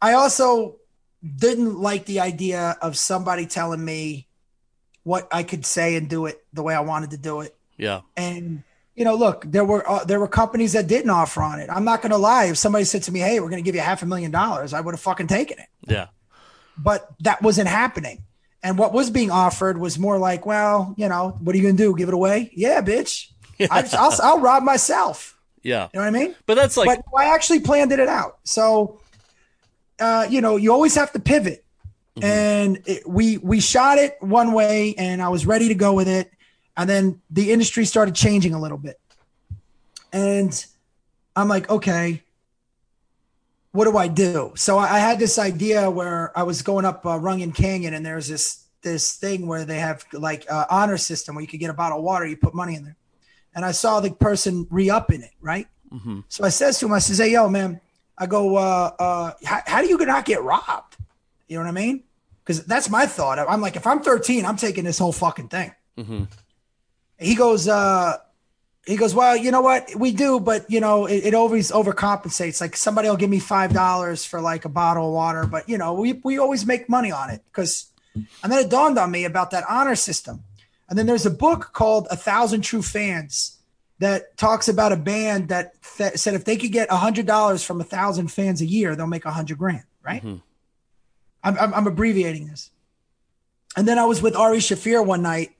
I 0.00 0.14
also 0.14 0.76
didn't 1.22 1.78
like 1.78 2.06
the 2.06 2.20
idea 2.20 2.78
of 2.80 2.96
somebody 2.96 3.44
telling 3.44 3.84
me 3.84 4.26
what 5.02 5.28
I 5.30 5.42
could 5.42 5.66
say 5.66 5.96
and 5.96 6.08
do 6.08 6.24
it 6.24 6.42
the 6.54 6.62
way 6.62 6.74
I 6.74 6.80
wanted 6.80 7.10
to 7.10 7.18
do 7.18 7.42
it. 7.42 7.54
yeah, 7.76 8.00
And 8.16 8.62
you 8.94 9.04
know, 9.04 9.14
look, 9.14 9.44
there 9.46 9.64
were 9.64 9.88
uh, 9.88 10.04
there 10.04 10.18
were 10.18 10.28
companies 10.28 10.72
that 10.72 10.86
didn't 10.86 11.10
offer 11.10 11.42
on 11.42 11.60
it. 11.60 11.68
I'm 11.70 11.84
not 11.84 12.00
going 12.00 12.10
to 12.10 12.18
lie. 12.18 12.46
If 12.46 12.56
somebody 12.58 12.84
said 12.84 13.02
to 13.04 13.12
me, 13.12 13.20
"Hey, 13.20 13.40
we're 13.40 13.50
going 13.50 13.62
to 13.62 13.66
give 13.66 13.74
you 13.74 13.80
half 13.82 14.02
a 14.02 14.06
million 14.06 14.30
dollars," 14.30 14.72
I 14.72 14.80
would 14.80 14.94
have 14.94 15.00
fucking 15.00 15.26
taken 15.26 15.58
it. 15.58 15.68
yeah, 15.86 16.08
But 16.78 17.08
that 17.20 17.42
wasn't 17.42 17.68
happening. 17.68 18.24
And 18.62 18.76
what 18.76 18.92
was 18.92 19.10
being 19.10 19.30
offered 19.30 19.78
was 19.78 19.98
more 19.98 20.18
like, 20.18 20.44
"Well, 20.46 20.94
you 20.96 21.08
know, 21.08 21.36
what 21.40 21.54
are 21.54 21.58
you 21.58 21.62
going 21.64 21.76
to 21.76 21.82
do? 21.82 21.96
Give 21.96 22.08
it 22.08 22.14
away? 22.14 22.50
Yeah, 22.54 22.82
bitch. 22.82 23.29
I, 23.70 23.88
I'll, 23.92 24.14
I'll 24.22 24.40
rob 24.40 24.62
myself." 24.62 25.36
yeah. 25.62 25.88
You 25.92 26.00
know 26.00 26.06
what 26.06 26.16
I 26.16 26.18
mean? 26.18 26.34
But 26.46 26.54
that's 26.54 26.76
like, 26.76 26.86
but 26.86 27.02
I 27.16 27.34
actually 27.34 27.60
planned 27.60 27.92
it 27.92 28.00
out. 28.00 28.38
So, 28.44 29.00
uh, 29.98 30.26
you 30.28 30.40
know, 30.40 30.56
you 30.56 30.72
always 30.72 30.94
have 30.94 31.12
to 31.12 31.20
pivot. 31.20 31.64
And 32.22 32.82
it, 32.84 33.08
we 33.08 33.38
we 33.38 33.60
shot 33.60 33.96
it 33.96 34.16
one 34.20 34.52
way, 34.52 34.94
and 34.98 35.22
I 35.22 35.30
was 35.30 35.46
ready 35.46 35.68
to 35.68 35.74
go 35.74 35.94
with 35.94 36.08
it, 36.08 36.30
and 36.76 36.90
then 36.90 37.22
the 37.30 37.50
industry 37.50 37.86
started 37.86 38.14
changing 38.14 38.52
a 38.52 38.60
little 38.60 38.76
bit, 38.76 39.00
and 40.12 40.66
I'm 41.34 41.48
like, 41.48 41.70
okay, 41.70 42.22
what 43.72 43.84
do 43.86 43.96
I 43.96 44.08
do? 44.08 44.52
So 44.56 44.76
I, 44.76 44.96
I 44.96 44.98
had 44.98 45.18
this 45.18 45.38
idea 45.38 45.88
where 45.90 46.36
I 46.36 46.42
was 46.42 46.60
going 46.60 46.84
up 46.84 47.06
uh, 47.06 47.18
Runyon 47.18 47.52
Canyon, 47.52 47.94
and 47.94 48.04
there's 48.04 48.28
this 48.28 48.64
this 48.82 49.16
thing 49.16 49.46
where 49.46 49.64
they 49.64 49.78
have 49.78 50.04
like 50.12 50.44
uh, 50.50 50.66
honor 50.68 50.98
system 50.98 51.36
where 51.36 51.42
you 51.42 51.48
could 51.48 51.60
get 51.60 51.70
a 51.70 51.74
bottle 51.74 51.98
of 51.98 52.04
water, 52.04 52.26
you 52.26 52.36
put 52.36 52.54
money 52.54 52.74
in 52.74 52.84
there, 52.84 52.96
and 53.54 53.64
I 53.64 53.72
saw 53.72 54.00
the 54.00 54.10
person 54.10 54.66
re 54.70 54.90
up 54.90 55.10
in 55.12 55.22
it, 55.22 55.32
right? 55.40 55.66
So 56.28 56.44
I 56.44 56.50
says 56.50 56.78
to 56.78 56.86
him, 56.86 56.92
I 56.92 57.00
says, 57.00 57.18
"Hey, 57.18 57.32
yo, 57.32 57.48
man," 57.48 57.80
I 58.16 58.26
go, 58.26 58.56
uh, 58.56 58.92
uh, 58.98 59.32
how, 59.44 59.60
"How 59.66 59.82
do 59.82 59.88
you 59.88 59.98
not 59.98 60.24
get 60.24 60.42
robbed?" 60.42 60.96
You 61.48 61.56
know 61.58 61.64
what 61.64 61.68
I 61.68 61.72
mean? 61.72 62.04
Because 62.44 62.64
that's 62.64 62.88
my 62.88 63.06
thought. 63.06 63.38
I'm 63.40 63.60
like, 63.60 63.76
if 63.76 63.86
I'm 63.86 64.00
13, 64.00 64.44
I'm 64.46 64.56
taking 64.56 64.84
this 64.84 64.98
whole 64.98 65.12
fucking 65.12 65.48
thing. 65.48 65.72
He 67.18 67.34
goes, 67.34 67.68
uh, 67.68 68.18
he 68.86 68.96
goes, 68.96 69.14
well, 69.14 69.36
you 69.36 69.50
know 69.50 69.60
what? 69.60 69.94
We 69.94 70.12
do, 70.12 70.40
but 70.40 70.70
you 70.70 70.80
know, 70.80 71.06
it, 71.06 71.26
it 71.26 71.34
always 71.34 71.70
overcompensates. 71.70 72.60
Like 72.60 72.76
somebody 72.76 73.08
will 73.08 73.16
give 73.16 73.30
me 73.30 73.38
five 73.40 73.72
dollars 73.74 74.24
for 74.24 74.40
like 74.40 74.64
a 74.64 74.68
bottle 74.70 75.08
of 75.08 75.12
water, 75.12 75.44
but 75.46 75.68
you 75.68 75.76
know, 75.76 75.92
we 75.94 76.14
we 76.24 76.38
always 76.38 76.64
make 76.64 76.88
money 76.88 77.12
on 77.12 77.30
it 77.30 77.42
because. 77.52 77.86
And 78.42 78.50
then 78.50 78.58
it 78.64 78.68
dawned 78.68 78.98
on 78.98 79.08
me 79.12 79.24
about 79.24 79.52
that 79.52 79.62
honor 79.68 79.94
system. 79.94 80.42
And 80.90 80.98
then 80.98 81.06
there's 81.06 81.24
a 81.24 81.30
book 81.30 81.70
called 81.72 82.08
A 82.10 82.16
Thousand 82.16 82.62
True 82.62 82.82
Fans 82.82 83.56
that 84.00 84.36
talks 84.36 84.68
about 84.68 84.92
a 84.92 84.96
band 84.96 85.48
that 85.48 85.74
th- 85.96 86.16
said 86.16 86.34
if 86.34 86.44
they 86.44 86.56
could 86.56 86.72
get 86.72 86.90
a 86.90 86.96
hundred 86.96 87.26
dollars 87.26 87.62
from 87.62 87.80
a 87.80 87.84
thousand 87.84 88.28
fans 88.28 88.60
a 88.60 88.66
year, 88.66 88.96
they'll 88.96 89.06
make 89.06 89.24
a 89.24 89.30
hundred 89.30 89.56
grand. 89.56 89.84
Right? 90.02 90.22
Mm-hmm. 90.22 90.38
I'm, 91.44 91.58
I'm, 91.58 91.74
I'm 91.74 91.86
abbreviating 91.86 92.48
this. 92.48 92.70
And 93.76 93.86
then 93.86 93.98
I 93.98 94.04
was 94.04 94.20
with 94.20 94.34
Ari 94.34 94.58
Shaffir 94.58 95.04
one 95.04 95.22
night, 95.22 95.52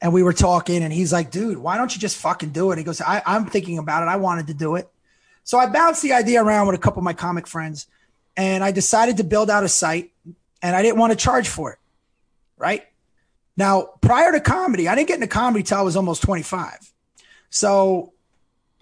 and 0.00 0.12
we 0.12 0.22
were 0.22 0.32
talking, 0.32 0.82
and 0.82 0.92
he's 0.92 1.12
like, 1.12 1.30
"Dude, 1.30 1.58
why 1.58 1.76
don't 1.76 1.92
you 1.92 2.00
just 2.00 2.16
fucking 2.18 2.50
do 2.50 2.70
it?" 2.70 2.78
He 2.78 2.84
goes, 2.84 3.00
I, 3.00 3.22
"I'm 3.26 3.46
thinking 3.46 3.78
about 3.78 4.02
it. 4.02 4.06
I 4.06 4.16
wanted 4.16 4.46
to 4.48 4.54
do 4.54 4.76
it." 4.76 4.88
So 5.42 5.58
I 5.58 5.66
bounced 5.66 6.02
the 6.02 6.12
idea 6.12 6.42
around 6.42 6.66
with 6.68 6.76
a 6.76 6.78
couple 6.78 7.00
of 7.00 7.04
my 7.04 7.12
comic 7.12 7.46
friends, 7.46 7.86
and 8.36 8.62
I 8.62 8.70
decided 8.70 9.16
to 9.16 9.24
build 9.24 9.50
out 9.50 9.64
a 9.64 9.68
site, 9.68 10.12
and 10.62 10.76
I 10.76 10.82
didn't 10.82 10.98
want 10.98 11.12
to 11.12 11.16
charge 11.16 11.48
for 11.48 11.72
it. 11.72 11.78
Right? 12.56 12.84
Now, 13.56 13.88
prior 14.00 14.32
to 14.32 14.40
comedy, 14.40 14.86
I 14.88 14.94
didn't 14.94 15.08
get 15.08 15.14
into 15.14 15.26
comedy 15.28 15.62
till 15.62 15.78
I 15.78 15.82
was 15.82 15.96
almost 15.96 16.22
25. 16.22 16.92
So 17.50 18.12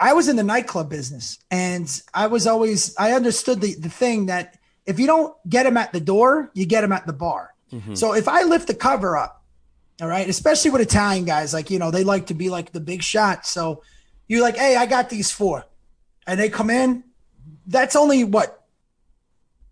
I 0.00 0.12
was 0.14 0.28
in 0.28 0.36
the 0.36 0.42
nightclub 0.42 0.90
business 0.90 1.38
and 1.50 1.88
I 2.12 2.26
was 2.26 2.46
always, 2.46 2.96
I 2.98 3.12
understood 3.12 3.60
the, 3.60 3.74
the 3.74 3.88
thing 3.88 4.26
that 4.26 4.58
if 4.86 4.98
you 4.98 5.06
don't 5.06 5.34
get 5.48 5.62
them 5.62 5.76
at 5.76 5.92
the 5.92 6.00
door, 6.00 6.50
you 6.54 6.66
get 6.66 6.80
them 6.80 6.92
at 6.92 7.06
the 7.06 7.12
bar. 7.12 7.54
So 7.94 8.14
if 8.14 8.28
I 8.28 8.42
lift 8.44 8.68
the 8.68 8.74
cover 8.74 9.16
up, 9.16 9.42
all 10.00 10.06
right, 10.08 10.28
especially 10.28 10.70
with 10.70 10.80
Italian 10.80 11.24
guys, 11.24 11.52
like, 11.52 11.70
you 11.70 11.78
know, 11.80 11.90
they 11.90 12.04
like 12.04 12.26
to 12.26 12.34
be 12.34 12.48
like 12.48 12.70
the 12.72 12.80
big 12.80 13.02
shot. 13.02 13.46
So 13.46 13.82
you're 14.28 14.42
like, 14.42 14.56
hey, 14.56 14.76
I 14.76 14.86
got 14.86 15.08
these 15.10 15.30
four. 15.32 15.64
And 16.26 16.38
they 16.38 16.48
come 16.50 16.70
in, 16.70 17.02
that's 17.66 17.96
only 17.96 18.22
what, 18.24 18.64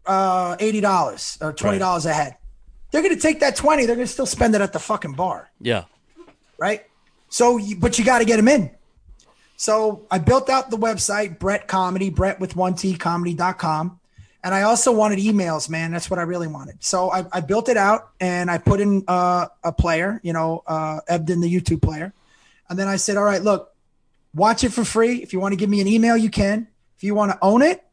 uh, 0.06 0.56
$80 0.56 1.42
or 1.42 1.52
$20 1.52 2.06
a 2.06 2.12
head. 2.12 2.36
They're 2.92 3.02
going 3.02 3.14
to 3.14 3.20
take 3.20 3.40
that 3.40 3.56
20, 3.56 3.86
they're 3.86 3.96
going 3.96 4.06
to 4.06 4.12
still 4.12 4.26
spend 4.26 4.54
it 4.54 4.60
at 4.60 4.72
the 4.72 4.78
fucking 4.78 5.14
bar 5.14 5.50
yeah, 5.60 5.84
right? 6.58 6.84
So, 7.28 7.58
but 7.78 7.98
you 7.98 8.04
got 8.04 8.18
to 8.18 8.24
get 8.24 8.36
them 8.36 8.48
in. 8.48 8.70
So 9.56 10.06
I 10.10 10.18
built 10.18 10.50
out 10.50 10.70
the 10.70 10.76
website, 10.76 11.38
Bret 11.38 11.66
Comedy, 11.66 12.10
Bret 12.10 12.38
with 12.40 12.56
one 12.56 12.74
T 12.74 12.94
comedy.com. 12.94 14.00
And 14.44 14.54
I 14.54 14.62
also 14.62 14.92
wanted 14.92 15.20
emails, 15.20 15.70
man. 15.70 15.92
That's 15.92 16.10
what 16.10 16.18
I 16.18 16.22
really 16.22 16.48
wanted. 16.48 16.82
So 16.82 17.12
I, 17.12 17.24
I 17.32 17.40
built 17.40 17.68
it 17.68 17.76
out 17.76 18.10
and 18.20 18.50
I 18.50 18.58
put 18.58 18.80
in 18.80 19.04
uh, 19.06 19.46
a 19.62 19.72
player, 19.72 20.20
you 20.24 20.32
know, 20.32 20.64
uh, 20.66 21.00
embed, 21.08 21.40
the 21.40 21.60
YouTube 21.60 21.80
player. 21.80 22.12
And 22.68 22.76
then 22.76 22.88
I 22.88 22.96
said, 22.96 23.16
all 23.16 23.24
right, 23.24 23.40
look, 23.40 23.72
watch 24.34 24.64
it 24.64 24.72
for 24.72 24.84
free. 24.84 25.22
If 25.22 25.32
you 25.32 25.38
want 25.38 25.52
to 25.52 25.56
give 25.56 25.70
me 25.70 25.80
an 25.80 25.86
email, 25.86 26.16
you 26.16 26.28
can. 26.28 26.66
If 26.96 27.04
you 27.04 27.14
want 27.14 27.30
to 27.30 27.38
own 27.40 27.62
it, 27.62 27.84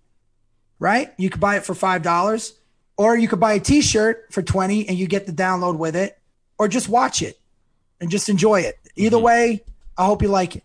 right? 0.80 1.14
You 1.18 1.30
could 1.30 1.42
buy 1.42 1.58
it 1.58 1.66
for 1.66 1.74
$5 1.76 2.54
or 3.00 3.18
you 3.18 3.30
could 3.30 3.40
buy 3.40 3.54
a 3.54 3.62
t-shirt 3.62 4.26
for 4.30 4.42
20 4.42 4.90
and 4.90 4.98
you 4.98 5.08
get 5.08 5.26
the 5.26 5.32
download 5.32 5.78
with 5.78 5.96
it 5.96 6.20
or 6.58 6.68
just 6.68 6.90
watch 6.90 7.22
it 7.22 7.40
and 8.02 8.12
just 8.12 8.28
enjoy 8.28 8.60
it. 8.60 8.78
Either 8.98 9.16
mm-hmm. 9.16 9.26
way, 9.26 9.64
I 9.98 10.06
hope 10.06 10.22
you 10.22 10.28
like 10.28 10.58
it. 10.58 10.64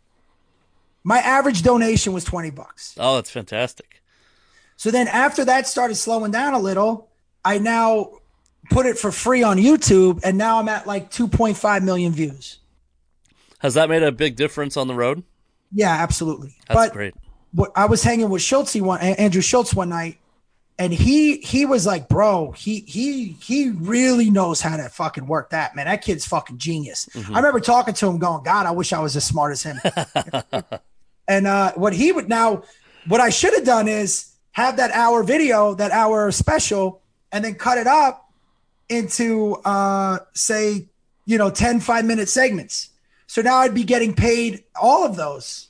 My 1.04 1.18
average 1.18 1.62
donation 1.62 2.12
was 2.12 2.24
20 2.24 2.50
bucks. 2.50 2.96
Oh, 2.98 3.14
that's 3.14 3.30
fantastic. 3.30 4.02
So 4.76 4.90
then 4.90 5.06
after 5.06 5.44
that 5.44 5.68
started 5.68 5.94
slowing 5.94 6.32
down 6.32 6.54
a 6.54 6.58
little, 6.58 7.08
I 7.44 7.58
now 7.58 8.18
put 8.68 8.86
it 8.86 8.98
for 8.98 9.12
free 9.12 9.44
on 9.44 9.56
YouTube 9.56 10.18
and 10.24 10.36
now 10.36 10.58
I'm 10.58 10.68
at 10.68 10.88
like 10.88 11.12
2.5 11.12 11.84
million 11.84 12.12
views. 12.12 12.58
Has 13.60 13.74
that 13.74 13.88
made 13.88 14.02
a 14.02 14.10
big 14.10 14.34
difference 14.34 14.76
on 14.76 14.88
the 14.88 14.94
road? 14.94 15.22
Yeah, 15.70 15.92
absolutely. 15.92 16.56
That's 16.66 16.80
but 16.88 16.92
great. 16.94 17.14
what 17.52 17.70
I 17.76 17.86
was 17.86 18.02
hanging 18.02 18.28
with 18.28 18.42
Schulz 18.42 18.74
one 18.74 19.00
Andrew 19.00 19.40
Schulz 19.40 19.72
one 19.72 19.90
night 19.90 20.18
and 20.78 20.92
he 20.92 21.36
he 21.38 21.66
was 21.66 21.86
like, 21.86 22.08
bro, 22.08 22.50
he 22.52 22.80
he 22.80 23.36
he 23.40 23.70
really 23.70 24.30
knows 24.30 24.60
how 24.60 24.76
to 24.76 24.88
fucking 24.88 25.26
work 25.26 25.50
that, 25.50 25.76
man. 25.76 25.86
That 25.86 26.02
kid's 26.02 26.26
fucking 26.26 26.58
genius. 26.58 27.08
I 27.14 27.36
remember 27.36 27.60
talking 27.60 27.94
to 27.94 28.08
him 28.08 28.18
going, 28.18 28.42
God, 28.42 28.66
I 28.66 28.72
wish 28.72 28.92
I 28.92 28.98
was 28.98 29.14
as 29.14 29.24
smart 29.24 29.52
as 29.52 29.62
him. 29.62 29.78
and 31.28 31.46
uh 31.46 31.72
what 31.74 31.92
he 31.92 32.10
would 32.10 32.28
now 32.28 32.64
what 33.06 33.20
I 33.20 33.30
should 33.30 33.54
have 33.54 33.64
done 33.64 33.86
is 33.86 34.32
have 34.52 34.76
that 34.78 34.90
hour 34.90 35.22
video, 35.22 35.74
that 35.74 35.92
hour 35.92 36.30
special, 36.32 37.02
and 37.30 37.44
then 37.44 37.54
cut 37.54 37.78
it 37.78 37.86
up 37.86 38.32
into 38.88 39.54
uh 39.64 40.18
say, 40.32 40.88
you 41.24 41.38
know, 41.38 41.50
10 41.50 41.80
five 41.80 42.04
minute 42.04 42.28
segments. 42.28 42.90
So 43.28 43.42
now 43.42 43.58
I'd 43.58 43.74
be 43.74 43.84
getting 43.84 44.12
paid 44.12 44.64
all 44.80 45.04
of 45.06 45.14
those. 45.14 45.68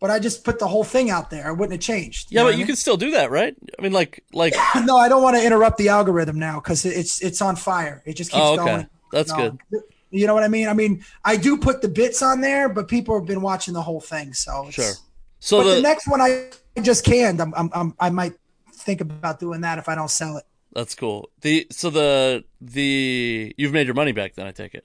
But 0.00 0.10
I 0.10 0.20
just 0.20 0.44
put 0.44 0.58
the 0.60 0.68
whole 0.68 0.84
thing 0.84 1.10
out 1.10 1.28
there. 1.30 1.46
I 1.48 1.50
wouldn't 1.50 1.72
have 1.72 1.80
changed. 1.80 2.28
Yeah, 2.30 2.42
but 2.42 2.44
what 2.44 2.48
I 2.50 2.52
you 2.52 2.58
mean? 2.58 2.66
can 2.68 2.76
still 2.76 2.96
do 2.96 3.10
that, 3.12 3.30
right? 3.32 3.54
I 3.78 3.82
mean, 3.82 3.92
like, 3.92 4.22
like. 4.32 4.54
no, 4.84 4.96
I 4.96 5.08
don't 5.08 5.22
want 5.22 5.36
to 5.36 5.44
interrupt 5.44 5.76
the 5.78 5.88
algorithm 5.88 6.38
now 6.38 6.60
because 6.60 6.84
it's 6.84 7.20
it's 7.20 7.42
on 7.42 7.56
fire. 7.56 8.02
It 8.06 8.14
just 8.14 8.30
keeps 8.30 8.40
Oh, 8.40 8.52
okay. 8.54 8.64
going. 8.64 8.88
That's 9.10 9.32
No. 9.32 9.58
good. 9.70 9.82
You 10.10 10.26
know 10.26 10.34
what 10.34 10.44
I 10.44 10.48
mean? 10.48 10.68
I 10.68 10.72
mean, 10.72 11.04
I 11.24 11.36
do 11.36 11.58
put 11.58 11.82
the 11.82 11.88
bits 11.88 12.22
on 12.22 12.40
there, 12.40 12.68
but 12.68 12.86
people 12.88 13.18
have 13.18 13.26
been 13.26 13.42
watching 13.42 13.74
the 13.74 13.82
whole 13.82 14.00
thing. 14.00 14.32
So 14.34 14.66
it's, 14.66 14.74
Sure. 14.76 14.92
So 15.40 15.58
But 15.58 15.68
the, 15.68 15.74
the, 15.76 15.82
next 15.82 16.06
one 16.08 16.20
I 16.20 16.50
just 16.80 17.04
canned. 17.04 17.40
I'm, 17.40 17.52
I'm, 17.54 17.70
I'm 17.74 17.94
I 18.00 18.10
might 18.10 18.34
think 18.72 19.00
about 19.00 19.38
doing 19.40 19.60
that 19.62 19.78
if 19.78 19.88
I 19.88 19.94
don't 19.96 20.10
sell 20.10 20.36
it. 20.36 20.44
that's 20.72 20.94
cool. 20.94 21.28
The 21.42 21.66
so 21.70 21.90
the 21.90 22.44
the 22.60 23.52
you've 23.58 23.72
made 23.72 23.86
your 23.86 23.94
money 23.94 24.12
back. 24.12 24.34
Then 24.34 24.46
I 24.46 24.52
take 24.52 24.74
it. 24.74 24.84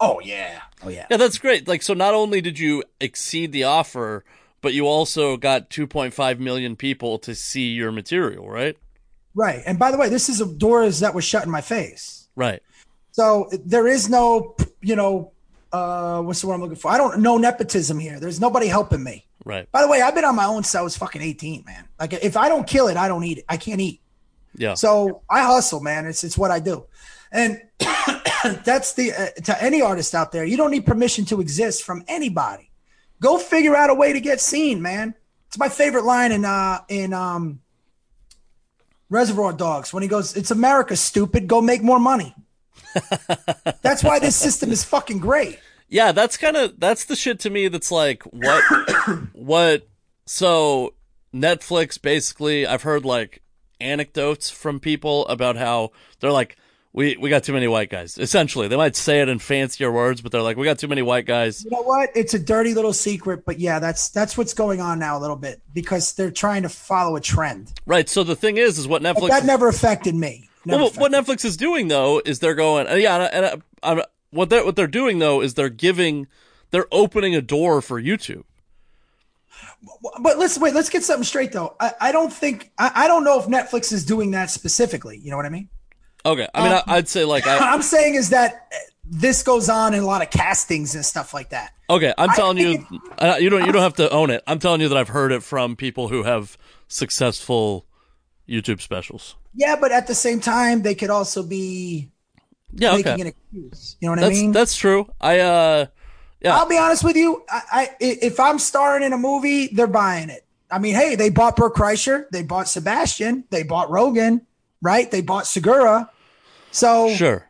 Oh 0.00 0.20
yeah. 0.20 0.60
Oh 0.82 0.88
yeah. 0.88 1.06
Yeah, 1.10 1.16
that's 1.16 1.38
great. 1.38 1.68
Like, 1.68 1.82
so 1.82 1.92
not 1.94 2.14
only 2.14 2.40
did 2.40 2.58
you 2.58 2.84
exceed 3.00 3.52
the 3.52 3.64
offer, 3.64 4.24
but 4.64 4.72
you 4.72 4.86
also 4.86 5.36
got 5.36 5.68
2.5 5.68 6.38
million 6.38 6.74
people 6.74 7.18
to 7.18 7.34
see 7.34 7.68
your 7.74 7.92
material, 7.92 8.48
right? 8.48 8.78
Right. 9.34 9.62
And 9.66 9.78
by 9.78 9.90
the 9.90 9.98
way, 9.98 10.08
this 10.08 10.30
is 10.30 10.40
a 10.40 10.46
doors 10.46 11.00
that 11.00 11.14
was 11.14 11.22
shut 11.22 11.44
in 11.44 11.50
my 11.50 11.60
face. 11.60 12.28
Right. 12.34 12.62
So 13.12 13.50
there 13.66 13.86
is 13.86 14.08
no, 14.08 14.56
you 14.80 14.96
know, 14.96 15.32
uh, 15.70 16.22
what's 16.22 16.40
the 16.40 16.46
word 16.46 16.54
I'm 16.54 16.62
looking 16.62 16.76
for? 16.76 16.90
I 16.90 16.96
don't 16.96 17.20
no 17.20 17.36
nepotism 17.36 17.98
here. 17.98 18.18
There's 18.18 18.40
nobody 18.40 18.66
helping 18.66 19.04
me. 19.04 19.26
Right. 19.44 19.70
By 19.70 19.82
the 19.82 19.88
way, 19.88 20.00
I've 20.00 20.14
been 20.14 20.24
on 20.24 20.34
my 20.34 20.46
own 20.46 20.62
since 20.62 20.76
I 20.76 20.80
was 20.80 20.96
fucking 20.96 21.20
18, 21.20 21.64
man. 21.66 21.84
Like 22.00 22.14
if 22.14 22.34
I 22.34 22.48
don't 22.48 22.66
kill 22.66 22.88
it, 22.88 22.96
I 22.96 23.06
don't 23.06 23.22
eat 23.24 23.38
it. 23.38 23.44
I 23.50 23.58
can't 23.58 23.82
eat. 23.82 24.00
Yeah. 24.56 24.74
So 24.74 25.20
I 25.28 25.42
hustle, 25.42 25.80
man. 25.80 26.06
It's 26.06 26.24
it's 26.24 26.38
what 26.38 26.50
I 26.50 26.58
do, 26.60 26.86
and 27.32 27.60
that's 28.64 28.94
the 28.94 29.12
uh, 29.12 29.42
to 29.42 29.62
any 29.62 29.82
artist 29.82 30.14
out 30.14 30.32
there. 30.32 30.44
You 30.46 30.56
don't 30.56 30.70
need 30.70 30.86
permission 30.86 31.26
to 31.26 31.42
exist 31.42 31.82
from 31.82 32.02
anybody. 32.08 32.70
Go 33.24 33.38
figure 33.38 33.74
out 33.74 33.88
a 33.88 33.94
way 33.94 34.12
to 34.12 34.20
get 34.20 34.38
seen, 34.38 34.82
man. 34.82 35.14
It's 35.46 35.56
my 35.58 35.70
favorite 35.70 36.04
line 36.04 36.30
in 36.30 36.44
uh 36.44 36.80
in 36.90 37.14
um 37.14 37.62
Reservoir 39.08 39.54
Dogs 39.54 39.94
when 39.94 40.02
he 40.02 40.10
goes, 40.10 40.36
"It's 40.36 40.50
America, 40.50 40.94
stupid. 40.94 41.48
Go 41.48 41.62
make 41.62 41.82
more 41.82 41.98
money." 41.98 42.34
that's 43.80 44.04
why 44.04 44.18
this 44.18 44.36
system 44.36 44.70
is 44.70 44.84
fucking 44.84 45.20
great. 45.20 45.58
Yeah, 45.88 46.12
that's 46.12 46.36
kind 46.36 46.54
of 46.54 46.78
that's 46.78 47.06
the 47.06 47.16
shit 47.16 47.40
to 47.40 47.48
me 47.48 47.68
that's 47.68 47.90
like 47.90 48.24
what 48.24 48.62
what 49.32 49.88
so 50.26 50.92
Netflix 51.34 52.00
basically 52.00 52.66
I've 52.66 52.82
heard 52.82 53.06
like 53.06 53.40
anecdotes 53.80 54.50
from 54.50 54.80
people 54.80 55.26
about 55.28 55.56
how 55.56 55.92
they're 56.20 56.30
like 56.30 56.58
we 56.94 57.16
we 57.16 57.28
got 57.28 57.42
too 57.42 57.52
many 57.52 57.66
white 57.66 57.90
guys. 57.90 58.16
Essentially, 58.16 58.68
they 58.68 58.76
might 58.76 58.94
say 58.94 59.20
it 59.20 59.28
in 59.28 59.40
fancier 59.40 59.90
words, 59.90 60.20
but 60.20 60.30
they're 60.30 60.40
like 60.40 60.56
we 60.56 60.64
got 60.64 60.78
too 60.78 60.86
many 60.86 61.02
white 61.02 61.26
guys. 61.26 61.64
You 61.64 61.70
know 61.70 61.82
what? 61.82 62.10
It's 62.14 62.34
a 62.34 62.38
dirty 62.38 62.72
little 62.72 62.92
secret, 62.92 63.44
but 63.44 63.58
yeah, 63.58 63.80
that's 63.80 64.08
that's 64.08 64.38
what's 64.38 64.54
going 64.54 64.80
on 64.80 65.00
now 65.00 65.18
a 65.18 65.20
little 65.20 65.36
bit 65.36 65.60
because 65.74 66.12
they're 66.12 66.30
trying 66.30 66.62
to 66.62 66.68
follow 66.68 67.16
a 67.16 67.20
trend. 67.20 67.72
Right. 67.84 68.08
So 68.08 68.22
the 68.22 68.36
thing 68.36 68.58
is 68.58 68.78
is 68.78 68.86
what 68.86 69.02
Netflix 69.02 69.20
But 69.20 69.28
that 69.28 69.44
never 69.44 69.66
affected 69.66 70.14
me. 70.14 70.48
Never 70.64 70.84
Well, 70.84 70.92
what 70.92 71.10
Netflix 71.10 71.44
is 71.44 71.56
doing 71.56 71.88
though 71.88 72.22
is 72.24 72.38
they're 72.38 72.54
going, 72.54 72.86
yeah, 73.00 73.16
and, 73.16 73.34
and 73.34 73.44
uh, 73.44 73.56
I'm, 73.82 74.02
what 74.30 74.50
they 74.50 74.62
what 74.62 74.76
they're 74.76 74.86
doing 74.86 75.18
though 75.18 75.42
is 75.42 75.54
they're 75.54 75.68
giving, 75.68 76.28
they're 76.70 76.86
opening 76.92 77.34
a 77.34 77.42
door 77.42 77.82
for 77.82 78.00
YouTube. 78.00 78.44
But 80.20 80.38
let's 80.38 80.58
wait. 80.58 80.74
Let's 80.74 80.88
get 80.88 81.02
something 81.02 81.24
straight 81.24 81.50
though. 81.50 81.74
I, 81.80 81.92
I 82.00 82.12
don't 82.12 82.32
think 82.32 82.70
I, 82.78 82.92
I 82.94 83.08
don't 83.08 83.24
know 83.24 83.40
if 83.40 83.46
Netflix 83.46 83.92
is 83.92 84.04
doing 84.04 84.30
that 84.30 84.48
specifically. 84.48 85.18
You 85.18 85.30
know 85.30 85.36
what 85.36 85.44
I 85.44 85.50
mean? 85.50 85.68
Okay, 86.26 86.48
I 86.54 86.60
mean, 86.62 86.72
Um, 86.72 86.72
I, 86.72 86.82
I'd 86.88 87.08
say 87.08 87.24
like, 87.24 87.46
I, 87.46 87.60
I'm 87.72 87.82
saying 87.82 88.14
is 88.14 88.30
that 88.30 88.68
this 89.04 89.42
goes 89.42 89.68
on 89.68 89.94
in 89.94 90.02
a 90.02 90.06
lot 90.06 90.22
of 90.22 90.30
castings 90.30 90.94
and 90.94 91.04
stuff 91.04 91.34
like 91.34 91.50
that. 91.50 91.72
okay, 91.88 92.14
I'm 92.16 92.32
I 92.32 92.32
telling 92.32 92.58
you, 92.58 92.78
think 92.78 93.02
uh, 93.18 93.36
you 93.40 93.50
don't 93.50 93.64
you 93.64 93.72
don't 93.72 93.82
have 93.82 93.94
to 93.94 94.10
own 94.10 94.30
it. 94.30 94.42
I'm 94.46 94.58
telling 94.58 94.80
you 94.80 94.88
that 94.88 94.96
I've 94.98 95.08
heard 95.08 95.32
it 95.32 95.42
from 95.42 95.76
people 95.76 96.08
who 96.08 96.22
have 96.22 96.56
successful 96.88 97.86
YouTube 98.48 98.80
specials. 98.80 99.36
Yeah, 99.54 99.76
but 99.80 99.92
at 99.92 100.06
the 100.06 100.14
same 100.14 100.40
time, 100.40 100.82
they 100.82 100.94
could 100.94 101.10
also 101.10 101.42
be 101.42 102.10
Yeah, 102.72 102.92
making 102.92 103.20
okay, 103.20 103.20
an 103.20 103.28
excuse. 103.28 103.96
You 104.00 104.08
know 104.08 104.12
what 104.12 104.18
that's 104.18 104.30
I 104.30 104.34
mean? 104.34 104.52
that's 104.52 104.76
true. 104.76 105.08
I 105.20 105.40
uh, 105.40 105.86
yeah, 106.40 106.60
I'll 106.60 106.68
be 106.68 106.76
honest 106.76 107.02
with 107.04 107.16
you. 107.16 107.42
I, 107.48 107.62
I 107.72 107.90
if 108.00 108.38
I'm 108.38 108.58
starring 108.58 109.02
in 109.02 109.12
a 109.12 109.18
movie, 109.18 109.68
they're 109.68 109.86
buying 109.86 110.28
it. 110.30 110.44
I 110.70 110.78
mean, 110.78 110.94
hey, 110.94 111.14
they 111.14 111.30
bought 111.30 111.56
Bert 111.56 111.74
Kreischer, 111.74 112.26
they 112.30 112.42
bought 112.42 112.68
Sebastian, 112.68 113.44
they 113.50 113.62
bought 113.62 113.90
Rogan, 113.90 114.46
right? 114.82 115.10
They 115.10 115.20
bought 115.20 115.46
Segura. 115.46 116.10
So 116.74 117.14
sure. 117.14 117.46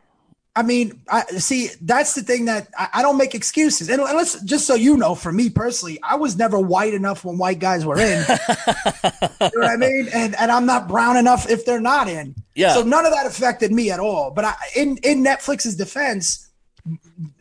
I 0.55 0.61
mean, 0.61 1.01
I 1.09 1.23
see 1.37 1.69
that's 1.81 2.13
the 2.13 2.21
thing 2.21 2.45
that 2.45 2.69
I, 2.77 2.87
I 2.93 3.01
don't 3.01 3.17
make 3.17 3.35
excuses. 3.35 3.89
And 3.89 4.01
let's 4.01 4.39
just 4.43 4.67
so 4.67 4.75
you 4.75 4.95
know, 4.95 5.15
for 5.15 5.31
me 5.31 5.49
personally, 5.49 5.99
I 6.01 6.15
was 6.15 6.37
never 6.37 6.59
white 6.59 6.93
enough 6.93 7.25
when 7.25 7.37
white 7.37 7.59
guys 7.59 7.85
were 7.85 7.97
in. 7.97 8.23
you 8.27 8.27
know 8.27 9.49
what 9.55 9.69
I 9.69 9.77
mean? 9.77 10.07
And 10.13 10.35
and 10.35 10.51
I'm 10.51 10.65
not 10.65 10.87
brown 10.87 11.17
enough 11.17 11.49
if 11.49 11.65
they're 11.65 11.81
not 11.81 12.07
in. 12.07 12.35
Yeah. 12.53 12.73
So 12.73 12.83
none 12.83 13.05
of 13.05 13.11
that 13.13 13.25
affected 13.25 13.71
me 13.71 13.91
at 13.91 13.99
all. 13.99 14.31
But 14.31 14.45
I, 14.45 14.55
in 14.75 14.97
in 14.97 15.23
Netflix's 15.23 15.75
defense, 15.75 16.49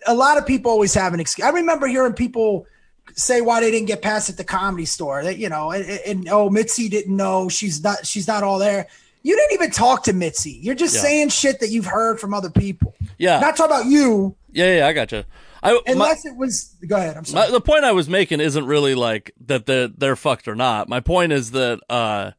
a 0.07 0.15
lot 0.15 0.39
of 0.39 0.47
people 0.47 0.73
always 0.73 0.95
have 0.95 1.13
an 1.13 1.21
excuse. 1.21 1.47
I 1.47 1.51
remember 1.51 1.87
hearing 1.87 2.15
people 2.15 2.67
say 3.13 3.43
why 3.43 3.61
they 3.61 3.71
didn't 3.71 3.89
get 3.89 4.01
past 4.01 4.31
at 4.31 4.39
the 4.39 4.45
comedy 4.45 4.87
store. 4.87 5.23
That 5.23 5.37
you 5.37 5.51
know, 5.51 5.71
and, 5.71 5.85
and 5.85 6.29
oh, 6.31 6.49
Mitzi 6.49 6.89
didn't 6.89 7.15
know 7.15 7.51
she's 7.51 7.83
not 7.83 8.07
she's 8.07 8.27
not 8.27 8.43
all 8.43 8.59
there. 8.59 8.89
You 9.25 9.35
didn't 9.37 9.53
even 9.55 9.71
talk 9.73 10.05
to 10.05 10.13
Mitzi. 10.13 10.53
You're 10.63 10.75
just 10.77 10.95
Yeah. 10.95 11.01
saying 11.01 11.29
shit 11.31 11.59
that 11.61 11.71
you've 11.71 11.87
heard 11.87 12.21
from 12.21 12.33
other 12.35 12.51
people. 12.51 12.95
Yeah, 13.19 13.41
Not 13.41 13.57
talking 13.57 13.75
about 13.77 13.87
you, 13.87 14.37
yeah, 14.53 14.77
yeah. 14.79 14.87
I 14.87 14.93
gotcha. 14.93 15.25
I 15.63 15.73
my, 15.73 15.81
unless 15.87 16.27
it 16.27 16.37
was. 16.37 16.77
Go 16.87 16.97
ahead. 16.97 17.17
I'm 17.17 17.23
my, 17.23 17.41
sorry. 17.47 17.51
the 17.53 17.61
point 17.61 17.85
I 17.85 17.93
was 17.93 18.09
making 18.09 18.41
isn't 18.41 18.67
really 18.67 18.95
like 18.95 19.33
that 19.47 19.65
they're, 19.67 19.89
they're 19.89 20.15
fucked 20.17 20.47
or 20.47 20.55
not. 20.55 20.89
My 20.91 21.01
point 21.01 21.33
is 21.33 21.53
that 21.53 21.81
uh, 21.89 22.33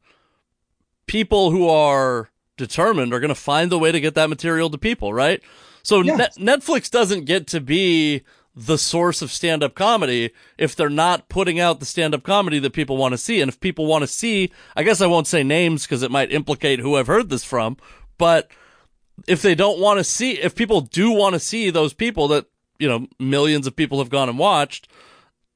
people 1.08 1.52
who 1.52 1.68
are 1.68 2.30
determined 2.58 3.14
are 3.14 3.20
going 3.20 3.30
to 3.30 3.36
find 3.36 3.72
the 3.72 3.80
way 3.80 3.92
to 3.92 4.00
get 4.00 4.14
that 4.16 4.30
material 4.30 4.70
to 4.70 4.78
people, 4.78 5.14
right? 5.14 5.42
So 5.84 6.02
Yes. 6.02 6.38
Net- 6.38 6.62
Netflix 6.62 6.90
doesn't 6.90 7.26
get 7.26 7.48
to 7.48 7.60
be 7.62 8.22
the 8.56 8.78
source 8.78 9.22
of 9.22 9.32
stand-up 9.32 9.76
comedy 9.76 10.32
if 10.58 10.76
they're 10.76 10.90
not 10.90 11.28
putting 11.28 11.60
out 11.60 11.80
the 11.80 11.86
stand-up 11.86 12.24
comedy 12.24 12.58
that 12.60 12.72
people 12.72 12.96
want 12.96 13.12
to 13.12 13.18
see. 13.18 13.42
And 13.42 13.50
if 13.50 13.60
people 13.60 13.86
want 13.86 14.04
to 14.04 14.08
see, 14.08 14.52
I 14.76 14.84
guess 14.84 15.02
I 15.02 15.08
won't 15.08 15.28
say 15.28 15.44
names 15.44 15.84
because 15.84 16.04
it 16.04 16.12
might 16.12 16.32
implicate 16.32 16.80
who 16.80 16.96
I've 16.96 17.08
heard 17.08 17.30
this 17.30 17.44
from, 17.44 17.78
but 18.18 18.50
if 19.28 19.42
they 19.42 19.56
don't 19.56 19.80
want 19.80 20.00
to 20.00 20.04
see, 20.04 20.34
if 20.34 20.56
people 20.56 20.82
do 20.82 21.12
want 21.12 21.34
to 21.34 21.40
see 21.40 21.70
those 21.70 21.94
people 21.94 22.28
that, 22.30 22.46
you 22.80 22.88
know, 22.88 23.08
millions 23.20 23.68
of 23.68 23.76
people 23.76 24.00
have 24.00 24.10
gone 24.10 24.30
and 24.30 24.40
watched, 24.40 24.88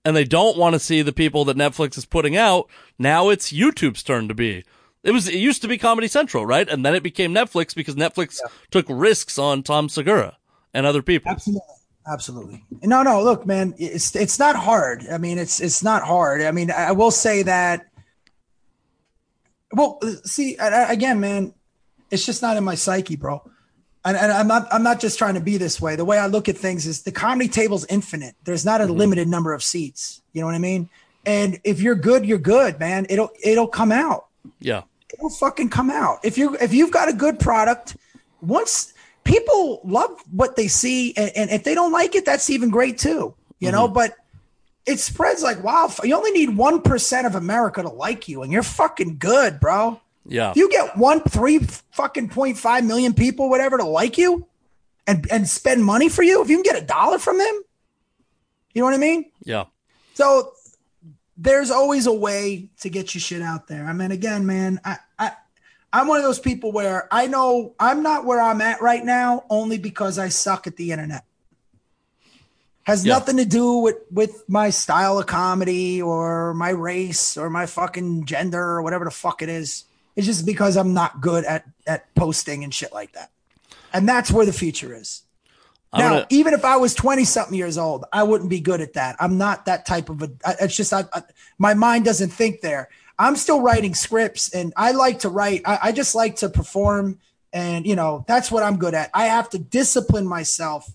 and 0.05 0.15
they 0.15 0.23
don't 0.23 0.57
want 0.57 0.73
to 0.73 0.79
see 0.79 1.01
the 1.01 1.13
people 1.13 1.45
that 1.45 1.57
Netflix 1.57 1.97
is 1.97 2.05
putting 2.05 2.35
out, 2.35 2.69
now 2.97 3.29
it's 3.29 3.51
YouTube's 3.51 4.03
turn 4.03 4.27
to 4.27 4.33
be. 4.33 4.63
It 5.03 5.11
was, 5.11 5.27
it 5.27 5.35
used 5.35 5.61
to 5.61 5.67
be 5.67 5.77
Comedy 5.77 6.07
Central, 6.09 6.45
right? 6.45 6.67
And 6.67 6.85
then 6.85 6.95
it 6.95 7.03
became 7.03 7.33
Netflix 7.33 7.73
because 7.73 7.95
Netflix 7.95 8.39
took 8.71 8.85
risks 8.89 9.37
on 9.37 9.63
Tom 9.63 9.87
Segura 9.87 10.37
and 10.73 10.85
other 10.85 11.01
people. 11.01 11.31
Absolutely. 11.31 11.61
Absolutely. 12.11 12.63
No, 12.81 13.03
no. 13.03 13.21
Look, 13.21 13.45
man, 13.45 13.75
it's 13.77 14.15
it's 14.15 14.39
not 14.39 14.55
hard. 14.55 15.05
I 15.11 15.17
mean, 15.19 15.37
it's 15.37 15.59
it's 15.59 15.83
not 15.83 16.03
hard. 16.03 16.41
I 16.41 16.51
mean, 16.51 16.71
I 16.71 16.91
will 16.91 17.11
say 17.11 17.43
that. 17.43 17.85
Well, 19.71 19.99
see, 20.23 20.57
again, 20.59 21.19
man, 21.19 21.53
it's 22.09 22.25
just 22.25 22.41
not 22.41 22.57
in 22.57 22.63
my 22.63 22.73
psyche, 22.73 23.15
bro. 23.15 23.43
And, 24.03 24.17
and 24.17 24.31
I'm 24.31 24.47
not 24.47 24.67
I'm 24.71 24.81
not 24.81 24.99
just 24.99 25.19
trying 25.19 25.35
to 25.35 25.39
be 25.39 25.57
this 25.57 25.79
way. 25.79 25.95
The 25.95 26.05
way 26.05 26.17
I 26.17 26.25
look 26.25 26.49
at 26.49 26.57
things 26.57 26.87
is 26.87 27.03
the 27.03 27.11
comedy 27.11 27.47
table's 27.47 27.85
infinite. 27.85 28.35
There's 28.43 28.65
not 28.65 28.81
a 28.81 28.85
mm-hmm. 28.85 28.93
limited 28.93 29.27
number 29.27 29.53
of 29.53 29.61
seats. 29.61 30.21
You 30.33 30.41
know 30.41 30.47
what 30.47 30.55
I 30.55 30.59
mean? 30.59 30.89
And 31.25 31.59
if 31.63 31.79
you're 31.79 31.95
good, 31.95 32.25
you're 32.25 32.39
good, 32.39 32.79
man. 32.79 33.05
It'll 33.09 33.29
it'll 33.43 33.67
come 33.67 33.91
out. 33.91 34.27
Yeah. 34.59 34.83
it'll 35.13 35.29
fucking 35.29 35.69
come 35.69 35.91
out. 35.91 36.19
If 36.23 36.37
you 36.37 36.55
if 36.59 36.73
you've 36.73 36.91
got 36.91 37.09
a 37.09 37.13
good 37.13 37.39
product, 37.39 37.97
once 38.41 38.93
people 39.29 39.81
love 39.83 40.09
what 40.31 40.55
they 40.55 40.67
see, 40.67 41.13
and, 41.15 41.31
and 41.35 41.49
if 41.51 41.63
they 41.63 41.75
don't 41.75 41.91
like 41.91 42.15
it, 42.15 42.25
that's 42.25 42.49
even 42.49 42.69
great 42.69 42.97
too. 42.97 43.35
You 43.59 43.71
know, 43.71 43.85
mm-hmm. 43.85 43.93
but 43.93 44.15
it 44.85 44.99
spreads 44.99 45.43
like 45.43 45.63
wildfire. 45.63 46.07
You 46.07 46.15
only 46.15 46.31
need 46.31 46.49
1% 46.49 47.25
of 47.25 47.35
America 47.35 47.81
to 47.81 47.89
like 47.89 48.27
you, 48.27 48.41
and 48.41 48.51
you're 48.51 48.63
fucking 48.63 49.17
good, 49.19 49.59
bro. 49.59 50.01
Yeah. 50.25 50.51
If 50.51 50.57
you 50.57 50.69
get 50.69 50.97
one, 50.97 51.21
three 51.21 51.59
fucking 51.91 52.29
0.5 52.29 52.85
million 52.85 53.13
people, 53.13 53.49
whatever, 53.49 53.77
to 53.77 53.83
like 53.83 54.17
you 54.17 54.47
and, 55.05 55.27
and 55.31 55.47
spend 55.47 55.83
money 55.83 56.09
for 56.09 56.23
you, 56.23 56.41
if 56.41 56.49
you 56.49 56.57
can 56.57 56.63
get 56.63 56.81
a 56.81 56.85
dollar 56.85 57.19
from 57.19 57.37
them, 57.37 57.61
you 58.73 58.81
know 58.81 58.85
what 58.85 58.93
I 58.93 58.97
mean? 58.97 59.31
Yeah. 59.43 59.65
So 60.13 60.53
there's 61.37 61.71
always 61.71 62.05
a 62.05 62.13
way 62.13 62.69
to 62.81 62.89
get 62.89 63.13
your 63.13 63.21
shit 63.21 63.41
out 63.41 63.67
there. 63.67 63.85
I 63.85 63.93
mean, 63.93 64.11
again, 64.11 64.45
man, 64.45 64.79
I, 64.83 64.97
I, 65.17 65.31
I'm 65.91 66.07
one 66.07 66.17
of 66.17 66.23
those 66.23 66.39
people 66.39 66.71
where 66.71 67.07
I 67.11 67.27
know 67.27 67.73
I'm 67.79 68.03
not 68.03 68.25
where 68.25 68.39
I'm 68.41 68.61
at 68.61 68.81
right 68.81 69.03
now 69.03 69.45
only 69.49 69.77
because 69.77 70.19
I 70.19 70.29
suck 70.29 70.67
at 70.67 70.75
the 70.75 70.91
internet. 70.91 71.23
Has 72.83 73.05
Yeah. 73.05 73.13
nothing 73.13 73.37
to 73.37 73.45
do 73.45 73.73
with 73.79 73.97
with 74.11 74.43
my 74.47 74.69
style 74.69 75.19
of 75.19 75.25
comedy 75.27 76.01
or 76.01 76.53
my 76.53 76.69
race 76.69 77.37
or 77.37 77.49
my 77.49 77.65
fucking 77.65 78.25
gender 78.25 78.61
or 78.63 78.81
whatever 78.81 79.05
the 79.05 79.11
fuck 79.11 79.41
it 79.41 79.49
is. 79.49 79.85
It's 80.15 80.25
just 80.27 80.45
because 80.45 80.75
I'm 80.77 80.93
not 80.93 81.21
good 81.21 81.43
at 81.45 81.65
at 81.87 82.13
posting 82.15 82.63
and 82.63 82.73
shit 82.73 82.93
like 82.93 83.13
that. 83.13 83.31
And 83.93 84.07
that's 84.07 84.31
where 84.31 84.45
the 84.45 84.53
future 84.53 84.93
is. 84.95 85.23
I'm 85.91 85.99
now, 86.01 86.09
gonna- 86.09 86.27
even 86.29 86.53
if 86.53 86.63
I 86.63 86.77
was 86.77 86.93
20 86.93 87.25
something 87.25 87.55
years 87.55 87.75
old, 87.77 88.05
I 88.13 88.21
wouldn't 88.21 88.51
be 88.51 88.59
good 88.59 88.79
at 88.79 88.93
that. 88.93 89.15
I'm 89.19 89.39
not 89.39 89.65
that 89.65 89.87
type 89.87 90.09
of 90.09 90.21
a, 90.21 90.29
it's 90.61 90.75
just, 90.75 90.93
I, 90.93 91.05
I, 91.11 91.23
my 91.57 91.73
mind 91.73 92.05
doesn't 92.05 92.29
think 92.29 92.61
there. 92.61 92.89
I'm 93.19 93.35
still 93.35 93.61
writing 93.61 93.93
scripts 93.93 94.53
and 94.53 94.73
I 94.77 94.91
like 94.93 95.19
to 95.19 95.29
write. 95.29 95.61
I, 95.65 95.79
I 95.83 95.91
just 95.91 96.15
like 96.15 96.37
to 96.37 96.49
perform. 96.49 97.19
And, 97.51 97.85
you 97.85 97.95
know, 97.95 98.23
that's 98.27 98.49
what 98.49 98.63
I'm 98.63 98.77
good 98.77 98.93
at. 98.93 99.09
I 99.13 99.25
have 99.25 99.49
to 99.49 99.59
discipline 99.59 100.25
myself 100.25 100.89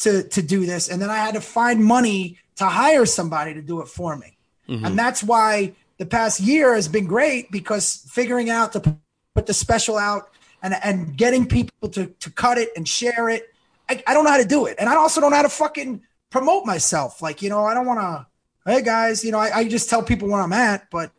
to, 0.00 0.22
to 0.22 0.40
do 0.40 0.64
this. 0.64 0.88
And 0.88 1.02
then 1.02 1.10
I 1.10 1.16
had 1.16 1.34
to 1.34 1.40
find 1.40 1.84
money 1.84 2.38
to 2.56 2.66
hire 2.66 3.04
somebody 3.06 3.54
to 3.54 3.62
do 3.62 3.80
it 3.80 3.88
for 3.88 4.16
me. 4.16 4.36
Mm-hmm. 4.68 4.84
And 4.84 4.98
that's 4.98 5.22
why 5.24 5.72
the 5.98 6.06
past 6.06 6.38
year 6.38 6.74
has 6.74 6.86
been 6.86 7.06
great 7.06 7.50
because 7.50 8.06
figuring 8.08 8.50
out 8.50 8.72
to 8.74 8.96
put 9.34 9.46
the 9.46 9.54
special 9.54 9.96
out 9.96 10.30
and, 10.62 10.74
and 10.84 11.16
getting 11.16 11.46
people 11.46 11.88
to, 11.88 12.06
to 12.06 12.30
cut 12.30 12.58
it 12.58 12.70
and 12.76 12.86
share 12.86 13.28
it. 13.28 13.52
I, 13.88 14.02
I 14.06 14.14
don't 14.14 14.24
know 14.24 14.30
how 14.30 14.38
to 14.38 14.44
do 14.44 14.66
it. 14.66 14.76
And 14.78 14.88
I 14.88 14.94
also 14.94 15.20
don't 15.20 15.30
know 15.30 15.36
how 15.36 15.42
to 15.42 15.48
fucking 15.48 16.02
promote 16.30 16.66
myself. 16.66 17.20
Like, 17.20 17.42
you 17.42 17.48
know, 17.48 17.64
I 17.64 17.74
don't 17.74 17.86
want 17.86 18.00
to, 18.00 18.26
hey 18.70 18.82
guys, 18.82 19.24
you 19.24 19.32
know, 19.32 19.38
I, 19.38 19.58
I 19.58 19.68
just 19.68 19.90
tell 19.90 20.02
people 20.02 20.28
where 20.28 20.40
I'm 20.40 20.52
at, 20.52 20.90
but 20.90 21.10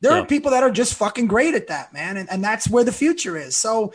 there 0.00 0.12
Yeah. 0.12 0.22
are 0.22 0.26
people 0.26 0.50
that 0.52 0.62
are 0.62 0.70
just 0.70 0.94
fucking 0.94 1.26
great 1.26 1.54
at 1.54 1.66
that, 1.68 1.92
man. 1.92 2.16
And, 2.16 2.30
and 2.30 2.42
that's 2.42 2.68
where 2.68 2.84
the 2.84 2.92
future 2.92 3.36
is. 3.36 3.56
So 3.56 3.92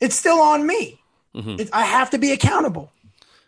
it's 0.00 0.14
still 0.16 0.40
on 0.40 0.66
me. 0.66 1.00
It, 1.34 1.68
I 1.72 1.84
have 1.84 2.10
to 2.10 2.18
be 2.18 2.32
accountable. 2.32 2.90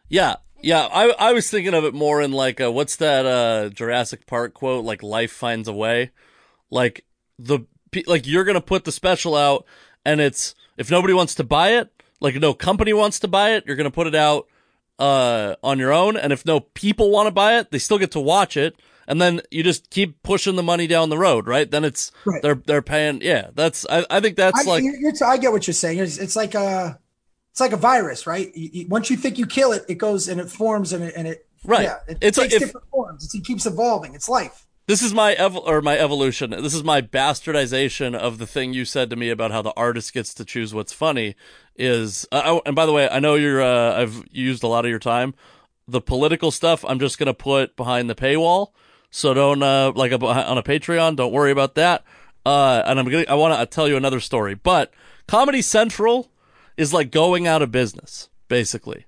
Yeah, 0.09 0.37
yeah. 0.63 0.87
I 0.93 1.11
I 1.19 1.33
was 1.33 1.51
thinking 1.51 1.75
of 1.75 1.85
it 1.85 1.93
more 1.93 2.21
in 2.23 2.31
like 2.31 2.61
uh 2.61 2.71
what's 2.71 2.97
that 2.97 3.27
uh 3.27 3.71
Jurassic 3.71 4.27
Park 4.27 4.55
quote? 4.55 4.85
Like 4.85 5.03
life 5.03 5.33
finds 5.33 5.67
a 5.67 5.73
way. 5.73 6.13
Like 6.71 7.05
the 7.39 7.61
like 8.07 8.29
you're 8.29 8.45
gonna 8.45 8.61
put 8.61 8.85
the 8.85 8.93
special 8.93 9.35
out, 9.35 9.65
and 10.05 10.21
it's 10.21 10.55
if 10.77 10.89
nobody 10.89 11.15
wants 11.15 11.35
to 11.37 11.45
buy 11.45 11.71
it, 11.71 11.91
like 12.21 12.37
no 12.37 12.55
company 12.55 12.93
wants 12.93 13.19
to 13.21 13.29
buy 13.29 13.53
it, 13.55 13.65
you're 13.67 13.77
gonna 13.77 13.91
put 13.91 14.07
it 14.07 14.15
out 14.15 14.47
uh 15.01 15.57
on 15.65 15.81
your 15.81 15.93
own, 15.93 16.17
and 16.17 16.33
if 16.33 16.47
no 16.47 16.61
people 16.61 17.11
want 17.11 17.27
to 17.27 17.33
buy 17.33 17.59
it, 17.59 17.73
they 17.73 17.79
still 17.81 17.99
get 17.99 18.13
to 18.13 18.21
watch 18.21 18.57
it. 18.57 18.77
And 19.11 19.21
then 19.21 19.41
you 19.51 19.63
just 19.63 19.91
keep 19.91 20.23
pushing 20.23 20.55
the 20.57 20.63
money 20.63 20.87
down 20.87 21.09
the 21.11 21.19
road, 21.19 21.47
right? 21.49 21.69
Then 21.71 21.85
it's 21.85 22.13
Right. 22.25 22.41
they're 22.43 22.55
they're 22.65 22.81
paying. 22.83 23.21
Yeah, 23.23 23.51
that's 23.55 23.85
I, 23.91 24.07
I 24.09 24.21
think 24.21 24.37
that's 24.37 24.61
I, 24.67 24.71
like 24.71 24.85
you're, 24.85 24.95
you're, 24.97 25.13
I 25.27 25.37
get 25.37 25.51
what 25.53 25.67
you're 25.67 25.75
saying. 25.75 25.99
It's, 25.99 26.17
it's 26.19 26.37
like 26.37 26.55
a, 26.55 26.99
it's 27.51 27.61
like 27.61 27.73
a 27.73 27.77
virus, 27.77 28.27
right? 28.27 28.55
You, 28.57 28.71
you- 28.73 28.89
once 28.89 29.11
you 29.11 29.17
think 29.17 29.37
you 29.37 29.47
kill 29.47 29.73
it, 29.73 29.85
it 29.89 29.97
goes 29.97 30.29
and 30.29 30.41
it 30.41 30.49
forms 30.49 30.93
and 30.93 31.03
it, 31.05 31.15
and 31.17 31.27
it 31.27 31.47
Right. 31.65 31.83
Yeah, 31.83 31.97
it 32.09 32.19
It's 32.23 32.39
like 32.39 32.51
takes 32.51 32.63
if- 32.63 32.69
different 32.69 32.87
forms. 32.91 33.25
It's, 33.25 33.35
it 33.35 33.45
keeps 33.45 33.67
evolving. 33.67 34.15
It's 34.15 34.29
life. 34.29 34.65
This 34.87 35.03
is 35.03 35.13
my 35.13 35.33
ev- 35.35 35.57
or 35.57 35.83
my 35.83 35.99
evolution. 35.99 36.51
This 36.51 36.73
is 36.75 36.83
my 36.83 37.03
bastardization 37.03 38.15
of 38.15 38.39
the 38.39 38.47
thing 38.47 38.73
you 38.73 38.85
said 38.85 39.11
to 39.11 39.17
me 39.17 39.31
about 39.31 39.51
how 39.51 39.63
the 39.63 39.73
artist 39.77 40.13
gets 40.13 40.33
to 40.35 40.45
choose 40.45 40.73
what's 40.75 40.93
funny. 40.93 41.37
Is 41.77 42.27
uh, 42.33 42.61
I, 42.65 42.69
and 42.69 42.77
by 42.77 42.87
the 42.87 42.93
way, 42.93 43.09
I 43.09 43.19
know 43.21 43.35
you're. 43.35 43.63
Uh, 43.63 44.01
I've 44.01 44.25
used 44.31 44.63
a 44.63 44.67
lot 44.69 44.85
of 44.85 44.91
your 44.91 44.99
time. 44.99 45.35
The 45.89 46.01
political 46.01 46.51
stuff, 46.51 46.85
I'm 46.87 46.99
just 46.99 47.19
gonna 47.19 47.35
put 47.35 47.77
behind 47.77 48.09
the 48.11 48.15
paywall. 48.15 48.69
So 49.11 49.35
don't 49.35 49.63
uh, 49.63 49.93
like 49.95 50.13
a, 50.13 50.25
on 50.25 50.59
a 50.59 50.63
Patreon. 50.63 51.17
Don't 51.17 51.33
worry 51.33 51.51
about 51.51 51.75
that. 51.75 52.05
Uh, 52.47 52.83
and 52.87 52.99
I'm 52.99 53.09
gonna. 53.09 53.27
I 53.29 53.35
want 53.35 53.59
to 53.59 53.67
tell 53.67 53.89
you 53.89 53.97
another 53.97 54.21
story. 54.21 54.55
But 54.55 54.93
Comedy 55.27 55.63
Central 55.63 56.31
is 56.77 56.95
like 56.95 57.11
going 57.11 57.47
out 57.47 57.61
of 57.63 57.71
business, 57.71 58.31
basically. 58.49 59.07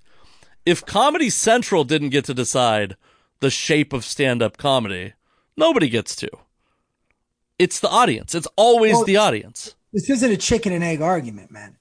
If 0.66 0.84
Comedy 0.84 1.30
Central 1.30 1.84
didn't 1.84 2.10
get 2.10 2.24
to 2.26 2.34
decide 2.34 2.96
the 3.40 3.50
shape 3.50 3.92
of 3.92 4.04
stand-up 4.04 4.56
comedy, 4.56 5.14
nobody 5.56 5.88
gets 5.88 6.14
to. 6.16 6.30
It's 7.58 7.80
the 7.80 7.88
audience. 7.88 8.34
It's 8.34 8.46
always 8.56 8.94
Well- 8.94 9.04
the 9.04 9.16
audience. 9.16 9.74
This 9.92 10.08
isn't 10.08 10.30
a 10.32 10.38
chicken 10.38 10.72
and 10.72 10.82
egg 10.82 11.02
argument, 11.02 11.50
man. 11.50 11.76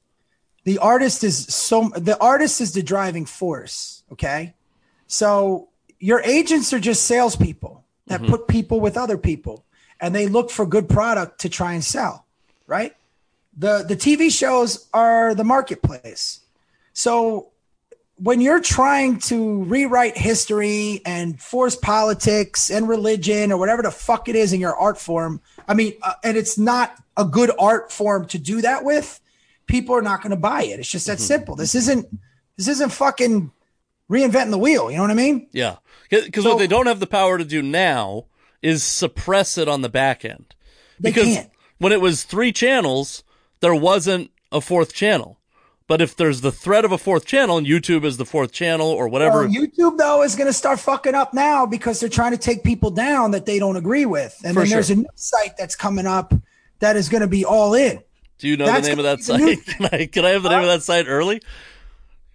The 0.65 0.78
artist 0.80 1.24
is 1.24 1.45
so 1.47 1.89
the 1.95 2.19
artist 2.19 2.61
is 2.61 2.74
the 2.74 2.84
driving 2.84 3.26
force. 3.26 4.03
Okay, 4.11 4.53
so 5.07 5.69
your 5.99 6.22
agents 6.22 6.74
are 6.74 6.80
just 6.80 7.05
salespeople 7.05 7.84
that 8.12 8.24
put 8.30 8.47
people 8.47 8.80
with 8.80 8.97
other 8.97 9.18
people, 9.18 9.66
and 9.99 10.14
they 10.14 10.28
look 10.28 10.49
for 10.51 10.66
good 10.66 10.88
product 10.89 11.41
to 11.41 11.49
try 11.49 11.74
and 11.74 11.84
sell. 11.84 12.26
Right. 12.68 12.95
The 13.57 13.84
the 13.88 13.95
TV 13.95 14.32
shows 14.32 14.88
are 14.93 15.36
the 15.36 15.43
marketplace. 15.43 16.39
So 16.93 17.51
when 18.22 18.39
you're 18.39 18.62
trying 18.62 19.18
to 19.18 19.64
rewrite 19.64 20.16
history 20.16 21.01
and 21.05 21.41
force 21.41 21.76
politics 21.76 22.70
and 22.70 22.88
religion 22.88 23.51
or 23.51 23.57
whatever 23.57 23.82
the 23.82 23.89
fuck 23.89 24.30
it 24.30 24.36
is 24.36 24.53
in 24.53 24.62
your 24.62 24.76
art 24.76 24.99
form, 24.99 25.41
I 25.68 25.74
mean, 25.74 25.93
uh, 26.03 26.14
and 26.24 26.38
it's 26.38 26.57
not 26.57 26.95
a 27.18 27.26
good 27.26 27.49
art 27.57 27.91
form 27.91 28.28
to 28.28 28.38
do 28.38 28.62
that 28.62 28.84
with, 28.84 29.20
people 29.66 29.95
are 29.95 30.03
not 30.03 30.22
going 30.22 30.30
to 30.32 30.38
buy 30.38 30.64
it. 30.64 30.80
It's 30.80 30.89
just 30.89 31.07
that 31.07 31.20
simple. 31.20 31.55
This 31.55 31.74
isn't 31.74 32.07
this 32.57 32.68
isn't 32.68 32.91
fucking 32.91 33.51
reinventing 34.09 34.51
the 34.51 34.57
wheel. 34.59 34.91
You 34.91 34.97
know 34.97 35.03
what 35.03 35.12
I 35.12 35.16
mean? 35.16 35.47
Yeah. 35.51 35.78
Because 36.12 36.45
what 36.45 36.59
they 36.59 36.68
don't 36.68 36.86
have 36.88 36.99
the 36.99 37.07
power 37.07 37.38
to 37.39 37.45
do 37.45 37.62
now 37.64 38.26
is 38.62 38.84
suppress 38.84 39.57
it 39.57 39.68
on 39.68 39.82
the 39.82 39.89
back 39.89 40.24
end. 40.24 40.53
They 40.99 41.09
Because 41.09 41.26
can't. 41.26 41.49
when 41.80 41.91
it 41.91 42.01
was 42.01 42.24
three 42.24 42.51
channels, 42.51 43.24
there 43.62 43.74
wasn't 43.74 44.30
a 44.51 44.62
fourth 44.62 44.93
channel. 44.93 45.39
But 45.88 46.01
if 46.01 46.16
there's 46.16 46.39
the 46.41 46.51
threat 46.51 46.86
of 46.86 46.91
a 46.91 46.97
fourth 46.97 47.26
channel 47.26 47.57
and 47.57 47.66
YouTube 47.68 48.05
is 48.05 48.16
the 48.18 48.26
fourth 48.26 48.51
channel 48.53 48.88
or 48.88 49.07
whatever, 49.09 49.39
Well, 49.39 49.49
YouTube 49.49 49.97
though 49.97 50.22
is 50.24 50.36
going 50.36 50.47
to 50.47 50.53
start 50.53 50.80
fucking 50.80 51.16
up 51.16 51.34
now 51.34 51.66
because 51.66 51.99
they're 51.99 52.07
trying 52.07 52.32
to 52.32 52.38
take 52.38 52.64
people 52.64 52.91
down 52.91 53.32
that 53.32 53.45
they 53.45 53.59
don't 53.59 53.76
agree 53.76 54.05
with, 54.05 54.39
and 54.45 54.55
then 54.55 54.70
there's 54.70 54.89
a 54.89 54.95
new 54.95 55.05
site 55.16 55.57
that's 55.57 55.76
coming 55.76 56.05
up 56.07 56.34
that 56.80 56.95
is 56.95 57.09
going 57.09 57.22
to 57.22 57.28
be 57.28 57.43
all 57.43 57.74
in. 57.74 57.99
do 58.38 58.47
you 58.47 58.55
know 58.57 58.66
that's 58.68 58.88
the 58.88 58.95
name 58.95 58.99
of 58.99 59.03
that 59.05 59.18
be 59.18 59.24
the 59.24 59.38
new 59.38 59.55
site? 59.55 59.66
Can 59.78 59.86
I, 59.91 60.05
can 60.05 60.26
I 60.26 60.30
have 60.30 60.43
the 60.43 60.49
name 60.49 60.59
of 60.62 60.68
that 60.68 60.84
site 60.84 61.07
early? 61.09 61.41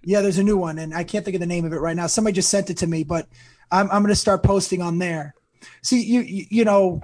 Yeah, 0.02 0.20
there's 0.20 0.38
a 0.38 0.44
new 0.44 0.56
one, 0.58 0.78
and 0.78 0.94
I 0.94 1.02
can't 1.04 1.24
think 1.24 1.34
of 1.34 1.40
the 1.40 1.46
name 1.46 1.64
of 1.64 1.72
it 1.72 1.78
right 1.80 1.96
now. 1.96 2.06
Somebody 2.08 2.34
just 2.34 2.50
sent 2.50 2.68
it 2.70 2.76
to 2.78 2.86
me, 2.86 3.04
but 3.04 3.26
I'm 3.70 3.90
I'm 3.90 4.02
going 4.02 4.14
to 4.14 4.20
start 4.20 4.42
posting 4.42 4.82
on 4.82 4.98
there. 4.98 5.34
See, 5.82 6.02
you 6.02 6.20
you, 6.20 6.46
you 6.50 6.64
know, 6.64 7.02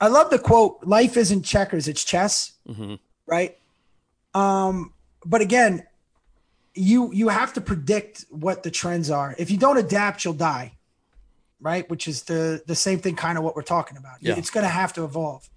I 0.00 0.08
love 0.08 0.30
the 0.30 0.38
quote: 0.38 0.84
"Life 0.84 1.16
isn't 1.16 1.42
checkers, 1.42 1.88
it's 1.88 2.04
chess." 2.04 2.52
Right. 3.26 3.58
Um, 4.34 4.92
but 5.24 5.40
again, 5.40 5.86
you 6.74 7.12
you 7.12 7.28
have 7.28 7.52
to 7.54 7.60
predict 7.60 8.24
what 8.30 8.62
the 8.62 8.70
trends 8.70 9.10
are. 9.10 9.34
If 9.38 9.50
you 9.50 9.58
don't 9.58 9.76
adapt, 9.78 10.24
you'll 10.24 10.34
die. 10.34 10.74
Right, 11.60 11.88
which 11.90 12.06
is 12.06 12.22
the 12.22 12.62
the 12.66 12.76
same 12.76 13.00
thing, 13.00 13.16
kind 13.16 13.36
of 13.36 13.42
what 13.42 13.56
we're 13.56 13.62
talking 13.62 13.96
about. 13.96 14.18
Yeah. 14.20 14.36
It's 14.36 14.50
going 14.50 14.64
to 14.64 14.70
have 14.70 14.92
to 14.92 15.04
evolve. 15.04 15.48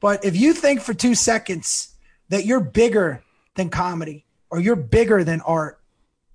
But 0.00 0.24
if 0.24 0.36
you 0.36 0.52
think 0.52 0.82
for 0.82 0.92
two 0.92 1.14
seconds 1.14 1.94
that 2.28 2.44
you're 2.44 2.60
bigger 2.60 3.22
than 3.54 3.70
comedy 3.70 4.26
or 4.50 4.60
you're 4.60 4.76
bigger 4.76 5.24
than 5.24 5.40
art, 5.40 5.80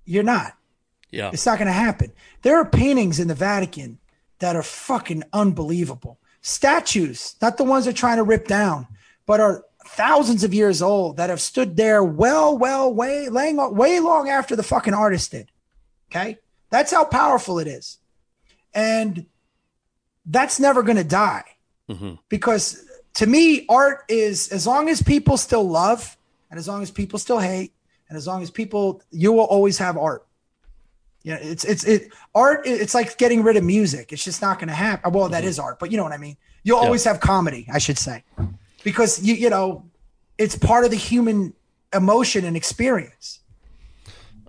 you're 0.04 0.24
not. 0.24 0.54
Yeah. 1.12 1.30
It's 1.32 1.46
not 1.46 1.58
going 1.58 1.66
to 1.66 1.72
happen. 1.72 2.12
There 2.40 2.56
are 2.56 2.64
paintings 2.64 3.20
in 3.20 3.28
the 3.28 3.34
Vatican 3.34 3.98
that 4.40 4.56
are 4.56 4.62
fucking 4.62 5.22
unbelievable. 5.32 6.18
Statues, 6.40 7.36
not 7.40 7.56
the 7.58 7.64
ones 7.64 7.84
they're 7.84 7.94
trying 7.94 8.16
to 8.16 8.24
rip 8.24 8.48
down, 8.48 8.88
but 9.26 9.38
are 9.38 9.64
thousands 9.86 10.42
of 10.42 10.52
years 10.52 10.82
old 10.82 11.18
that 11.18 11.30
have 11.30 11.40
stood 11.40 11.76
there 11.76 12.02
well, 12.02 12.58
well, 12.58 12.92
way, 12.92 13.28
laying, 13.28 13.56
way 13.76 14.00
long 14.00 14.28
after 14.28 14.56
the 14.56 14.62
fucking 14.62 14.94
artist 14.94 15.30
did. 15.30 15.50
Okay. 16.10 16.38
That's 16.70 16.90
how 16.90 17.04
powerful 17.04 17.58
it 17.58 17.68
is. 17.68 17.98
And 18.74 19.26
that's 20.26 20.58
never 20.58 20.82
going 20.82 20.96
to 20.96 21.04
die 21.04 21.44
mm-hmm. 21.88 22.14
because 22.28 22.84
to 23.14 23.26
me, 23.26 23.66
art 23.68 24.04
is 24.08 24.50
as 24.50 24.66
long 24.66 24.88
as 24.88 25.02
people 25.02 25.36
still 25.36 25.68
love 25.68 26.16
and 26.50 26.58
as 26.58 26.66
long 26.66 26.82
as 26.82 26.90
people 26.90 27.18
still 27.18 27.38
hate 27.38 27.72
and 28.08 28.16
as 28.16 28.26
long 28.26 28.42
as 28.42 28.50
people, 28.50 29.02
you 29.10 29.32
will 29.32 29.44
always 29.44 29.78
have 29.78 29.96
art. 29.96 30.26
Yeah, 31.24 31.38
it's 31.40 31.64
it's 31.64 31.84
it 31.84 32.12
art. 32.34 32.62
It's 32.66 32.94
like 32.94 33.16
getting 33.16 33.42
rid 33.42 33.56
of 33.56 33.64
music. 33.64 34.12
It's 34.12 34.24
just 34.24 34.42
not 34.42 34.58
going 34.58 34.68
to 34.68 34.74
happen. 34.74 35.12
Well, 35.12 35.28
that 35.28 35.44
is 35.44 35.58
art, 35.58 35.78
but 35.78 35.90
you 35.90 35.96
know 35.96 36.02
what 36.02 36.12
I 36.12 36.18
mean. 36.18 36.36
You'll 36.64 36.78
always 36.78 37.04
have 37.04 37.20
comedy, 37.20 37.66
I 37.72 37.78
should 37.78 37.98
say, 37.98 38.24
because 38.84 39.22
you 39.22 39.34
you 39.34 39.50
know, 39.50 39.84
it's 40.38 40.56
part 40.56 40.84
of 40.84 40.90
the 40.90 40.96
human 40.96 41.54
emotion 41.94 42.44
and 42.44 42.56
experience. 42.56 43.40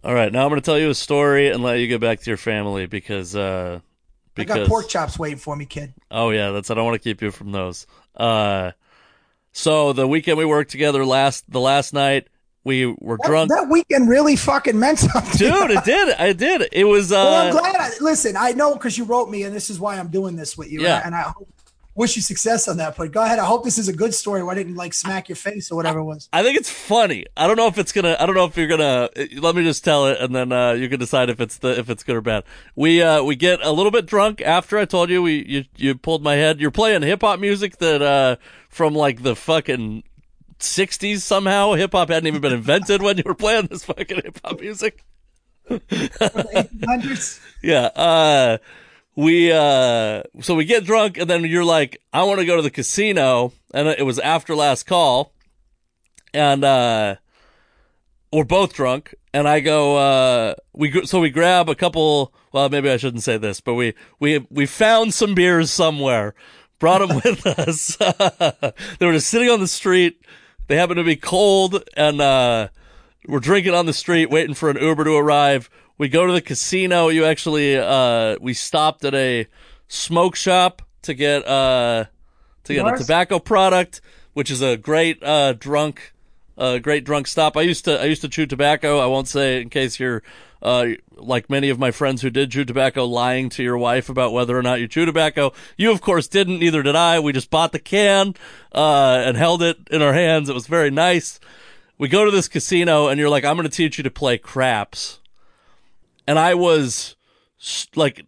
All 0.04 0.14
right, 0.14 0.32
now 0.32 0.44
I'm 0.44 0.50
going 0.50 0.60
to 0.60 0.66
tell 0.66 0.80
you 0.80 0.90
a 0.90 0.96
story 0.96 1.50
and 1.50 1.64
let 1.64 1.80
you 1.80 1.88
get 1.88 2.02
back 2.02 2.20
to 2.20 2.30
your 2.30 2.38
family 2.38 2.88
because 2.88 3.36
uh, 3.36 3.80
I 4.38 4.44
got 4.44 4.68
pork 4.68 4.90
chops 4.90 5.18
waiting 5.18 5.38
for 5.38 5.56
me, 5.56 5.66
kid. 5.66 5.94
oh 6.12 6.32
yeah, 6.32 6.52
that's 6.52 6.72
I 6.72 6.74
don't 6.74 6.86
want 6.86 6.96
to 6.96 7.04
keep 7.04 7.22
you 7.22 7.32
from 7.32 7.52
those. 7.52 7.88
Uh, 8.16 8.72
so 9.52 9.94
the 9.94 10.08
weekend 10.08 10.38
we 10.38 10.46
worked 10.46 10.72
together 10.72 11.06
last 11.06 11.50
the 11.50 11.60
last 11.60 11.94
night 11.94 12.28
we 12.64 12.86
were 13.00 13.18
That, 13.22 13.28
drunk, 13.28 13.50
that 13.50 13.68
weekend 13.70 14.10
really 14.10 14.36
fucking 14.36 14.80
meant 14.80 15.00
something. 15.00 15.38
dude. 15.38 15.72
It 15.72 15.84
did, 15.84 16.16
I 16.16 16.34
did. 16.34 16.70
It 16.72 16.86
was 16.86 17.12
uh, 17.12 17.16
Well, 17.16 17.48
I'm 17.48 17.52
glad. 17.52 17.76
I, 17.76 17.92
listen, 18.02 18.36
I 18.38 18.52
know 18.52 18.74
because 18.74 18.98
you 18.98 19.04
wrote 19.04 19.30
me, 19.30 19.44
and 19.44 19.56
this 19.56 19.70
is 19.70 19.80
why 19.80 19.98
I'm 19.98 20.08
doing 20.10 20.36
this 20.36 20.58
with 20.58 20.72
you. 20.72 20.82
Yeah. 20.82 21.02
And 21.04 21.14
I 21.14 21.22
hope, 21.24 21.48
wish 21.96 22.16
you 22.16 22.22
success 22.22 22.68
on 22.68 22.78
that. 22.78 22.96
But 22.98 23.12
go 23.12 23.22
ahead. 23.22 23.40
I 23.40 23.46
hope 23.46 23.64
this 23.64 23.78
is 23.78 23.88
a 23.88 23.94
good 23.94 24.14
story 24.14 24.44
where 24.44 24.52
I 24.54 24.58
didn't 24.58 24.76
like 24.76 24.94
smack 24.94 25.30
your 25.30 25.36
face 25.36 25.72
or 25.72 25.76
whatever 25.76 26.00
it 26.00 26.06
was. 26.06 26.30
I 26.34 26.42
think 26.44 26.58
it's 26.58 26.70
funny. 26.70 27.26
I 27.38 27.48
don't 27.48 27.56
know 27.58 27.68
if 27.68 27.78
it's 27.78 27.92
gonna. 27.92 28.16
I 28.20 28.26
don't 28.26 28.36
know 28.36 28.46
if 28.46 28.58
you're 28.58 28.68
gonna. 28.68 29.10
Let 29.38 29.56
me 29.56 29.64
just 29.64 29.84
tell 29.84 30.08
it, 30.08 30.20
and 30.20 30.36
then 30.36 30.52
uh, 30.52 30.72
you 30.72 30.90
can 30.90 31.00
decide 31.00 31.30
if 31.30 31.40
it's 31.40 31.58
the 31.58 31.78
if 31.78 31.90
it's 31.90 32.04
good 32.04 32.16
or 32.16 32.22
bad. 32.22 32.44
We 32.76 33.02
uh, 33.02 33.24
we 33.24 33.36
get 33.36 33.64
a 33.64 33.72
little 33.72 33.92
bit 33.92 34.06
drunk 34.06 34.42
after 34.42 34.78
I 34.78 34.86
told 34.86 35.10
you 35.10 35.22
we 35.22 35.46
you 35.46 35.66
you 35.76 35.96
pulled 35.96 36.24
my 36.24 36.36
head. 36.36 36.60
You're 36.60 36.72
playing 36.72 37.02
hip 37.04 37.22
hop 37.22 37.40
music 37.40 37.78
that 37.78 38.02
uh 38.02 38.38
from 38.70 38.96
like 38.96 39.22
the 39.24 39.36
fucking 39.36 40.04
'60s 40.64 41.20
somehow. 41.20 41.74
Hip 41.74 41.92
hop 41.92 42.10
hadn't 42.10 42.28
even 42.28 42.42
been 42.42 42.54
invented 42.54 43.02
when 43.02 43.18
you 43.18 43.24
were 43.26 43.36
playing 43.36 43.68
this 43.68 43.86
fucking 43.86 44.22
hip 44.24 44.40
hop 44.44 44.60
music. 44.60 45.04
Yeah. 47.62 47.86
Uh, 47.96 48.58
we, 49.16 49.52
uh, 49.52 50.24
so 50.42 50.56
we 50.56 50.66
get 50.66 50.84
drunk 50.86 51.18
and 51.18 51.30
then 51.30 51.44
you're 51.46 51.64
like, 51.64 52.02
I 52.12 52.24
want 52.24 52.40
to 52.40 52.46
go 52.46 52.56
to 52.56 52.62
the 52.62 52.72
casino. 52.72 53.54
And 53.74 53.88
it 53.88 54.06
was 54.06 54.20
after 54.20 54.56
last 54.56 54.86
call. 54.86 55.34
And, 56.34 56.64
uh, 56.64 57.16
we're 58.32 58.44
both 58.44 58.74
drunk 58.74 59.14
and 59.34 59.48
I 59.48 59.60
go, 59.60 59.98
uh, 59.98 60.56
we, 60.74 61.06
so 61.06 61.20
we 61.20 61.30
grab 61.30 61.70
a 61.70 61.76
couple, 61.76 62.34
well, 62.52 62.68
maybe 62.70 62.90
I 62.90 62.98
shouldn't 62.98 63.24
say 63.24 63.38
this, 63.38 63.62
but 63.62 63.76
we, 63.76 63.94
we, 64.20 64.46
we 64.50 64.66
found 64.66 65.14
some 65.14 65.36
beers 65.36 65.72
somewhere, 65.72 66.34
brought 66.80 67.08
them 67.08 67.22
with 67.24 67.46
us. 67.46 67.96
they 69.00 69.06
were 69.06 69.14
just 69.14 69.30
sitting 69.30 69.50
on 69.50 69.60
the 69.60 69.68
street. 69.68 70.20
They 70.68 70.76
happen 70.76 70.98
to 70.98 71.04
be 71.04 71.16
cold 71.16 71.84
and, 71.96 72.22
uh, 72.22 72.70
we're 73.28 73.40
drinking 73.40 73.74
on 73.74 73.86
the 73.86 73.94
street, 73.94 74.30
waiting 74.30 74.54
for 74.54 74.70
an 74.70 74.78
Uber 74.78 75.06
to 75.06 75.16
arrive. 75.16 75.70
We 75.98 76.10
go 76.10 76.26
to 76.26 76.34
the 76.34 76.42
casino. 76.42 77.10
You 77.10 77.26
actually, 77.26 77.78
uh, 77.78 78.38
we 78.42 78.54
stopped 78.54 79.06
at 79.06 79.14
a 79.14 79.48
smoke 79.88 80.36
shop 80.36 80.82
to 81.04 81.14
get, 81.14 81.48
uh, 81.48 82.06
to 82.66 82.74
get 82.74 82.86
a 82.86 82.98
tobacco 82.98 83.40
product, 83.40 84.02
which 84.34 84.52
is 84.52 84.62
a 84.62 84.76
great, 84.76 85.22
uh, 85.24 85.54
drunk, 85.54 86.14
uh, 86.58 86.80
great 86.80 87.04
drunk 87.06 87.28
stop. 87.28 87.56
I 87.56 87.62
used 87.62 87.86
to, 87.86 88.02
I 88.02 88.06
used 88.06 88.22
to 88.22 88.30
chew 88.30 88.46
tobacco. 88.46 89.00
I 89.00 89.06
won't 89.06 89.28
say 89.28 89.58
it 89.58 89.62
in 89.62 89.70
case 89.70 90.00
you're, 90.00 90.24
uh, 90.64 90.88
like 91.16 91.50
many 91.50 91.70
of 91.70 91.78
my 91.78 91.92
friends 91.92 92.24
who 92.24 92.32
did 92.32 92.52
chew 92.52 92.66
tobacco, 92.66 93.06
lying 93.06 93.50
to 93.50 93.62
your 93.62 93.78
wife 93.78 94.10
about 94.10 94.34
whether 94.34 94.58
or 94.58 94.64
not 94.64 94.80
you 94.80 94.88
chew 94.88 95.06
tobacco. 95.06 95.54
You, 95.78 95.92
of 95.92 96.02
course, 96.02 96.28
didn't. 96.28 96.60
Neither 96.60 96.82
did 96.82 96.96
I. 96.96 97.20
We 97.20 97.34
just 97.34 97.52
bought 97.52 97.74
the 97.74 97.80
can, 97.80 98.34
uh, 98.72 99.22
and 99.26 99.38
held 99.38 99.62
it 99.62 99.78
in 99.92 100.02
our 100.02 100.14
hands. 100.14 100.50
It 100.50 100.56
was 100.56 100.66
very 100.66 100.90
nice 100.90 101.40
we 101.98 102.08
go 102.08 102.26
to 102.26 102.32
this 102.32 102.48
casino 102.48 103.08
and 103.08 103.20
you're 103.20 103.30
like, 103.30 103.46
I'm 103.46 103.56
going 103.56 103.70
to 103.70 103.76
teach 103.76 103.98
you 103.98 104.04
to 104.04 104.12
play 104.12 104.38
craps. 104.38 105.20
And 106.28 106.40
I 106.40 106.54
was 106.54 107.16
like, 107.96 108.26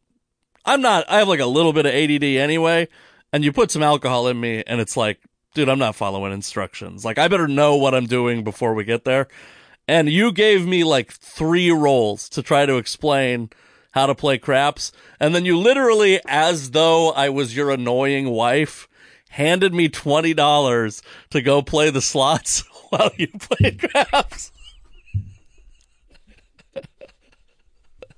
I'm 0.66 0.82
not, 0.82 1.10
I 1.10 1.20
have 1.20 1.28
like 1.28 1.40
a 1.40 1.46
little 1.46 1.74
bit 1.74 1.86
of 1.86 1.94
ADD 1.94 2.24
anyway. 2.24 2.88
And 3.34 3.44
you 3.44 3.52
put 3.52 3.72
some 3.72 3.84
alcohol 3.84 4.28
in 4.28 4.40
me 4.40 4.64
and 4.66 4.80
it's 4.80 4.96
like, 4.96 5.20
dude, 5.54 5.70
I'm 5.70 5.80
not 5.80 5.96
following 5.96 6.32
instructions. 6.32 7.04
Like, 7.04 7.18
I 7.18 7.28
better 7.28 7.48
know 7.48 7.76
what 7.76 7.94
I'm 7.94 8.06
doing 8.06 8.44
before 8.44 8.74
we 8.74 8.84
get 8.84 9.04
there. 9.04 9.28
And 9.88 10.10
you 10.10 10.32
gave 10.32 10.66
me 10.66 10.84
like 10.84 11.12
three 11.12 11.70
rolls 11.72 12.28
to 12.30 12.42
try 12.42 12.66
to 12.66 12.78
explain 12.78 13.50
how 13.92 14.08
to 14.08 14.16
play 14.16 14.38
craps. 14.38 14.92
And 15.20 15.36
then 15.36 15.46
you 15.46 15.58
literally, 15.58 16.20
as 16.28 16.72
though 16.72 17.12
I 17.12 17.30
was 17.30 17.56
your 17.56 17.72
annoying 17.72 18.30
wife, 18.30 18.88
handed 19.30 19.74
me 19.74 19.90
$20 19.90 21.02
to 21.30 21.42
go 21.42 21.62
play 21.62 21.90
the 21.90 22.02
slots 22.02 22.64
while 22.90 23.12
you 23.18 23.28
played 23.28 23.80
craps. 23.80 24.52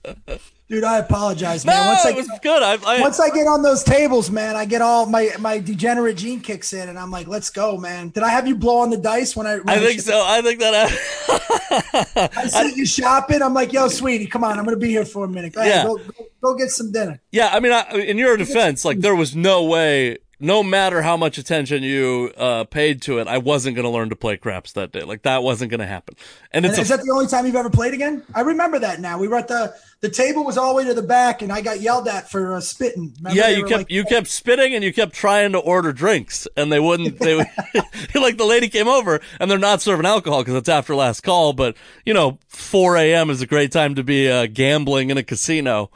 Dude, 0.69 0.83
I 0.83 0.97
apologize, 0.97 1.63
No, 1.63 1.71
man. 1.71 1.87
once 1.87 2.05
I 2.05 2.09
it 2.09 2.15
was 2.17 2.29
good. 2.41 2.61
I, 2.61 2.77
I, 2.85 2.99
once 2.99 3.21
I 3.21 3.29
get 3.29 3.47
on 3.47 3.61
those 3.61 3.83
tables, 3.85 4.29
man, 4.29 4.57
I 4.57 4.65
get 4.65 4.81
all 4.81 5.05
my 5.05 5.29
my 5.39 5.59
degenerate 5.59 6.17
gene 6.17 6.41
kicks 6.41 6.73
in, 6.73 6.89
and 6.89 6.99
I'm 6.99 7.09
like, 7.09 7.25
let's 7.25 7.49
go, 7.49 7.77
man. 7.77 8.09
Did 8.09 8.23
I 8.23 8.29
have 8.29 8.47
you 8.49 8.55
blow 8.57 8.79
on 8.79 8.89
the 8.89 8.97
dice 8.97 9.33
when 9.33 9.47
I? 9.47 9.59
When 9.59 9.69
I 9.69 9.79
think 9.79 10.01
so. 10.01 10.21
I 10.25 10.41
think 10.41 10.59
that 10.59 12.29
I 12.37 12.47
sent 12.47 12.75
you 12.75 12.85
shopping. 12.85 13.41
I'm 13.41 13.53
like, 13.53 13.71
yo, 13.71 13.87
sweetie, 13.87 14.27
come 14.27 14.43
on, 14.43 14.59
I'm 14.59 14.65
gonna 14.65 14.75
be 14.75 14.89
here 14.89 15.05
for 15.05 15.23
a 15.23 15.29
minute. 15.29 15.53
Go 15.53 15.61
ahead, 15.61 15.73
Yeah. 15.73 15.83
go, 15.85 15.97
go, 15.97 16.25
go 16.41 16.55
get 16.57 16.69
some 16.69 16.91
dinner. 16.91 17.21
Yeah, 17.31 17.49
I 17.53 17.61
mean, 17.61 17.71
I, 17.71 17.89
in 17.93 18.17
your 18.17 18.35
defense, 18.35 18.83
like 18.83 18.99
there 18.99 19.15
was 19.15 19.37
no 19.37 19.63
way, 19.63 20.17
no 20.39 20.61
matter 20.61 21.01
how 21.01 21.17
much 21.17 21.37
attention 21.37 21.81
you 21.81 22.31
uh, 22.37 22.63
paid 22.65 23.01
to 23.03 23.17
it, 23.19 23.27
I 23.27 23.39
wasn't 23.39 23.75
going 23.75 23.85
to 23.85 23.89
learn 23.89 24.09
to 24.09 24.15
play 24.15 24.37
craps 24.37 24.73
that 24.73 24.91
day. 24.91 25.01
Like 25.01 25.23
that 25.23 25.41
wasn't 25.41 25.71
going 25.71 25.79
to 25.79 25.87
happen. 25.87 26.15
And 26.51 26.65
And 26.65 26.77
is 26.77 26.91
a, 26.91 26.97
that 26.97 27.03
the 27.03 27.11
only 27.11 27.27
time 27.27 27.45
you've 27.45 27.55
ever 27.55 27.69
played 27.69 27.93
again? 27.93 28.23
I 28.35 28.41
remember 28.41 28.77
that 28.79 28.99
now. 28.99 29.17
We 29.17 29.27
were 29.27 29.37
at 29.37 29.47
the 29.47 29.73
the 29.99 30.09
table 30.09 30.45
was 30.45 30.57
all 30.57 30.69
the 30.69 30.75
way 30.75 30.85
to 30.85 30.93
the 30.93 31.01
back, 31.01 31.41
and 31.41 31.51
I 31.51 31.61
got 31.61 31.81
yelled 31.81 32.07
at 32.07 32.29
for 32.29 32.55
uh, 32.55 32.61
spitting. 32.61 33.15
Remember 33.17 33.35
yeah, 33.35 33.49
you 33.49 33.63
kept 33.63 33.77
like, 33.79 33.91
you 33.91 34.03
kept 34.03 34.27
spitting 34.27 34.75
and 34.75 34.83
you 34.83 34.93
kept 34.93 35.13
trying 35.13 35.53
to 35.53 35.57
order 35.57 35.91
drinks, 35.91 36.47
and 36.55 36.71
they 36.71 36.79
wouldn't. 36.79 37.17
They 37.17 37.35
would, 37.35 37.47
like 38.15 38.37
the 38.37 38.45
lady 38.45 38.69
came 38.69 38.87
over, 38.87 39.19
and 39.39 39.49
they're 39.49 39.57
not 39.57 39.81
serving 39.81 40.05
alcohol 40.05 40.41
because 40.41 40.53
it's 40.53 40.69
after 40.69 40.93
last 40.93 41.21
call. 41.21 41.53
But 41.53 41.75
you 42.05 42.13
know, 42.13 42.37
4 42.49 42.97
a.m. 42.97 43.31
is 43.31 43.41
a 43.41 43.47
great 43.47 43.71
time 43.71 43.95
to 43.95 44.03
be 44.03 44.29
uh, 44.29 44.45
gambling 44.45 45.09
in 45.09 45.17
a 45.17 45.23
casino, 45.23 45.89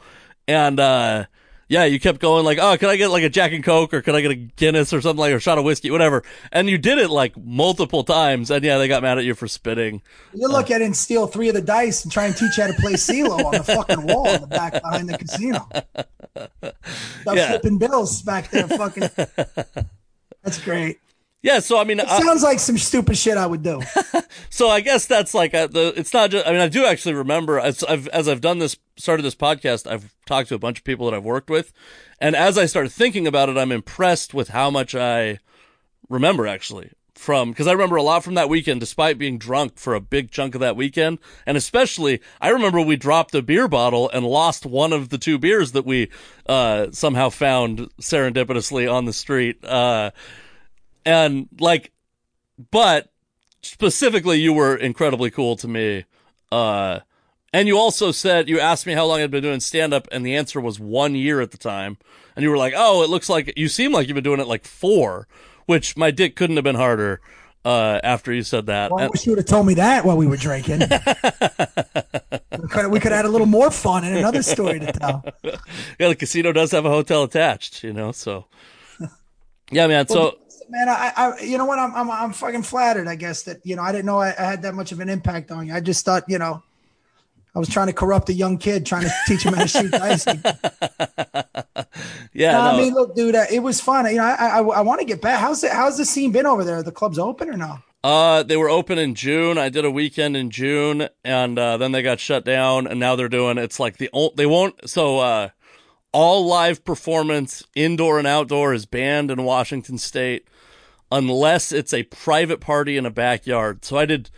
and 0.48 0.80
uh, 0.80 1.26
yeah, 1.72 1.84
you 1.84 1.98
kept 1.98 2.20
going 2.20 2.44
like, 2.44 2.58
oh, 2.60 2.76
can 2.76 2.90
I 2.90 2.96
get 2.96 3.08
like 3.08 3.22
a 3.24 3.30
Jack 3.30 3.52
and 3.52 3.64
Coke 3.64 3.94
or 3.94 4.02
can 4.02 4.14
I 4.14 4.20
get 4.20 4.30
a 4.30 4.34
Guinness 4.34 4.92
or 4.92 5.00
something 5.00 5.18
like 5.18 5.32
or 5.32 5.36
a 5.36 5.40
shot 5.40 5.56
of 5.56 5.64
whiskey, 5.64 5.90
whatever. 5.90 6.22
And 6.52 6.68
you 6.68 6.76
did 6.76 6.98
it 6.98 7.08
like 7.08 7.32
multiple 7.36 8.04
times, 8.04 8.50
and 8.50 8.62
yeah, 8.62 8.76
they 8.76 8.88
got 8.88 9.02
mad 9.02 9.16
at 9.16 9.24
you 9.24 9.34
for 9.34 9.48
spitting. 9.48 10.02
You 10.34 10.42
look, 10.42 10.52
lucky 10.52 10.74
I 10.74 10.78
didn't 10.80 10.96
steal 10.96 11.26
three 11.26 11.48
of 11.48 11.54
the 11.54 11.62
dice 11.62 12.04
and 12.04 12.12
try 12.12 12.26
and 12.26 12.36
teach 12.36 12.58
you 12.58 12.64
how 12.64 12.70
to 12.70 12.74
play 12.78 12.92
CeeLo 12.92 13.42
on 13.42 13.52
the 13.52 13.64
fucking 13.64 14.02
wall 14.06 14.28
in 14.28 14.42
the 14.42 14.46
back 14.46 14.74
behind 14.82 15.08
the 15.08 15.16
casino. 15.16 15.66
Stop 17.22 17.36
Yeah. 17.36 17.48
flipping 17.48 17.78
bills 17.78 18.20
back 18.20 18.50
there. 18.50 18.68
Fucking. 18.68 19.08
That's 20.42 20.62
great. 20.62 20.98
Yeah, 21.42 21.58
so 21.58 21.76
I 21.76 21.84
mean, 21.84 21.98
I, 21.98 22.20
Sounds 22.20 22.44
like 22.44 22.60
some 22.60 22.78
stupid 22.78 23.18
shit 23.18 23.36
I 23.36 23.46
would 23.46 23.64
do. 23.64 23.82
so 24.50 24.68
I 24.68 24.80
guess 24.80 25.06
that's 25.06 25.34
like 25.34 25.54
uh 25.54 25.66
the. 25.66 25.92
It's 25.96 26.14
not 26.14 26.30
just. 26.30 26.46
I 26.46 26.52
mean, 26.52 26.60
I 26.60 26.68
do 26.68 26.86
actually 26.86 27.14
remember 27.14 27.58
as 27.58 27.82
I've 27.82 28.06
as 28.08 28.28
I've 28.28 28.40
done 28.40 28.60
this, 28.60 28.76
started 28.96 29.24
this 29.24 29.34
podcast. 29.34 29.90
I've 29.90 30.14
talked 30.24 30.50
to 30.50 30.54
a 30.54 30.58
bunch 30.58 30.78
of 30.78 30.84
people 30.84 31.06
that 31.06 31.16
I've 31.16 31.24
worked 31.24 31.50
with, 31.50 31.72
and 32.20 32.36
as 32.36 32.56
I 32.56 32.66
started 32.66 32.92
thinking 32.92 33.26
about 33.26 33.48
it, 33.48 33.58
I'm 33.58 33.72
impressed 33.72 34.32
with 34.32 34.50
how 34.50 34.70
much 34.70 34.94
I 34.94 35.40
remember 36.08 36.46
actually 36.46 36.92
from 37.14 37.50
because 37.50 37.66
I 37.66 37.72
remember 37.72 37.96
a 37.96 38.02
lot 38.02 38.24
from 38.24 38.34
that 38.34 38.48
weekend, 38.48 38.80
despite 38.80 39.18
being 39.18 39.38
drunk 39.38 39.78
for 39.78 39.94
a 39.94 40.00
big 40.00 40.30
chunk 40.30 40.54
of 40.54 40.60
that 40.60 40.76
weekend, 40.76 41.18
and 41.46 41.56
especially 41.56 42.20
I 42.40 42.50
remember 42.50 42.80
we 42.80 42.96
dropped 42.96 43.34
a 43.34 43.42
beer 43.42 43.68
bottle 43.68 44.10
and 44.10 44.26
lost 44.26 44.66
one 44.66 44.92
of 44.92 45.08
the 45.08 45.18
two 45.18 45.38
beers 45.38 45.72
that 45.72 45.86
we 45.86 46.08
uh, 46.46 46.88
somehow 46.92 47.30
found 47.30 47.90
serendipitously 48.00 48.92
on 48.92 49.06
the 49.06 49.12
street, 49.12 49.64
uh, 49.64 50.10
and 51.04 51.48
like, 51.58 51.92
but 52.70 53.10
specifically 53.62 54.40
you 54.40 54.52
were 54.52 54.76
incredibly 54.76 55.30
cool 55.30 55.56
to 55.56 55.68
me. 55.68 56.04
Uh, 56.50 57.00
and 57.52 57.68
you 57.68 57.76
also 57.76 58.12
said, 58.12 58.48
you 58.48 58.58
asked 58.58 58.86
me 58.86 58.94
how 58.94 59.04
long 59.06 59.20
I'd 59.20 59.30
been 59.30 59.42
doing 59.42 59.60
stand 59.60 59.92
up, 59.92 60.08
and 60.10 60.24
the 60.24 60.34
answer 60.34 60.60
was 60.60 60.80
one 60.80 61.14
year 61.14 61.40
at 61.40 61.50
the 61.50 61.58
time. 61.58 61.98
And 62.34 62.42
you 62.42 62.50
were 62.50 62.56
like, 62.56 62.72
oh, 62.76 63.02
it 63.02 63.10
looks 63.10 63.28
like 63.28 63.52
you 63.56 63.68
seem 63.68 63.92
like 63.92 64.08
you've 64.08 64.14
been 64.14 64.24
doing 64.24 64.40
it 64.40 64.46
like 64.46 64.64
four, 64.64 65.28
which 65.66 65.96
my 65.96 66.10
dick 66.10 66.34
couldn't 66.34 66.56
have 66.56 66.64
been 66.64 66.76
harder, 66.76 67.20
uh, 67.64 68.00
after 68.02 68.32
you 68.32 68.42
said 68.42 68.66
that. 68.66 68.90
Well, 68.90 69.04
I 69.04 69.08
wish 69.08 69.26
you 69.26 69.32
would 69.32 69.38
have 69.38 69.46
told 69.46 69.66
me 69.66 69.74
that 69.74 70.04
while 70.04 70.16
we 70.16 70.26
were 70.26 70.36
drinking. 70.36 70.80
we 72.58 72.68
could 72.68 72.90
we 72.90 73.00
could 73.00 73.12
have 73.12 73.18
had 73.18 73.24
a 73.24 73.28
little 73.28 73.46
more 73.46 73.70
fun 73.70 74.04
and 74.04 74.16
another 74.16 74.42
story 74.42 74.80
to 74.80 74.92
tell. 74.92 75.24
yeah, 75.42 76.08
the 76.08 76.16
casino 76.16 76.52
does 76.52 76.70
have 76.72 76.84
a 76.84 76.90
hotel 76.90 77.22
attached, 77.24 77.84
you 77.84 77.92
know, 77.92 78.12
so. 78.12 78.46
Yeah, 79.70 79.86
man. 79.86 80.06
So, 80.06 80.36
Man, 80.72 80.88
I, 80.88 81.12
I, 81.14 81.40
you 81.42 81.58
know 81.58 81.66
what? 81.66 81.78
I'm, 81.78 81.94
I'm, 81.94 82.10
I'm 82.10 82.32
fucking 82.32 82.62
flattered. 82.62 83.06
I 83.06 83.14
guess 83.14 83.42
that 83.42 83.58
you 83.62 83.76
know, 83.76 83.82
I 83.82 83.92
didn't 83.92 84.06
know 84.06 84.18
I, 84.18 84.28
I 84.28 84.44
had 84.44 84.62
that 84.62 84.74
much 84.74 84.90
of 84.90 85.00
an 85.00 85.10
impact 85.10 85.50
on 85.50 85.66
you. 85.66 85.74
I 85.74 85.80
just 85.80 86.02
thought, 86.02 86.24
you 86.28 86.38
know, 86.38 86.62
I 87.54 87.58
was 87.58 87.68
trying 87.68 87.88
to 87.88 87.92
corrupt 87.92 88.30
a 88.30 88.32
young 88.32 88.56
kid, 88.56 88.86
trying 88.86 89.02
to 89.02 89.12
teach 89.26 89.42
him 89.44 89.52
how 89.52 89.60
to 89.60 89.68
shoot 89.68 89.90
dice. 89.90 90.26
yeah, 92.32 92.52
No, 92.52 92.60
I 92.60 92.76
mean, 92.78 92.94
look, 92.94 93.14
dude, 93.14 93.34
uh, 93.34 93.44
it 93.52 93.58
was 93.58 93.82
fun. 93.82 94.06
You 94.06 94.16
know, 94.16 94.24
I, 94.24 94.46
I, 94.46 94.62
I 94.62 94.80
want 94.80 95.00
to 95.00 95.06
get 95.06 95.20
back. 95.20 95.40
How's 95.40 95.62
it? 95.62 95.72
How's 95.72 95.98
the 95.98 96.06
scene 96.06 96.32
been 96.32 96.46
over 96.46 96.64
there? 96.64 96.82
The 96.82 96.90
club's 96.90 97.18
open 97.18 97.50
or 97.50 97.58
no? 97.58 97.78
Uh, 98.02 98.42
they 98.42 98.56
were 98.56 98.70
open 98.70 98.96
in 98.96 99.14
June. 99.14 99.58
I 99.58 99.68
did 99.68 99.84
a 99.84 99.90
weekend 99.90 100.38
in 100.38 100.48
June, 100.48 101.06
and 101.22 101.58
uh, 101.58 101.76
then 101.76 101.92
they 101.92 102.00
got 102.00 102.18
shut 102.18 102.46
down. 102.46 102.86
And 102.86 102.98
now 102.98 103.14
they're 103.14 103.28
doing 103.28 103.58
it's 103.58 103.78
like 103.78 103.98
the 103.98 104.08
o- 104.14 104.32
they 104.34 104.46
won't. 104.46 104.88
So 104.88 105.18
uh, 105.18 105.50
all 106.12 106.46
live 106.46 106.82
performance, 106.82 107.62
indoor 107.74 108.16
and 108.18 108.26
outdoor, 108.26 108.72
is 108.72 108.86
banned 108.86 109.30
in 109.30 109.44
Washington 109.44 109.98
State 109.98 110.48
unless 111.12 111.70
it's 111.70 111.92
a 111.94 112.02
private 112.04 112.60
party 112.60 112.96
in 112.96 113.06
a 113.06 113.10
backyard. 113.10 113.84
So 113.84 113.96
I 113.96 114.06
did 114.06 114.30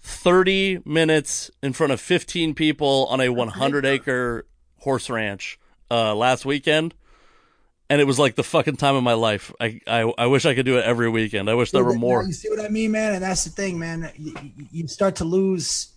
30 0.00 0.80
minutes 0.86 1.50
in 1.62 1.72
front 1.74 1.92
of 1.92 2.00
15 2.00 2.54
people 2.54 3.06
on 3.10 3.20
a 3.20 3.28
100 3.28 3.84
acre 3.84 4.46
horse 4.78 5.10
ranch 5.10 5.58
uh, 5.90 6.14
last 6.14 6.46
weekend. 6.46 6.94
and 7.90 8.00
it 8.00 8.04
was 8.06 8.18
like 8.18 8.36
the 8.36 8.44
fucking 8.44 8.76
time 8.76 8.94
of 8.94 9.02
my 9.02 9.12
life. 9.14 9.52
I 9.60 9.80
I, 9.86 10.00
I 10.16 10.26
wish 10.26 10.46
I 10.46 10.54
could 10.54 10.64
do 10.64 10.78
it 10.78 10.84
every 10.84 11.08
weekend. 11.10 11.50
I 11.50 11.54
wish 11.54 11.72
there 11.72 11.84
were 11.84 11.92
more. 11.94 12.24
You 12.24 12.32
see 12.32 12.48
what 12.48 12.60
I 12.64 12.68
mean, 12.68 12.92
man? 12.92 13.14
And 13.14 13.22
that's 13.22 13.42
the 13.44 13.50
thing, 13.50 13.78
man. 13.78 14.10
You, 14.16 14.34
you- 14.42 14.66
you 14.70 14.88
start 14.88 15.16
to 15.16 15.24
lose. 15.24 15.88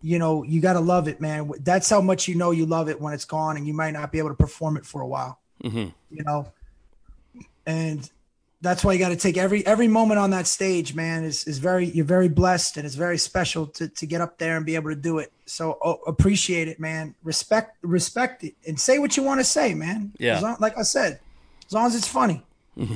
You 0.00 0.18
know, 0.18 0.42
you 0.42 0.60
got 0.60 0.74
to 0.74 0.80
love 0.80 1.06
it, 1.08 1.20
man. 1.20 1.50
That's 1.60 1.88
how 1.88 2.00
much 2.02 2.28
you 2.28 2.34
know 2.34 2.50
you 2.50 2.66
love 2.66 2.88
it 2.90 3.00
when 3.00 3.14
it's 3.14 3.24
gone, 3.24 3.56
and 3.56 3.66
you 3.66 3.72
might 3.74 3.92
not 3.92 4.10
be 4.12 4.18
able 4.18 4.28
to 4.30 4.34
perform 4.34 4.76
it 4.76 4.84
for 4.84 5.00
a 5.00 5.06
while. 5.06 5.38
Mhm. 5.62 5.92
You 6.10 6.24
know, 6.24 6.52
and 7.66 8.10
that's 8.64 8.82
why 8.82 8.94
you 8.94 8.98
got 8.98 9.10
to 9.10 9.16
take 9.16 9.36
every 9.36 9.64
every 9.66 9.88
moment 9.88 10.18
on 10.18 10.30
that 10.30 10.46
stage, 10.46 10.94
man. 10.94 11.22
Is 11.22 11.44
is 11.44 11.58
very 11.58 11.86
you're 11.86 12.06
very 12.06 12.28
blessed, 12.28 12.78
and 12.78 12.86
it's 12.86 12.94
very 12.94 13.18
special 13.18 13.66
to 13.68 13.88
to 13.88 14.06
get 14.06 14.20
up 14.22 14.38
there 14.38 14.56
and 14.56 14.64
be 14.64 14.74
able 14.74 14.90
to 14.90 14.96
do 14.96 15.18
it. 15.18 15.30
So 15.44 15.78
oh, 15.84 16.00
appreciate 16.06 16.66
it, 16.68 16.80
man. 16.80 17.14
Respect 17.22 17.76
respect 17.82 18.42
it, 18.42 18.54
and 18.66 18.80
say 18.80 18.98
what 18.98 19.16
you 19.16 19.22
want 19.22 19.40
to 19.40 19.44
say, 19.44 19.74
man. 19.74 20.12
Yeah. 20.18 20.36
As 20.36 20.42
long- 20.42 20.56
like 20.60 20.78
I 20.78 20.82
said, 20.82 21.20
as 21.66 21.72
long 21.72 21.86
as 21.86 21.94
it's 21.94 22.08
funny. 22.08 22.42
well, 22.76 22.86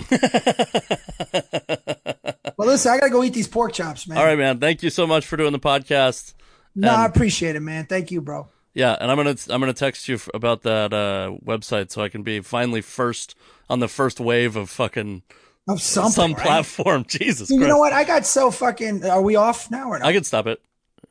listen, 2.67 2.91
I 2.91 2.99
gotta 2.99 3.11
go 3.11 3.23
eat 3.23 3.35
these 3.35 3.47
pork 3.47 3.75
chops, 3.75 4.09
man. 4.09 4.19
All 4.19 4.25
right, 4.25 4.39
man. 4.39 4.59
Thank 4.59 4.83
you 4.83 4.91
so 4.91 5.07
much 5.07 5.27
for 5.27 5.37
doing 5.37 5.53
the 5.53 5.61
podcast. 5.61 6.35
No, 6.75 6.89
I 6.89 7.05
appreciate 7.05 7.55
it, 7.57 7.61
man. 7.61 7.87
Thank 7.87 8.11
you, 8.11 8.21
bro. 8.21 8.49
Yeah, 8.75 8.97
and 9.01 9.11
I'm 9.11 9.17
gonna 9.17 9.37
I'm 9.51 9.61
gonna 9.61 9.73
text 9.73 10.09
you 10.09 10.19
about 10.33 10.63
that 10.63 10.93
uh, 10.93 11.37
website 11.45 11.91
so 11.91 12.03
I 12.03 12.09
can 12.09 12.23
be 12.23 12.41
finally 12.41 12.81
first 12.81 13.35
on 13.69 13.81
the 13.81 13.89
first 13.89 14.19
wave 14.19 14.57
of 14.57 14.71
fucking 14.71 15.23
Of 15.69 15.83
something, 15.83 16.13
some 16.13 16.33
right? 16.33 16.43
platform. 16.43 17.05
Jesus 17.09 17.51
You 17.51 17.59
Christ! 17.59 17.69
know 17.69 17.79
what? 17.79 17.93
I 17.93 18.05
got 18.05 18.25
so 18.27 18.51
fucking. 18.51 19.05
Are 19.05 19.21
we 19.23 19.37
off 19.37 19.71
now 19.71 19.89
or 19.91 19.99
not? 19.99 20.07
I 20.09 20.13
can 20.13 20.25
stop 20.25 20.47
it. 20.47 20.61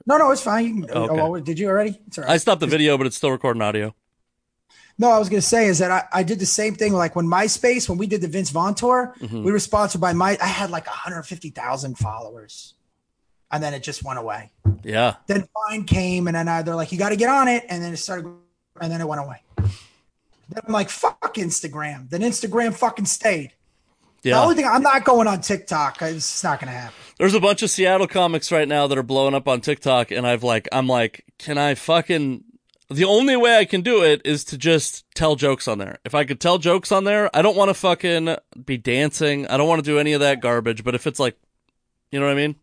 no, 0.06 0.18
no, 0.18 0.32
it's 0.32 0.42
fine. 0.42 0.84
Can, 0.84 0.90
Okay. 0.98 1.22
oh, 1.22 1.40
did 1.40 1.60
you 1.60 1.68
already? 1.68 2.00
It's 2.08 2.18
all 2.18 2.24
right. 2.24 2.34
I 2.34 2.38
stopped 2.38 2.62
the 2.62 2.68
video, 2.68 2.98
but 2.98 3.06
it's 3.08 3.16
still 3.16 3.32
recording 3.32 3.62
audio. 3.62 3.94
No, 5.00 5.12
I 5.12 5.20
was 5.20 5.30
gonna 5.30 5.42
say 5.44 5.68
is 5.68 5.78
that 5.78 5.92
I, 5.92 6.06
I 6.12 6.24
did 6.24 6.40
the 6.40 6.46
same 6.48 6.74
thing 6.74 6.92
like 6.94 7.16
when 7.16 7.28
MySpace 7.28 7.88
when 7.88 8.00
we 8.00 8.08
did 8.08 8.22
the 8.22 8.28
Vince 8.28 8.50
Vaughn 8.50 8.74
tour, 8.74 9.14
Mm-hmm. 9.20 9.44
we 9.44 9.52
were 9.52 9.60
sponsored 9.60 10.02
by 10.02 10.14
my. 10.14 10.38
I 10.42 10.48
had 10.48 10.72
like 10.72 10.88
150,000 10.88 11.96
followers, 12.00 12.74
and 13.52 13.62
then 13.62 13.76
it 13.76 13.84
just 13.84 14.04
went 14.04 14.18
away. 14.18 14.52
Yeah, 14.84 15.16
Then 15.28 15.48
Vine 15.70 15.84
came, 15.84 16.26
and 16.28 16.36
then 16.36 16.48
I, 16.48 16.64
they're 16.64 16.74
like, 16.76 16.92
"You 16.92 16.98
got 16.98 17.10
to 17.10 17.16
get 17.16 17.30
on 17.30 17.48
it," 17.48 17.66
and 17.70 17.84
then 17.84 17.94
it 17.94 17.98
started, 17.98 18.26
and 18.82 18.92
then 18.92 19.00
it 19.02 19.08
went 19.08 19.22
away. 19.22 19.42
Then 19.58 20.62
I'm 20.66 20.74
like, 20.74 20.90
"Fuck 20.90 21.36
Instagram." 21.36 22.10
Then 22.10 22.22
Instagram 22.22 22.74
fucking 22.74 23.06
stayed. 23.06 23.52
The 24.22 24.34
only 24.34 24.56
thing 24.56 24.66
I'm 24.66 24.82
not 24.82 25.06
going 25.06 25.28
on 25.28 25.42
TikTok. 25.42 26.02
It's 26.02 26.44
not 26.44 26.60
gonna 26.60 26.72
happen. 26.72 26.96
There's 27.18 27.34
a 27.34 27.40
bunch 27.40 27.64
of 27.64 27.70
Seattle 27.70 28.08
comics 28.08 28.52
right 28.52 28.68
now 28.68 28.88
that 28.88 28.98
are 28.98 29.04
blowing 29.04 29.34
up 29.34 29.48
on 29.48 29.62
TikTok, 29.62 30.12
and 30.12 30.28
I've 30.28 30.44
like, 30.44 30.68
I'm 30.72 30.88
like, 30.88 31.26
can 31.40 31.58
I 31.58 31.76
fucking? 31.76 32.44
The 32.90 33.06
only 33.06 33.36
way 33.36 33.58
I 33.58 33.66
can 33.66 33.82
do 33.82 34.04
it 34.04 34.22
is 34.24 34.46
to 34.46 34.58
just 34.58 35.04
tell 35.14 35.36
jokes 35.36 35.68
on 35.68 35.78
there. 35.78 35.98
If 36.06 36.16
I 36.16 36.24
could 36.24 36.40
tell 36.40 36.58
jokes 36.58 36.92
on 36.92 37.04
there, 37.04 37.30
I 37.36 37.42
don't 37.42 37.58
want 37.58 37.70
to 37.70 37.74
fucking 37.74 38.38
be 38.66 38.78
dancing. 38.78 39.46
I 39.48 39.58
don't 39.58 39.68
want 39.68 39.84
to 39.84 39.92
do 39.92 40.00
any 40.00 40.14
of 40.14 40.22
that 40.22 40.40
garbage. 40.42 40.86
But 40.86 40.96
if 40.96 41.06
it's 41.06 41.20
like, 41.20 41.38
you 42.12 42.20
know 42.20 42.26
what 42.26 42.32
I 42.32 42.36
mean? 42.36 42.56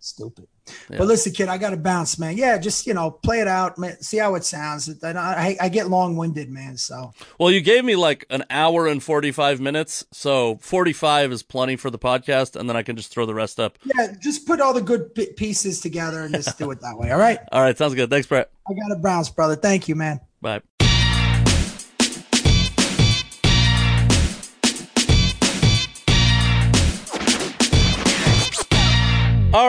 Stupid. 0.00 0.48
But 0.88 1.06
listen, 1.06 1.32
kid, 1.32 1.48
I 1.48 1.58
got 1.58 1.70
to 1.70 1.76
bounce, 1.76 2.18
man. 2.18 2.36
Yeah, 2.36 2.58
just 2.58 2.86
you 2.86 2.94
know, 2.94 3.10
play 3.10 3.40
it 3.40 3.48
out, 3.48 3.78
man. 3.78 4.00
See 4.02 4.18
how 4.18 4.34
it 4.34 4.44
sounds. 4.44 4.88
I, 5.02 5.10
I, 5.12 5.56
I 5.60 5.68
get 5.68 5.88
long 5.88 6.16
winded, 6.16 6.50
man. 6.50 6.76
So 6.76 7.12
Well, 7.38 7.50
you 7.50 7.60
gave 7.60 7.84
me 7.84 7.96
like 7.96 8.24
an 8.30 8.44
hour 8.50 8.86
and 8.86 9.02
45 9.02 9.60
minutes. 9.60 10.04
So 10.12 10.56
45 10.60 11.32
is 11.32 11.42
plenty 11.42 11.76
for 11.76 11.90
the 11.90 11.98
podcast. 11.98 12.56
And 12.56 12.68
then 12.68 12.76
I 12.76 12.82
can 12.82 12.96
just 12.96 13.10
throw 13.12 13.26
the 13.26 13.34
rest 13.34 13.60
up. 13.60 13.78
yeah, 13.84 14.14
just 14.20 14.46
put 14.46 14.60
all 14.60 14.74
the 14.74 14.82
good 14.82 15.14
pieces 15.36 15.80
together 15.80 16.22
and 16.22 16.34
just 16.34 16.58
do 16.58 16.70
it 16.70 16.80
that 16.80 16.98
way. 16.98 17.10
All 17.10 17.18
right. 17.18 17.38
All 17.52 17.62
right. 17.62 17.76
Sounds 17.76 17.94
good. 17.94 18.10
Thanks, 18.10 18.26
Bret. 18.26 18.50
I 18.68 18.74
got 18.74 18.94
to 18.94 19.00
bounce, 19.00 19.30
brother. 19.30 19.56
Thank 19.56 19.88
you, 19.88 19.94
man. 19.94 20.20
Bye. 20.40 20.60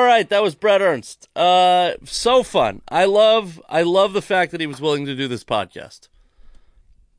Right, 0.10 0.28
that 0.30 0.42
was 0.42 0.56
Bret 0.56 0.82
Ernst. 0.82 1.30
Uh, 1.36 1.92
so 2.04 2.42
fun. 2.42 2.82
I 2.90 3.06
love, 3.06 3.62
I 3.70 3.84
love 3.84 4.14
the 4.14 4.24
fact 4.24 4.52
that 4.52 4.60
he 4.60 4.66
was 4.66 4.82
willing 4.82 5.06
to 5.06 5.16
do 5.16 5.28
this 5.28 5.44
podcast. 5.44 6.08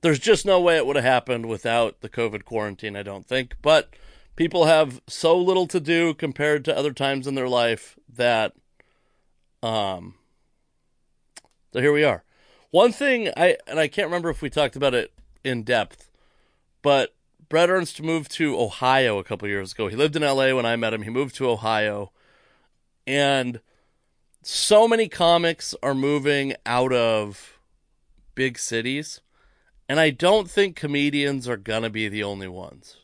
There's 0.01 0.19
just 0.19 0.45
no 0.45 0.61
way 0.61 0.77
it 0.77 0.85
would 0.85 0.97
have 0.97 1.05
happened 1.05 1.47
without 1.47 2.01
the 2.01 2.09
COVID 2.09 2.45
quarantine. 2.45 2.97
I 2.97 3.05
don't 3.05 3.25
think, 3.25 3.55
but 3.63 3.91
people 4.35 4.65
have 4.65 5.01
so 5.07 5.39
little 5.39 5.69
to 5.69 5.79
do 5.79 6.15
compared 6.15 6.65
to 6.65 6.77
other 6.77 6.93
times 6.93 7.29
in 7.29 7.37
their 7.37 7.47
life 7.47 7.97
that, 8.13 8.55
um, 9.63 10.17
so 11.73 11.81
here 11.81 11.93
we 11.93 12.03
are. 12.03 12.25
One 12.73 12.91
thing 12.91 13.31
I 13.37 13.57
and 13.69 13.79
I 13.79 13.87
can't 13.87 14.09
remember 14.09 14.31
if 14.31 14.43
we 14.43 14.51
talked 14.51 14.75
about 14.75 14.95
it 14.95 15.13
in 15.45 15.63
depth, 15.63 16.11
but 16.83 17.15
Bret 17.49 17.71
Ernst 17.71 18.03
moved 18.03 18.33
to 18.33 18.59
Ohio 18.59 19.19
a 19.19 19.25
couple 19.25 19.47
years 19.47 19.75
ago. 19.75 19.87
He 19.87 19.95
lived 19.95 20.17
in 20.17 20.23
LA 20.23 20.53
when 20.53 20.67
I 20.67 20.75
met 20.75 20.93
him. 20.93 21.03
He 21.03 21.11
moved 21.11 21.37
to 21.37 21.49
Ohio. 21.49 22.11
And 23.07 23.61
so 24.43 24.89
many 24.89 25.09
comics 25.09 25.75
are 25.83 25.95
moving 25.95 26.55
out 26.65 26.93
of 26.93 27.59
big 28.35 28.59
cities, 28.59 29.21
and 29.89 30.01
I 30.01 30.11
don't 30.11 30.51
think 30.51 30.77
comedians 30.77 31.49
are 31.49 31.57
going 31.57 31.83
to 31.83 31.91
be 31.91 32.09
the 32.09 32.23
only 32.23 32.49
ones. 32.49 32.97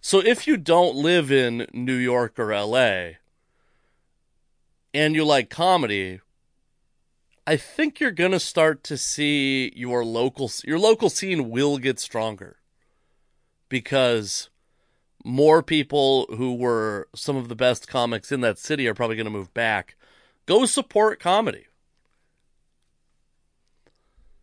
So 0.00 0.20
if 0.20 0.46
you 0.46 0.56
don't 0.56 0.96
live 0.96 1.30
in 1.30 1.66
New 1.74 1.96
York 1.96 2.38
or 2.38 2.54
LA 2.54 3.16
and 4.94 5.14
you 5.14 5.24
like 5.24 5.50
comedy, 5.50 6.20
I 7.46 7.56
think 7.56 8.00
you're 8.00 8.10
going 8.10 8.32
to 8.32 8.40
start 8.40 8.82
to 8.84 8.96
see 8.96 9.72
your 9.76 10.04
local 10.04 10.50
your 10.64 10.78
local 10.78 11.10
scene 11.10 11.50
will 11.50 11.78
get 11.78 11.98
stronger 11.98 12.56
because 13.68 14.48
more 15.24 15.62
people 15.62 16.26
who 16.36 16.54
were 16.54 17.08
some 17.14 17.36
of 17.36 17.48
the 17.48 17.56
best 17.56 17.88
comics 17.88 18.32
in 18.32 18.40
that 18.40 18.58
city 18.58 18.88
are 18.88 18.94
probably 18.94 19.16
going 19.16 19.26
to 19.26 19.30
move 19.30 19.52
back. 19.52 19.96
Go 20.46 20.64
support 20.64 21.20
comedy. 21.20 21.66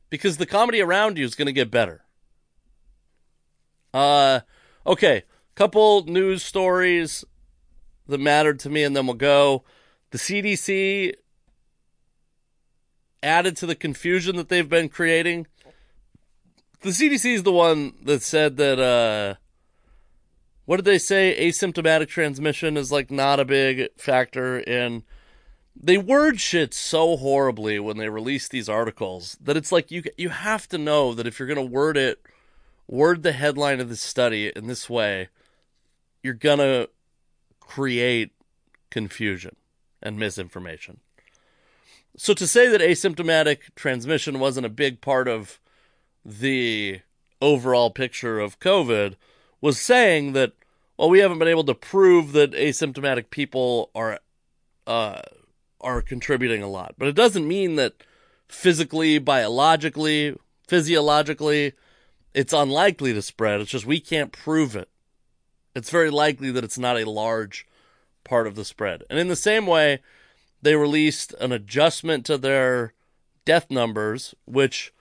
Because 0.09 0.37
the 0.37 0.45
comedy 0.45 0.81
around 0.81 1.17
you 1.17 1.25
is 1.25 1.35
going 1.35 1.47
to 1.47 1.53
get 1.53 1.71
better. 1.71 2.03
Uh 3.93 4.41
okay, 4.85 5.23
couple 5.55 6.05
news 6.05 6.43
stories 6.43 7.25
that 8.07 8.19
mattered 8.19 8.59
to 8.59 8.69
me 8.69 8.83
and 8.83 8.95
then 8.95 9.07
we'll 9.07 9.15
go. 9.15 9.63
The 10.11 10.17
CDC 10.17 11.13
added 13.23 13.57
to 13.57 13.65
the 13.65 13.75
confusion 13.75 14.35
that 14.35 14.49
they've 14.49 14.69
been 14.69 14.89
creating. 14.89 15.47
The 16.81 16.89
CDC 16.91 17.33
is 17.33 17.43
the 17.43 17.51
one 17.51 17.95
that 18.03 18.21
said 18.21 18.57
that 18.57 18.79
uh 18.79 19.35
what 20.67 20.75
did 20.75 20.85
they 20.85 20.99
say 20.99 21.35
asymptomatic 21.39 22.07
transmission 22.07 22.77
is 22.77 22.91
like 22.91 23.09
not 23.09 23.39
a 23.39 23.45
big 23.45 23.87
factor 23.97 24.59
in 24.59 25.01
they 25.75 25.97
word 25.97 26.39
shit 26.39 26.73
so 26.73 27.17
horribly 27.17 27.79
when 27.79 27.97
they 27.97 28.09
release 28.09 28.47
these 28.47 28.69
articles 28.69 29.35
that 29.41 29.57
it's 29.57 29.71
like 29.71 29.89
you 29.89 30.03
you 30.17 30.29
have 30.29 30.67
to 30.67 30.77
know 30.77 31.15
that 31.15 31.25
if 31.25 31.39
you're 31.39 31.47
going 31.47 31.55
to 31.55 31.73
word 31.73 31.97
it 31.97 32.21
word 32.87 33.23
the 33.23 33.31
headline 33.31 33.79
of 33.79 33.89
the 33.89 33.95
study 33.95 34.51
in 34.55 34.67
this 34.67 34.87
way 34.87 35.29
you're 36.21 36.33
going 36.33 36.59
to 36.59 36.89
create 37.59 38.31
confusion 38.89 39.55
and 40.01 40.17
misinformation. 40.17 40.99
So 42.17 42.33
to 42.33 42.47
say 42.47 42.67
that 42.67 42.81
asymptomatic 42.81 43.75
transmission 43.75 44.39
wasn't 44.39 44.65
a 44.65 44.69
big 44.69 45.01
part 45.01 45.27
of 45.27 45.59
the 46.25 47.01
overall 47.41 47.91
picture 47.91 48.39
of 48.39 48.59
COVID 48.59 49.15
was 49.61 49.79
saying 49.79 50.33
that, 50.33 50.53
well, 50.97 51.09
we 51.09 51.19
haven't 51.19 51.39
been 51.39 51.47
able 51.47 51.63
to 51.65 51.73
prove 51.73 52.31
that 52.33 52.51
asymptomatic 52.51 53.29
people 53.29 53.91
are 53.95 54.19
uh, 54.85 55.21
are 55.81 56.01
contributing 56.01 56.63
a 56.63 56.69
lot. 56.69 56.95
But 56.97 57.07
it 57.07 57.15
doesn't 57.15 57.47
mean 57.47 57.75
that 57.75 57.93
physically, 58.47 59.19
biologically, 59.19 60.35
physiologically, 60.67 61.73
it's 62.33 62.53
unlikely 62.53 63.13
to 63.13 63.21
spread. 63.21 63.61
It's 63.61 63.71
just 63.71 63.85
we 63.85 63.99
can't 63.99 64.31
prove 64.31 64.75
it. 64.75 64.89
It's 65.75 65.89
very 65.89 66.09
likely 66.09 66.51
that 66.51 66.63
it's 66.63 66.77
not 66.77 66.99
a 66.99 67.09
large 67.09 67.67
part 68.23 68.47
of 68.47 68.55
the 68.55 68.65
spread. 68.65 69.03
And 69.09 69.19
in 69.19 69.27
the 69.27 69.35
same 69.35 69.67
way, 69.67 69.99
they 70.61 70.75
released 70.75 71.33
an 71.39 71.51
adjustment 71.51 72.25
to 72.25 72.37
their 72.37 72.93
death 73.45 73.69
numbers, 73.69 74.33
which 74.45 74.93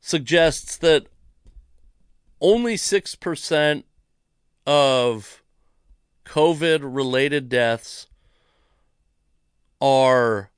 suggests 0.00 0.76
that 0.76 1.06
only 2.40 2.74
6% 2.74 3.84
of 4.66 5.42
COVID 6.24 6.80
related 6.82 7.48
deaths 7.48 8.08
are 9.80 10.50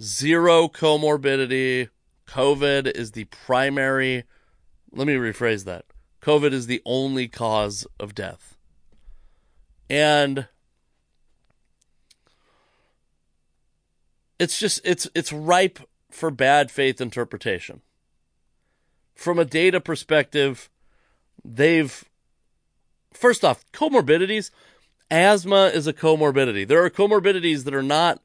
zero 0.00 0.68
comorbidity. 0.68 1.88
COVID 2.26 2.90
is 2.90 3.12
the 3.12 3.24
primary. 3.24 4.24
Let 4.92 5.06
me 5.06 5.14
rephrase 5.14 5.64
that. 5.64 5.84
COVID 6.22 6.52
is 6.52 6.66
the 6.66 6.82
only 6.84 7.28
cause 7.28 7.86
of 8.00 8.14
death. 8.14 8.56
And 9.88 10.48
it's 14.38 14.58
just 14.58 14.80
it's 14.84 15.08
it's 15.14 15.32
ripe 15.32 15.78
for 16.10 16.30
bad 16.30 16.70
faith 16.70 17.00
interpretation. 17.00 17.82
From 19.14 19.38
a 19.38 19.44
data 19.44 19.80
perspective, 19.80 20.68
they've 21.54 22.04
first 23.12 23.44
off 23.44 23.64
comorbidities. 23.72 24.50
Asthma 25.10 25.66
is 25.66 25.86
a 25.86 25.92
comorbidity. 25.92 26.66
There 26.66 26.84
are 26.84 26.90
comorbidities 26.90 27.64
that 27.64 27.74
are 27.74 27.82
not 27.82 28.20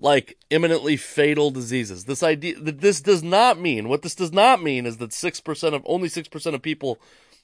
like 0.00 0.36
imminently 0.50 0.96
fatal 0.96 1.50
diseases. 1.50 2.04
This 2.04 2.22
idea 2.22 2.58
that 2.58 2.80
this 2.80 3.00
does 3.00 3.22
not 3.22 3.60
mean 3.60 3.88
what 3.88 4.02
this 4.02 4.14
does 4.14 4.32
not 4.32 4.62
mean 4.62 4.86
is 4.86 4.96
that 4.96 5.12
six 5.12 5.40
percent 5.40 5.74
of 5.74 5.82
only 5.86 6.08
six 6.08 6.28
percent 6.28 6.56
of 6.56 6.62
people 6.62 6.98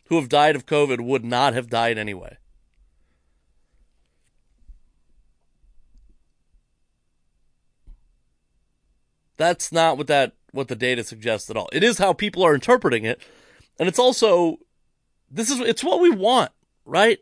who 0.06 0.16
have 0.16 0.28
died 0.28 0.56
of 0.56 0.66
COVID 0.66 1.00
would 1.00 1.24
not 1.24 1.54
have 1.54 1.70
died 1.70 1.96
anyway. 1.96 2.36
That's 9.36 9.72
not 9.72 9.96
what 9.96 10.08
that 10.08 10.32
what 10.52 10.68
the 10.68 10.76
data 10.76 11.04
suggests 11.04 11.48
at 11.48 11.56
all. 11.56 11.68
It 11.72 11.84
is 11.84 11.98
how 11.98 12.12
people 12.12 12.42
are 12.42 12.54
interpreting 12.54 13.04
it, 13.04 13.22
and 13.78 13.88
it's 13.88 13.98
also 13.98 14.58
this 15.30 15.50
is 15.50 15.60
it's 15.60 15.84
what 15.84 16.00
we 16.00 16.10
want, 16.10 16.50
right? 16.84 17.18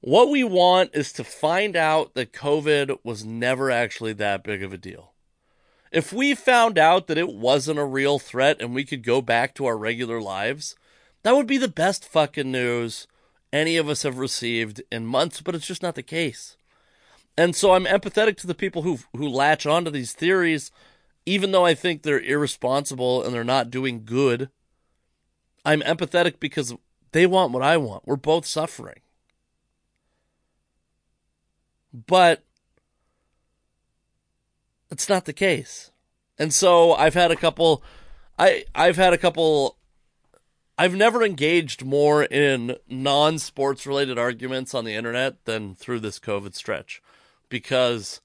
What 0.00 0.30
we 0.30 0.44
want 0.44 0.90
is 0.94 1.12
to 1.14 1.24
find 1.24 1.76
out 1.76 2.14
that 2.14 2.32
COVID 2.32 2.98
was 3.04 3.24
never 3.24 3.70
actually 3.70 4.14
that 4.14 4.44
big 4.44 4.62
of 4.62 4.72
a 4.72 4.78
deal. 4.78 5.12
If 5.92 6.12
we 6.12 6.34
found 6.34 6.78
out 6.78 7.06
that 7.08 7.18
it 7.18 7.34
wasn't 7.34 7.78
a 7.78 7.84
real 7.84 8.18
threat 8.18 8.60
and 8.60 8.74
we 8.74 8.84
could 8.84 9.02
go 9.02 9.20
back 9.20 9.54
to 9.56 9.66
our 9.66 9.76
regular 9.76 10.20
lives, 10.20 10.76
that 11.22 11.34
would 11.34 11.46
be 11.46 11.58
the 11.58 11.68
best 11.68 12.08
fucking 12.08 12.50
news 12.50 13.06
any 13.52 13.76
of 13.76 13.88
us 13.88 14.04
have 14.04 14.18
received 14.18 14.80
in 14.92 15.04
months, 15.04 15.42
but 15.42 15.54
it's 15.54 15.66
just 15.66 15.82
not 15.82 15.96
the 15.96 16.02
case. 16.02 16.56
And 17.36 17.54
so 17.56 17.72
I'm 17.72 17.84
empathetic 17.84 18.36
to 18.38 18.46
the 18.46 18.54
people 18.54 18.82
who 18.82 18.98
who 19.14 19.28
latch 19.28 19.66
onto 19.66 19.90
these 19.90 20.12
theories 20.12 20.70
even 21.26 21.52
though 21.52 21.64
I 21.64 21.74
think 21.74 22.02
they're 22.02 22.20
irresponsible 22.20 23.22
and 23.22 23.34
they're 23.34 23.44
not 23.44 23.70
doing 23.70 24.04
good. 24.04 24.50
I'm 25.64 25.80
empathetic 25.82 26.40
because 26.40 26.74
they 27.12 27.26
want 27.26 27.52
what 27.52 27.62
I 27.62 27.76
want. 27.76 28.06
We're 28.06 28.16
both 28.16 28.46
suffering. 28.46 29.00
But 31.92 32.44
it's 34.90 35.08
not 35.08 35.24
the 35.24 35.32
case. 35.32 35.90
And 36.38 36.52
so 36.54 36.92
I've 36.92 37.14
had 37.14 37.30
a 37.30 37.36
couple 37.36 37.82
I 38.38 38.64
I've 38.74 38.96
had 38.96 39.12
a 39.12 39.18
couple 39.18 39.76
I've 40.78 40.94
never 40.94 41.22
engaged 41.22 41.84
more 41.84 42.24
in 42.24 42.76
non-sports 42.88 43.86
related 43.86 44.18
arguments 44.18 44.74
on 44.74 44.84
the 44.84 44.94
internet 44.94 45.44
than 45.44 45.74
through 45.74 46.00
this 46.00 46.18
COVID 46.18 46.54
stretch 46.54 47.02
because 47.50 48.22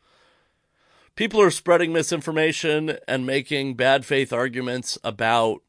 people 1.16 1.42
are 1.42 1.52
spreading 1.52 1.92
misinformation 1.92 2.98
and 3.08 3.26
making 3.26 3.76
bad 3.76 4.06
faith 4.06 4.32
arguments 4.32 4.98
about 5.04 5.62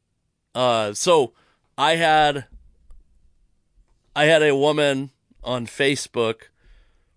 uh 0.55 0.93
so 0.93 1.33
I 1.77 1.95
had 1.95 2.45
I 4.17 4.25
had 4.25 4.41
a 4.41 4.55
woman 4.55 5.11
on 5.43 5.67
Facebook 5.67 6.49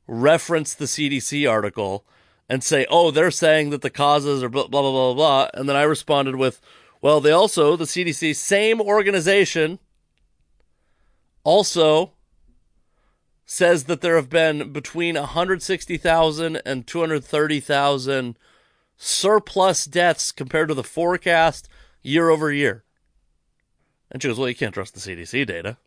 reference 0.06 0.74
the 0.74 0.84
CDC 0.84 1.50
article 1.50 2.04
and 2.46 2.62
say, 2.62 2.86
"Oh, 2.90 3.10
they're 3.10 3.30
saying 3.30 3.70
that 3.70 3.80
the 3.80 3.88
causes 3.88 4.42
are 4.42 4.50
blah 4.50 4.66
blah 4.66 4.82
blah 4.82 4.90
blah 4.92 5.14
blah," 5.14 5.50
and 5.54 5.66
then 5.66 5.76
I 5.76 5.82
responded 5.84 6.36
with, 6.36 6.60
"Well, 7.00 7.22
they 7.22 7.30
also 7.30 7.74
the 7.74 7.86
CDC, 7.86 8.34
same 8.34 8.82
organization, 8.82 9.78
also 11.42 12.12
says 13.46 13.84
that 13.84 14.02
there 14.02 14.16
have 14.16 14.28
been 14.28 14.70
between 14.70 15.16
160,000 15.16 16.56
and 16.66 16.86
230,000 16.86 18.38
surplus 18.98 19.86
deaths 19.86 20.32
compared 20.32 20.68
to 20.68 20.74
the 20.74 20.84
forecast 20.84 21.66
year 22.02 22.28
over 22.28 22.52
year." 22.52 22.84
And 24.10 24.20
she 24.20 24.28
goes, 24.28 24.38
"Well, 24.38 24.50
you 24.50 24.54
can't 24.54 24.74
trust 24.74 24.92
the 24.92 25.00
CDC 25.00 25.46
data. 25.46 25.78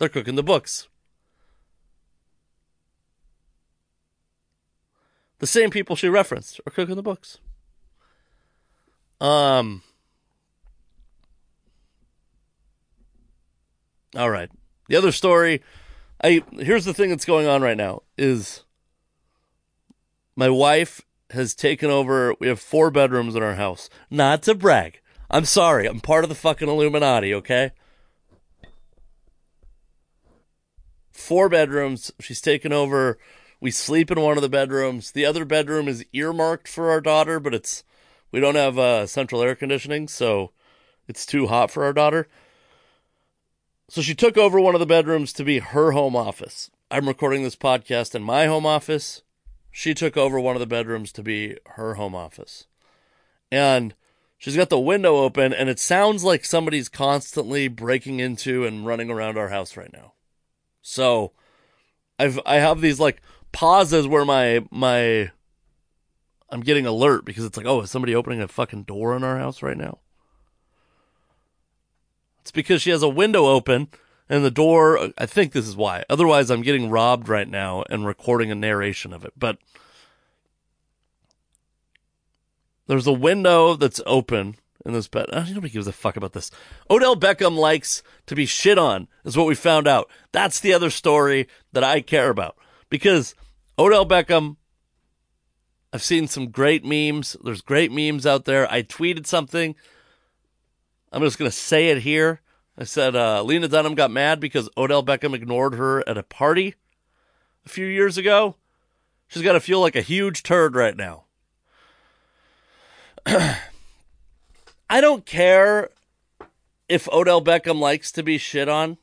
They're 0.00 0.08
cooking 0.08 0.34
the 0.34 0.42
books." 0.42 0.88
The 5.38 5.46
same 5.46 5.70
people 5.70 5.94
she 5.94 6.08
referenced 6.08 6.60
are 6.66 6.70
cooking 6.70 6.96
the 6.96 7.02
books. 7.02 7.38
Um. 9.20 9.82
All 14.16 14.30
right. 14.30 14.50
The 14.88 14.96
other 14.96 15.12
story, 15.12 15.62
I 16.22 16.42
here's 16.58 16.84
the 16.84 16.94
thing 16.94 17.10
that's 17.10 17.24
going 17.24 17.46
on 17.46 17.62
right 17.62 17.76
now 17.76 18.02
is 18.18 18.64
my 20.34 20.48
wife 20.48 21.02
has 21.30 21.54
taken 21.54 21.90
over. 21.90 22.34
We 22.40 22.48
have 22.48 22.60
four 22.60 22.90
bedrooms 22.90 23.34
in 23.36 23.42
our 23.42 23.54
house. 23.54 23.88
Not 24.10 24.42
to 24.42 24.54
brag. 24.54 25.00
I'm 25.30 25.44
sorry. 25.44 25.86
I'm 25.86 26.00
part 26.00 26.24
of 26.24 26.28
the 26.28 26.34
fucking 26.34 26.68
Illuminati, 26.68 27.32
okay? 27.34 27.70
Four 31.10 31.48
bedrooms. 31.48 32.12
She's 32.20 32.40
taken 32.40 32.72
over 32.72 33.18
we 33.60 33.70
sleep 33.70 34.10
in 34.10 34.20
one 34.20 34.38
of 34.38 34.42
the 34.42 34.48
bedrooms. 34.48 35.12
The 35.12 35.26
other 35.26 35.44
bedroom 35.44 35.86
is 35.86 36.04
earmarked 36.12 36.66
for 36.66 36.90
our 36.90 37.00
daughter, 37.00 37.38
but 37.38 37.54
it's 37.54 37.84
we 38.32 38.40
don't 38.40 38.54
have 38.54 38.78
uh, 38.78 39.06
central 39.06 39.42
air 39.42 39.54
conditioning, 39.54 40.08
so 40.08 40.52
it's 41.06 41.26
too 41.26 41.48
hot 41.48 41.70
for 41.70 41.84
our 41.84 41.92
daughter. 41.92 42.28
So 43.88 44.00
she 44.00 44.14
took 44.14 44.38
over 44.38 44.60
one 44.60 44.74
of 44.74 44.80
the 44.80 44.86
bedrooms 44.86 45.32
to 45.34 45.44
be 45.44 45.58
her 45.58 45.92
home 45.92 46.16
office. 46.16 46.70
I'm 46.90 47.06
recording 47.06 47.42
this 47.42 47.56
podcast 47.56 48.14
in 48.14 48.22
my 48.22 48.46
home 48.46 48.64
office. 48.64 49.22
She 49.70 49.94
took 49.94 50.16
over 50.16 50.40
one 50.40 50.56
of 50.56 50.60
the 50.60 50.66
bedrooms 50.66 51.12
to 51.12 51.22
be 51.22 51.56
her 51.66 51.94
home 51.94 52.14
office. 52.14 52.66
And 53.50 53.94
she's 54.38 54.56
got 54.56 54.70
the 54.70 54.78
window 54.78 55.16
open, 55.16 55.52
and 55.52 55.68
it 55.68 55.80
sounds 55.80 56.24
like 56.24 56.44
somebody's 56.44 56.88
constantly 56.88 57.68
breaking 57.68 58.20
into 58.20 58.64
and 58.64 58.86
running 58.86 59.10
around 59.10 59.36
our 59.36 59.48
house 59.48 59.76
right 59.76 59.92
now. 59.92 60.12
So 60.82 61.32
I've 62.18 62.40
I 62.44 62.56
have 62.56 62.80
these 62.80 63.00
like 63.00 63.22
pauses 63.52 64.06
where 64.06 64.24
my 64.24 64.64
my 64.70 65.30
I'm 66.50 66.60
getting 66.60 66.86
alert 66.86 67.24
because 67.24 67.44
it's 67.44 67.56
like, 67.56 67.66
oh, 67.66 67.82
is 67.82 67.90
somebody 67.90 68.14
opening 68.14 68.40
a 68.40 68.48
fucking 68.48 68.84
door 68.84 69.16
in 69.16 69.22
our 69.22 69.38
house 69.38 69.62
right 69.62 69.76
now? 69.76 69.98
It's 72.40 72.50
because 72.50 72.82
she 72.82 72.90
has 72.90 73.02
a 73.02 73.08
window 73.08 73.46
open 73.46 73.88
and 74.28 74.44
the 74.44 74.50
door. 74.50 75.10
I 75.16 75.26
think 75.26 75.52
this 75.52 75.68
is 75.68 75.76
why. 75.76 76.04
Otherwise, 76.10 76.50
I'm 76.50 76.62
getting 76.62 76.90
robbed 76.90 77.28
right 77.28 77.48
now 77.48 77.84
and 77.90 78.06
recording 78.06 78.50
a 78.50 78.54
narration 78.54 79.12
of 79.12 79.24
it. 79.24 79.32
But 79.36 79.58
there's 82.86 83.06
a 83.06 83.12
window 83.12 83.76
that's 83.76 84.00
open 84.06 84.56
in 84.84 84.92
this 84.92 85.08
bed. 85.08 85.26
Nobody 85.32 85.70
gives 85.70 85.86
a 85.86 85.92
fuck 85.92 86.16
about 86.16 86.32
this. 86.32 86.50
Odell 86.90 87.16
Beckham 87.16 87.56
likes 87.56 88.02
to 88.26 88.34
be 88.34 88.46
shit 88.46 88.78
on, 88.78 89.08
is 89.24 89.36
what 89.36 89.46
we 89.46 89.54
found 89.54 89.86
out. 89.86 90.08
That's 90.32 90.60
the 90.60 90.72
other 90.72 90.90
story 90.90 91.48
that 91.72 91.84
I 91.84 92.00
care 92.00 92.30
about 92.30 92.56
because 92.88 93.34
Odell 93.78 94.06
Beckham, 94.06 94.56
I've 95.92 96.02
seen 96.02 96.28
some 96.28 96.50
great 96.50 96.84
memes. 96.84 97.36
There's 97.42 97.62
great 97.62 97.92
memes 97.92 98.26
out 98.26 98.44
there. 98.44 98.70
I 98.70 98.82
tweeted 98.82 99.26
something. 99.26 99.74
I'm 101.12 101.22
just 101.22 101.38
going 101.38 101.50
to 101.50 101.56
say 101.56 101.88
it 101.88 102.02
here. 102.02 102.40
I 102.78 102.84
said 102.84 103.14
uh, 103.16 103.42
Lena 103.42 103.68
Dunham 103.68 103.94
got 103.94 104.10
mad 104.10 104.40
because 104.40 104.68
Odell 104.76 105.04
Beckham 105.04 105.34
ignored 105.34 105.74
her 105.74 106.08
at 106.08 106.16
a 106.16 106.22
party 106.22 106.74
a 107.66 107.68
few 107.68 107.84
years 107.86 108.16
ago. 108.16 108.56
She's 109.28 109.42
got 109.42 109.52
to 109.52 109.60
feel 109.60 109.80
like 109.80 109.96
a 109.96 110.02
huge 110.02 110.42
turd 110.42 110.74
right 110.74 110.96
now. 110.96 111.24
I 114.92 115.00
don't 115.00 115.24
care 115.24 115.90
if 116.88 117.08
Odell 117.10 117.40
Beckham 117.40 117.78
likes 117.78 118.10
to 118.10 118.24
be 118.24 118.38
shit 118.38 118.68
on. 118.68 118.98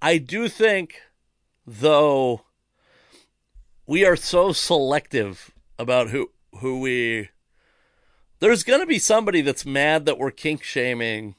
I 0.00 0.16
do 0.16 0.48
think, 0.48 1.02
though, 1.66 2.46
we 3.86 4.06
are 4.06 4.16
so 4.16 4.52
selective 4.52 5.50
about 5.78 6.08
who 6.08 6.30
who 6.60 6.80
we. 6.80 7.28
There's 8.40 8.64
going 8.64 8.80
to 8.80 8.86
be 8.86 8.98
somebody 8.98 9.42
that's 9.42 9.66
mad 9.66 10.06
that 10.06 10.18
we're 10.18 10.30
kink 10.30 10.62
shaming 10.62 11.34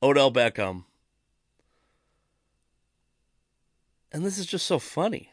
Odell 0.00 0.30
Beckham. 0.30 0.84
And 4.12 4.24
this 4.24 4.38
is 4.38 4.46
just 4.46 4.66
so 4.66 4.78
funny. 4.78 5.30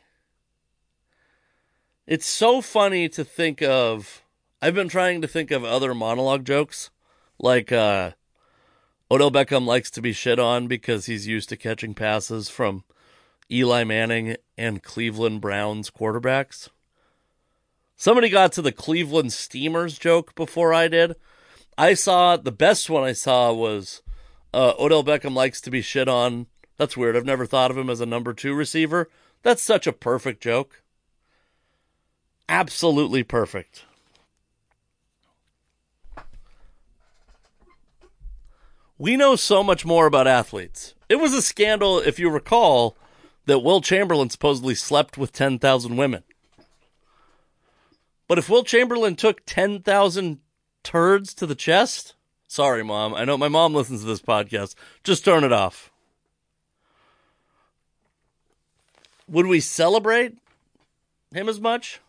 It's 2.07 2.25
so 2.25 2.61
funny 2.61 3.07
to 3.09 3.23
think 3.23 3.61
of. 3.61 4.23
I've 4.61 4.75
been 4.75 4.89
trying 4.89 5.21
to 5.21 5.27
think 5.27 5.51
of 5.51 5.63
other 5.63 5.95
monologue 5.95 6.43
jokes, 6.43 6.89
like 7.39 7.71
uh, 7.71 8.11
Odell 9.09 9.31
Beckham 9.31 9.65
likes 9.65 9.89
to 9.91 10.01
be 10.01 10.11
shit 10.11 10.37
on 10.37 10.67
because 10.67 11.05
he's 11.05 11.27
used 11.27 11.47
to 11.49 11.55
catching 11.55 11.93
passes 11.93 12.49
from 12.49 12.83
Eli 13.49 13.85
Manning 13.85 14.35
and 14.57 14.83
Cleveland 14.83 15.39
Browns 15.39 15.89
quarterbacks. 15.89 16.67
Somebody 17.95 18.27
got 18.27 18.51
to 18.53 18.61
the 18.61 18.73
Cleveland 18.73 19.31
Steamers 19.31 19.97
joke 19.97 20.35
before 20.35 20.73
I 20.73 20.89
did. 20.89 21.15
I 21.77 21.93
saw 21.93 22.35
the 22.35 22.51
best 22.51 22.89
one 22.89 23.03
I 23.03 23.13
saw 23.13 23.53
was 23.53 24.01
uh, 24.53 24.73
Odell 24.77 25.05
Beckham 25.05 25.35
likes 25.35 25.61
to 25.61 25.71
be 25.71 25.81
shit 25.81 26.09
on. 26.09 26.47
That's 26.75 26.97
weird. 26.97 27.15
I've 27.15 27.25
never 27.25 27.45
thought 27.45 27.71
of 27.71 27.77
him 27.77 27.89
as 27.89 28.01
a 28.01 28.05
number 28.05 28.33
two 28.33 28.53
receiver. 28.53 29.09
That's 29.41 29.63
such 29.63 29.87
a 29.87 29.93
perfect 29.93 30.43
joke. 30.43 30.83
Absolutely 32.49 33.23
perfect. 33.23 33.85
We 38.99 39.15
know 39.15 39.37
so 39.37 39.63
much 39.63 39.85
more 39.85 40.05
about 40.05 40.27
athletes. 40.27 40.93
It 41.07 41.15
was 41.15 41.33
a 41.33 41.41
scandal, 41.41 41.99
if 41.99 42.19
you 42.19 42.29
recall, 42.29 42.97
that 43.45 43.59
Wilt 43.59 43.85
Chamberlain 43.85 44.29
supposedly 44.29 44.75
slept 44.75 45.17
with 45.17 45.31
10,000 45.31 45.95
women. 45.95 46.23
But 48.27 48.37
if 48.37 48.49
Wilt 48.49 48.67
Chamberlain 48.67 49.15
took 49.15 49.45
10,000 49.45 50.39
turds 50.83 51.33
to 51.35 51.45
the 51.47 51.55
chest, 51.55 52.13
sorry, 52.49 52.83
mom. 52.83 53.15
I 53.15 53.23
know 53.23 53.37
my 53.37 53.47
mom 53.47 53.73
listens 53.73 54.01
to 54.01 54.05
this 54.05 54.21
podcast. 54.21 54.75
Just 55.03 55.23
turn 55.23 55.45
it 55.45 55.53
off. 55.53 55.91
Would 59.29 59.45
we 59.45 59.61
celebrate 59.61 60.37
him 61.33 61.47
as 61.47 61.61
much? 61.61 62.01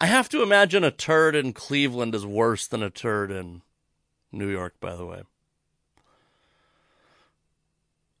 I 0.00 0.06
have 0.06 0.28
to 0.30 0.42
imagine 0.42 0.84
a 0.84 0.90
turd 0.90 1.34
in 1.34 1.52
Cleveland 1.52 2.14
is 2.14 2.24
worse 2.24 2.66
than 2.66 2.82
a 2.82 2.90
turd 2.90 3.30
in 3.30 3.62
New 4.30 4.48
York, 4.48 4.74
by 4.78 4.94
the 4.94 5.04
way. 5.04 5.22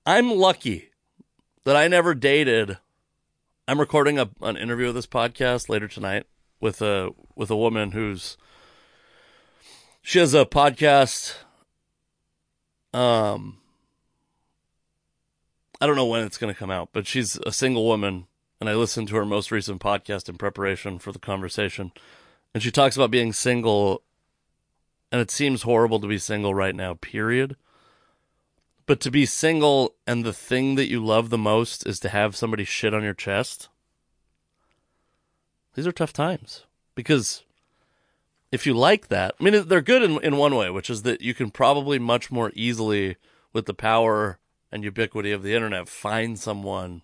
I'm 0.04 0.30
lucky 0.32 0.90
that 1.64 1.76
I 1.76 1.86
never 1.86 2.14
dated. 2.14 2.78
I'm 3.68 3.78
recording 3.78 4.18
a, 4.18 4.30
an 4.40 4.56
interview 4.56 4.88
of 4.88 4.94
this 4.94 5.06
podcast 5.06 5.68
later 5.68 5.86
tonight 5.86 6.26
with 6.60 6.80
a 6.82 7.10
with 7.36 7.50
a 7.50 7.56
woman 7.56 7.92
who's 7.92 8.36
she 10.02 10.18
has 10.18 10.34
a 10.34 10.46
podcast 10.46 11.34
um 12.94 13.58
I 15.80 15.86
don't 15.86 15.94
know 15.94 16.06
when 16.06 16.24
it's 16.24 16.38
going 16.38 16.52
to 16.52 16.58
come 16.58 16.70
out, 16.70 16.88
but 16.92 17.06
she's 17.06 17.36
a 17.46 17.52
single 17.52 17.84
woman 17.84 18.26
and 18.60 18.68
I 18.68 18.74
listened 18.74 19.08
to 19.08 19.16
her 19.16 19.24
most 19.24 19.50
recent 19.50 19.80
podcast 19.80 20.28
in 20.28 20.36
preparation 20.36 20.98
for 20.98 21.12
the 21.12 21.18
conversation. 21.18 21.92
And 22.54 22.62
she 22.62 22.70
talks 22.70 22.96
about 22.96 23.10
being 23.10 23.32
single, 23.32 24.02
and 25.12 25.20
it 25.20 25.30
seems 25.30 25.62
horrible 25.62 26.00
to 26.00 26.08
be 26.08 26.18
single 26.18 26.54
right 26.54 26.74
now, 26.74 26.94
period. 26.94 27.56
But 28.86 29.00
to 29.00 29.10
be 29.10 29.26
single 29.26 29.94
and 30.06 30.24
the 30.24 30.32
thing 30.32 30.74
that 30.76 30.88
you 30.88 31.04
love 31.04 31.30
the 31.30 31.38
most 31.38 31.86
is 31.86 32.00
to 32.00 32.08
have 32.08 32.34
somebody 32.34 32.64
shit 32.64 32.94
on 32.94 33.02
your 33.02 33.14
chest, 33.14 33.68
these 35.74 35.86
are 35.86 35.92
tough 35.92 36.12
times. 36.12 36.64
Because 36.94 37.44
if 38.50 38.66
you 38.66 38.74
like 38.74 39.08
that, 39.08 39.34
I 39.38 39.44
mean, 39.44 39.68
they're 39.68 39.82
good 39.82 40.02
in, 40.02 40.22
in 40.24 40.36
one 40.36 40.54
way, 40.56 40.70
which 40.70 40.88
is 40.90 41.02
that 41.02 41.20
you 41.20 41.34
can 41.34 41.50
probably 41.50 41.98
much 41.98 42.30
more 42.30 42.50
easily, 42.54 43.16
with 43.52 43.66
the 43.66 43.74
power 43.74 44.38
and 44.70 44.84
ubiquity 44.84 45.32
of 45.32 45.42
the 45.42 45.54
internet, 45.54 45.88
find 45.88 46.38
someone 46.38 47.02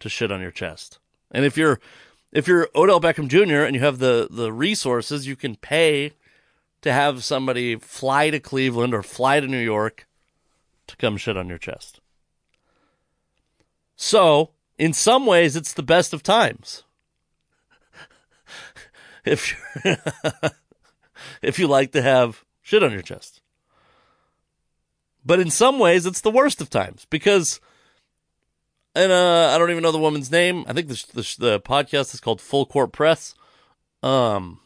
to 0.00 0.08
shit 0.08 0.32
on 0.32 0.40
your 0.40 0.50
chest. 0.50 0.98
And 1.30 1.44
if 1.44 1.56
you're 1.56 1.80
if 2.32 2.46
you're 2.46 2.68
Odell 2.74 3.00
Beckham 3.00 3.28
Jr. 3.28 3.62
and 3.62 3.74
you 3.74 3.80
have 3.82 3.98
the 3.98 4.28
the 4.30 4.52
resources, 4.52 5.26
you 5.26 5.36
can 5.36 5.56
pay 5.56 6.12
to 6.82 6.92
have 6.92 7.24
somebody 7.24 7.76
fly 7.76 8.30
to 8.30 8.38
Cleveland 8.38 8.94
or 8.94 9.02
fly 9.02 9.40
to 9.40 9.46
New 9.46 9.62
York 9.62 10.06
to 10.86 10.96
come 10.96 11.16
shit 11.16 11.36
on 11.36 11.48
your 11.48 11.58
chest. 11.58 12.00
So, 13.96 14.50
in 14.78 14.92
some 14.92 15.26
ways, 15.26 15.56
it's 15.56 15.72
the 15.72 15.82
best 15.82 16.12
of 16.12 16.22
times. 16.22 16.84
if 19.24 19.56
you 19.84 19.96
if 21.42 21.58
you 21.58 21.66
like 21.66 21.92
to 21.92 22.02
have 22.02 22.44
shit 22.62 22.82
on 22.82 22.92
your 22.92 23.02
chest. 23.02 23.40
But 25.24 25.40
in 25.40 25.50
some 25.50 25.80
ways, 25.80 26.06
it's 26.06 26.20
the 26.20 26.30
worst 26.30 26.60
of 26.60 26.70
times 26.70 27.06
because 27.10 27.60
and 28.96 29.12
uh, 29.12 29.52
I 29.54 29.58
don't 29.58 29.70
even 29.70 29.82
know 29.82 29.92
the 29.92 29.98
woman's 29.98 30.30
name. 30.30 30.64
I 30.66 30.72
think 30.72 30.88
the, 30.88 31.04
the, 31.12 31.36
the 31.38 31.60
podcast 31.60 32.14
is 32.14 32.20
called 32.20 32.40
Full 32.40 32.64
Court 32.64 32.92
Press. 32.92 33.34
Um, 34.02 34.60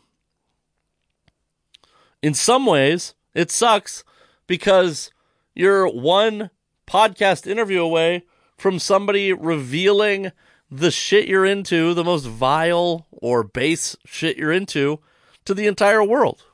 in 2.23 2.35
some 2.35 2.65
ways, 2.65 3.15
it 3.35 3.51
sucks 3.51 4.05
because 4.47 5.11
you're 5.53 5.89
one 5.89 6.51
podcast 6.87 7.47
interview 7.49 7.83
away 7.83 8.23
from 8.57 8.79
somebody 8.79 9.33
revealing 9.33 10.31
the 10.71 10.93
shit 10.93 11.27
you're 11.27 11.45
into, 11.45 11.93
the 11.93 12.05
most 12.05 12.27
vile 12.27 13.09
or 13.11 13.43
base 13.43 13.97
shit 14.07 14.37
you're 14.37 14.53
into, 14.53 15.01
to 15.45 15.55
the 15.55 15.67
entire 15.67 16.05
world. 16.05 16.45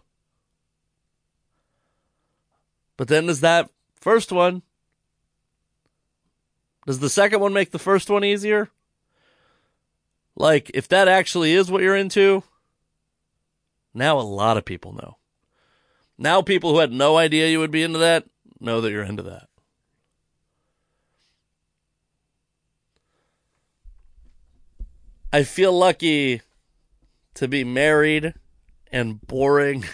But 2.97 3.09
then 3.09 3.27
there's 3.27 3.41
that 3.41 3.69
first 4.01 4.33
one 4.33 4.63
does 6.87 7.01
the 7.01 7.11
second 7.11 7.41
one 7.41 7.53
make 7.53 7.73
the 7.73 7.79
first 7.79 8.09
one 8.09 8.25
easier? 8.25 8.71
Like, 10.37 10.71
if 10.73 10.87
that 10.89 11.09
actually 11.09 11.53
is 11.53 11.71
what 11.71 11.83
you're 11.83 11.97
into, 11.97 12.45
now 13.93 14.19
a 14.19 14.21
lot 14.21 14.57
of 14.57 14.65
people 14.65 14.93
know. 14.93 15.17
Now 16.17 16.43
people 16.43 16.71
who 16.73 16.79
had 16.79 16.93
no 16.93 17.17
idea 17.17 17.49
you 17.49 17.59
would 17.59 17.71
be 17.71 17.83
into 17.83 17.99
that 17.99 18.25
know 18.61 18.81
that 18.81 18.93
you're 18.93 19.03
into 19.03 19.25
that. 19.25 19.49
I 25.33 25.43
feel 25.43 25.73
lucky 25.73 26.41
to 27.35 27.49
be 27.49 27.65
married 27.65 28.33
and 28.93 29.21
boring. 29.21 29.85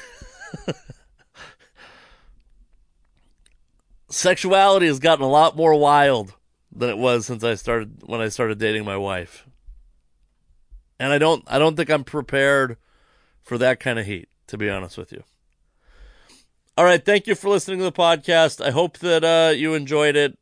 Sexuality 4.11 4.87
has 4.87 4.99
gotten 4.99 5.25
a 5.25 5.29
lot 5.29 5.57
more 5.57 5.75
wild 5.75 6.35
than 6.75 6.91
it 6.91 6.99
was 6.99 7.27
since 7.27 7.45
I 7.45 7.55
started 7.55 8.03
when 8.05 8.21
I 8.21 8.29
started 8.29 8.59
dating 8.59 8.85
my 8.85 8.97
wife. 8.97 9.47
And 10.99 11.13
I 11.13 11.19
don't 11.19 11.45
I 11.47 11.59
don't 11.59 11.77
think 11.77 11.91
I'm 11.91 12.05
prepared 12.05 12.77
for 13.43 13.59
that 13.59 13.81
kind 13.81 13.99
of 13.99 14.07
heat, 14.07 14.29
to 14.49 14.57
be 14.57 14.71
honest 14.71 14.97
with 14.97 15.13
you. 15.13 15.25
All 16.77 16.85
right, 16.85 17.05
thank 17.05 17.27
you 17.27 17.35
for 17.35 17.51
listening 17.51 17.79
to 17.79 17.85
the 17.85 17.93
podcast. 17.93 18.65
I 18.65 18.71
hope 18.71 18.99
that 18.99 19.25
uh, 19.25 19.53
you 19.53 19.75
enjoyed 19.75 20.17
it. 20.17 20.39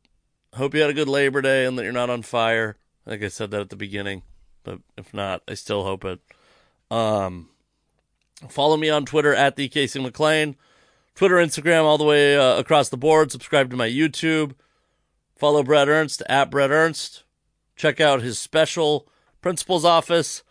Hope 0.53 0.73
you 0.73 0.81
had 0.81 0.89
a 0.89 0.93
good 0.93 1.09
Labor 1.09 1.41
Day 1.41 1.65
and 1.65 1.77
that 1.77 1.83
you're 1.83 1.91
not 1.91 2.09
on 2.09 2.21
fire. 2.21 2.77
Think 3.05 3.23
I 3.23 3.27
said 3.27 3.51
that 3.51 3.61
at 3.61 3.69
the 3.69 3.75
beginning, 3.75 4.21
but 4.63 4.79
if 4.97 5.13
not, 5.13 5.41
I 5.47 5.55
still 5.55 5.83
hope 5.83 6.05
it. 6.05 6.19
Um, 6.89 7.49
follow 8.47 8.77
me 8.77 8.89
on 8.89 9.05
Twitter 9.05 9.33
at 9.33 9.55
the 9.55 9.67
Casey 9.67 9.99
McLain, 9.99 10.55
Twitter, 11.15 11.35
Instagram, 11.35 11.83
all 11.83 11.97
the 11.97 12.05
way 12.05 12.37
uh, 12.37 12.57
across 12.57 12.89
the 12.89 12.97
board. 12.97 13.31
Subscribe 13.31 13.69
to 13.71 13.77
my 13.77 13.89
YouTube. 13.89 14.53
Follow 15.41 15.63
Bret 15.63 15.87
Ernst 15.87 16.21
at 16.29 16.51
Bret 16.51 16.69
Ernst. 16.69 17.23
Check 17.75 17.99
out 17.99 18.21
his 18.21 18.37
special 18.37 19.07
principal's 19.41 19.83
office. 19.83 20.43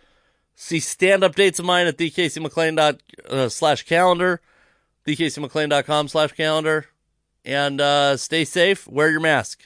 See 0.56 0.80
stand 0.80 1.22
up 1.22 1.36
dates 1.36 1.60
of 1.60 1.64
mine 1.64 1.86
at 1.86 1.96
dot 1.96 3.00
uh, 3.28 3.48
slash 3.48 3.84
calendar, 3.84 4.40
thecaseyMcLain.com 5.06 6.08
slash 6.08 6.32
calendar. 6.32 6.86
And 7.44 7.80
uh, 7.80 8.16
stay 8.16 8.44
safe. 8.44 8.88
Wear 8.88 9.12
your 9.12 9.20
mask. 9.20 9.62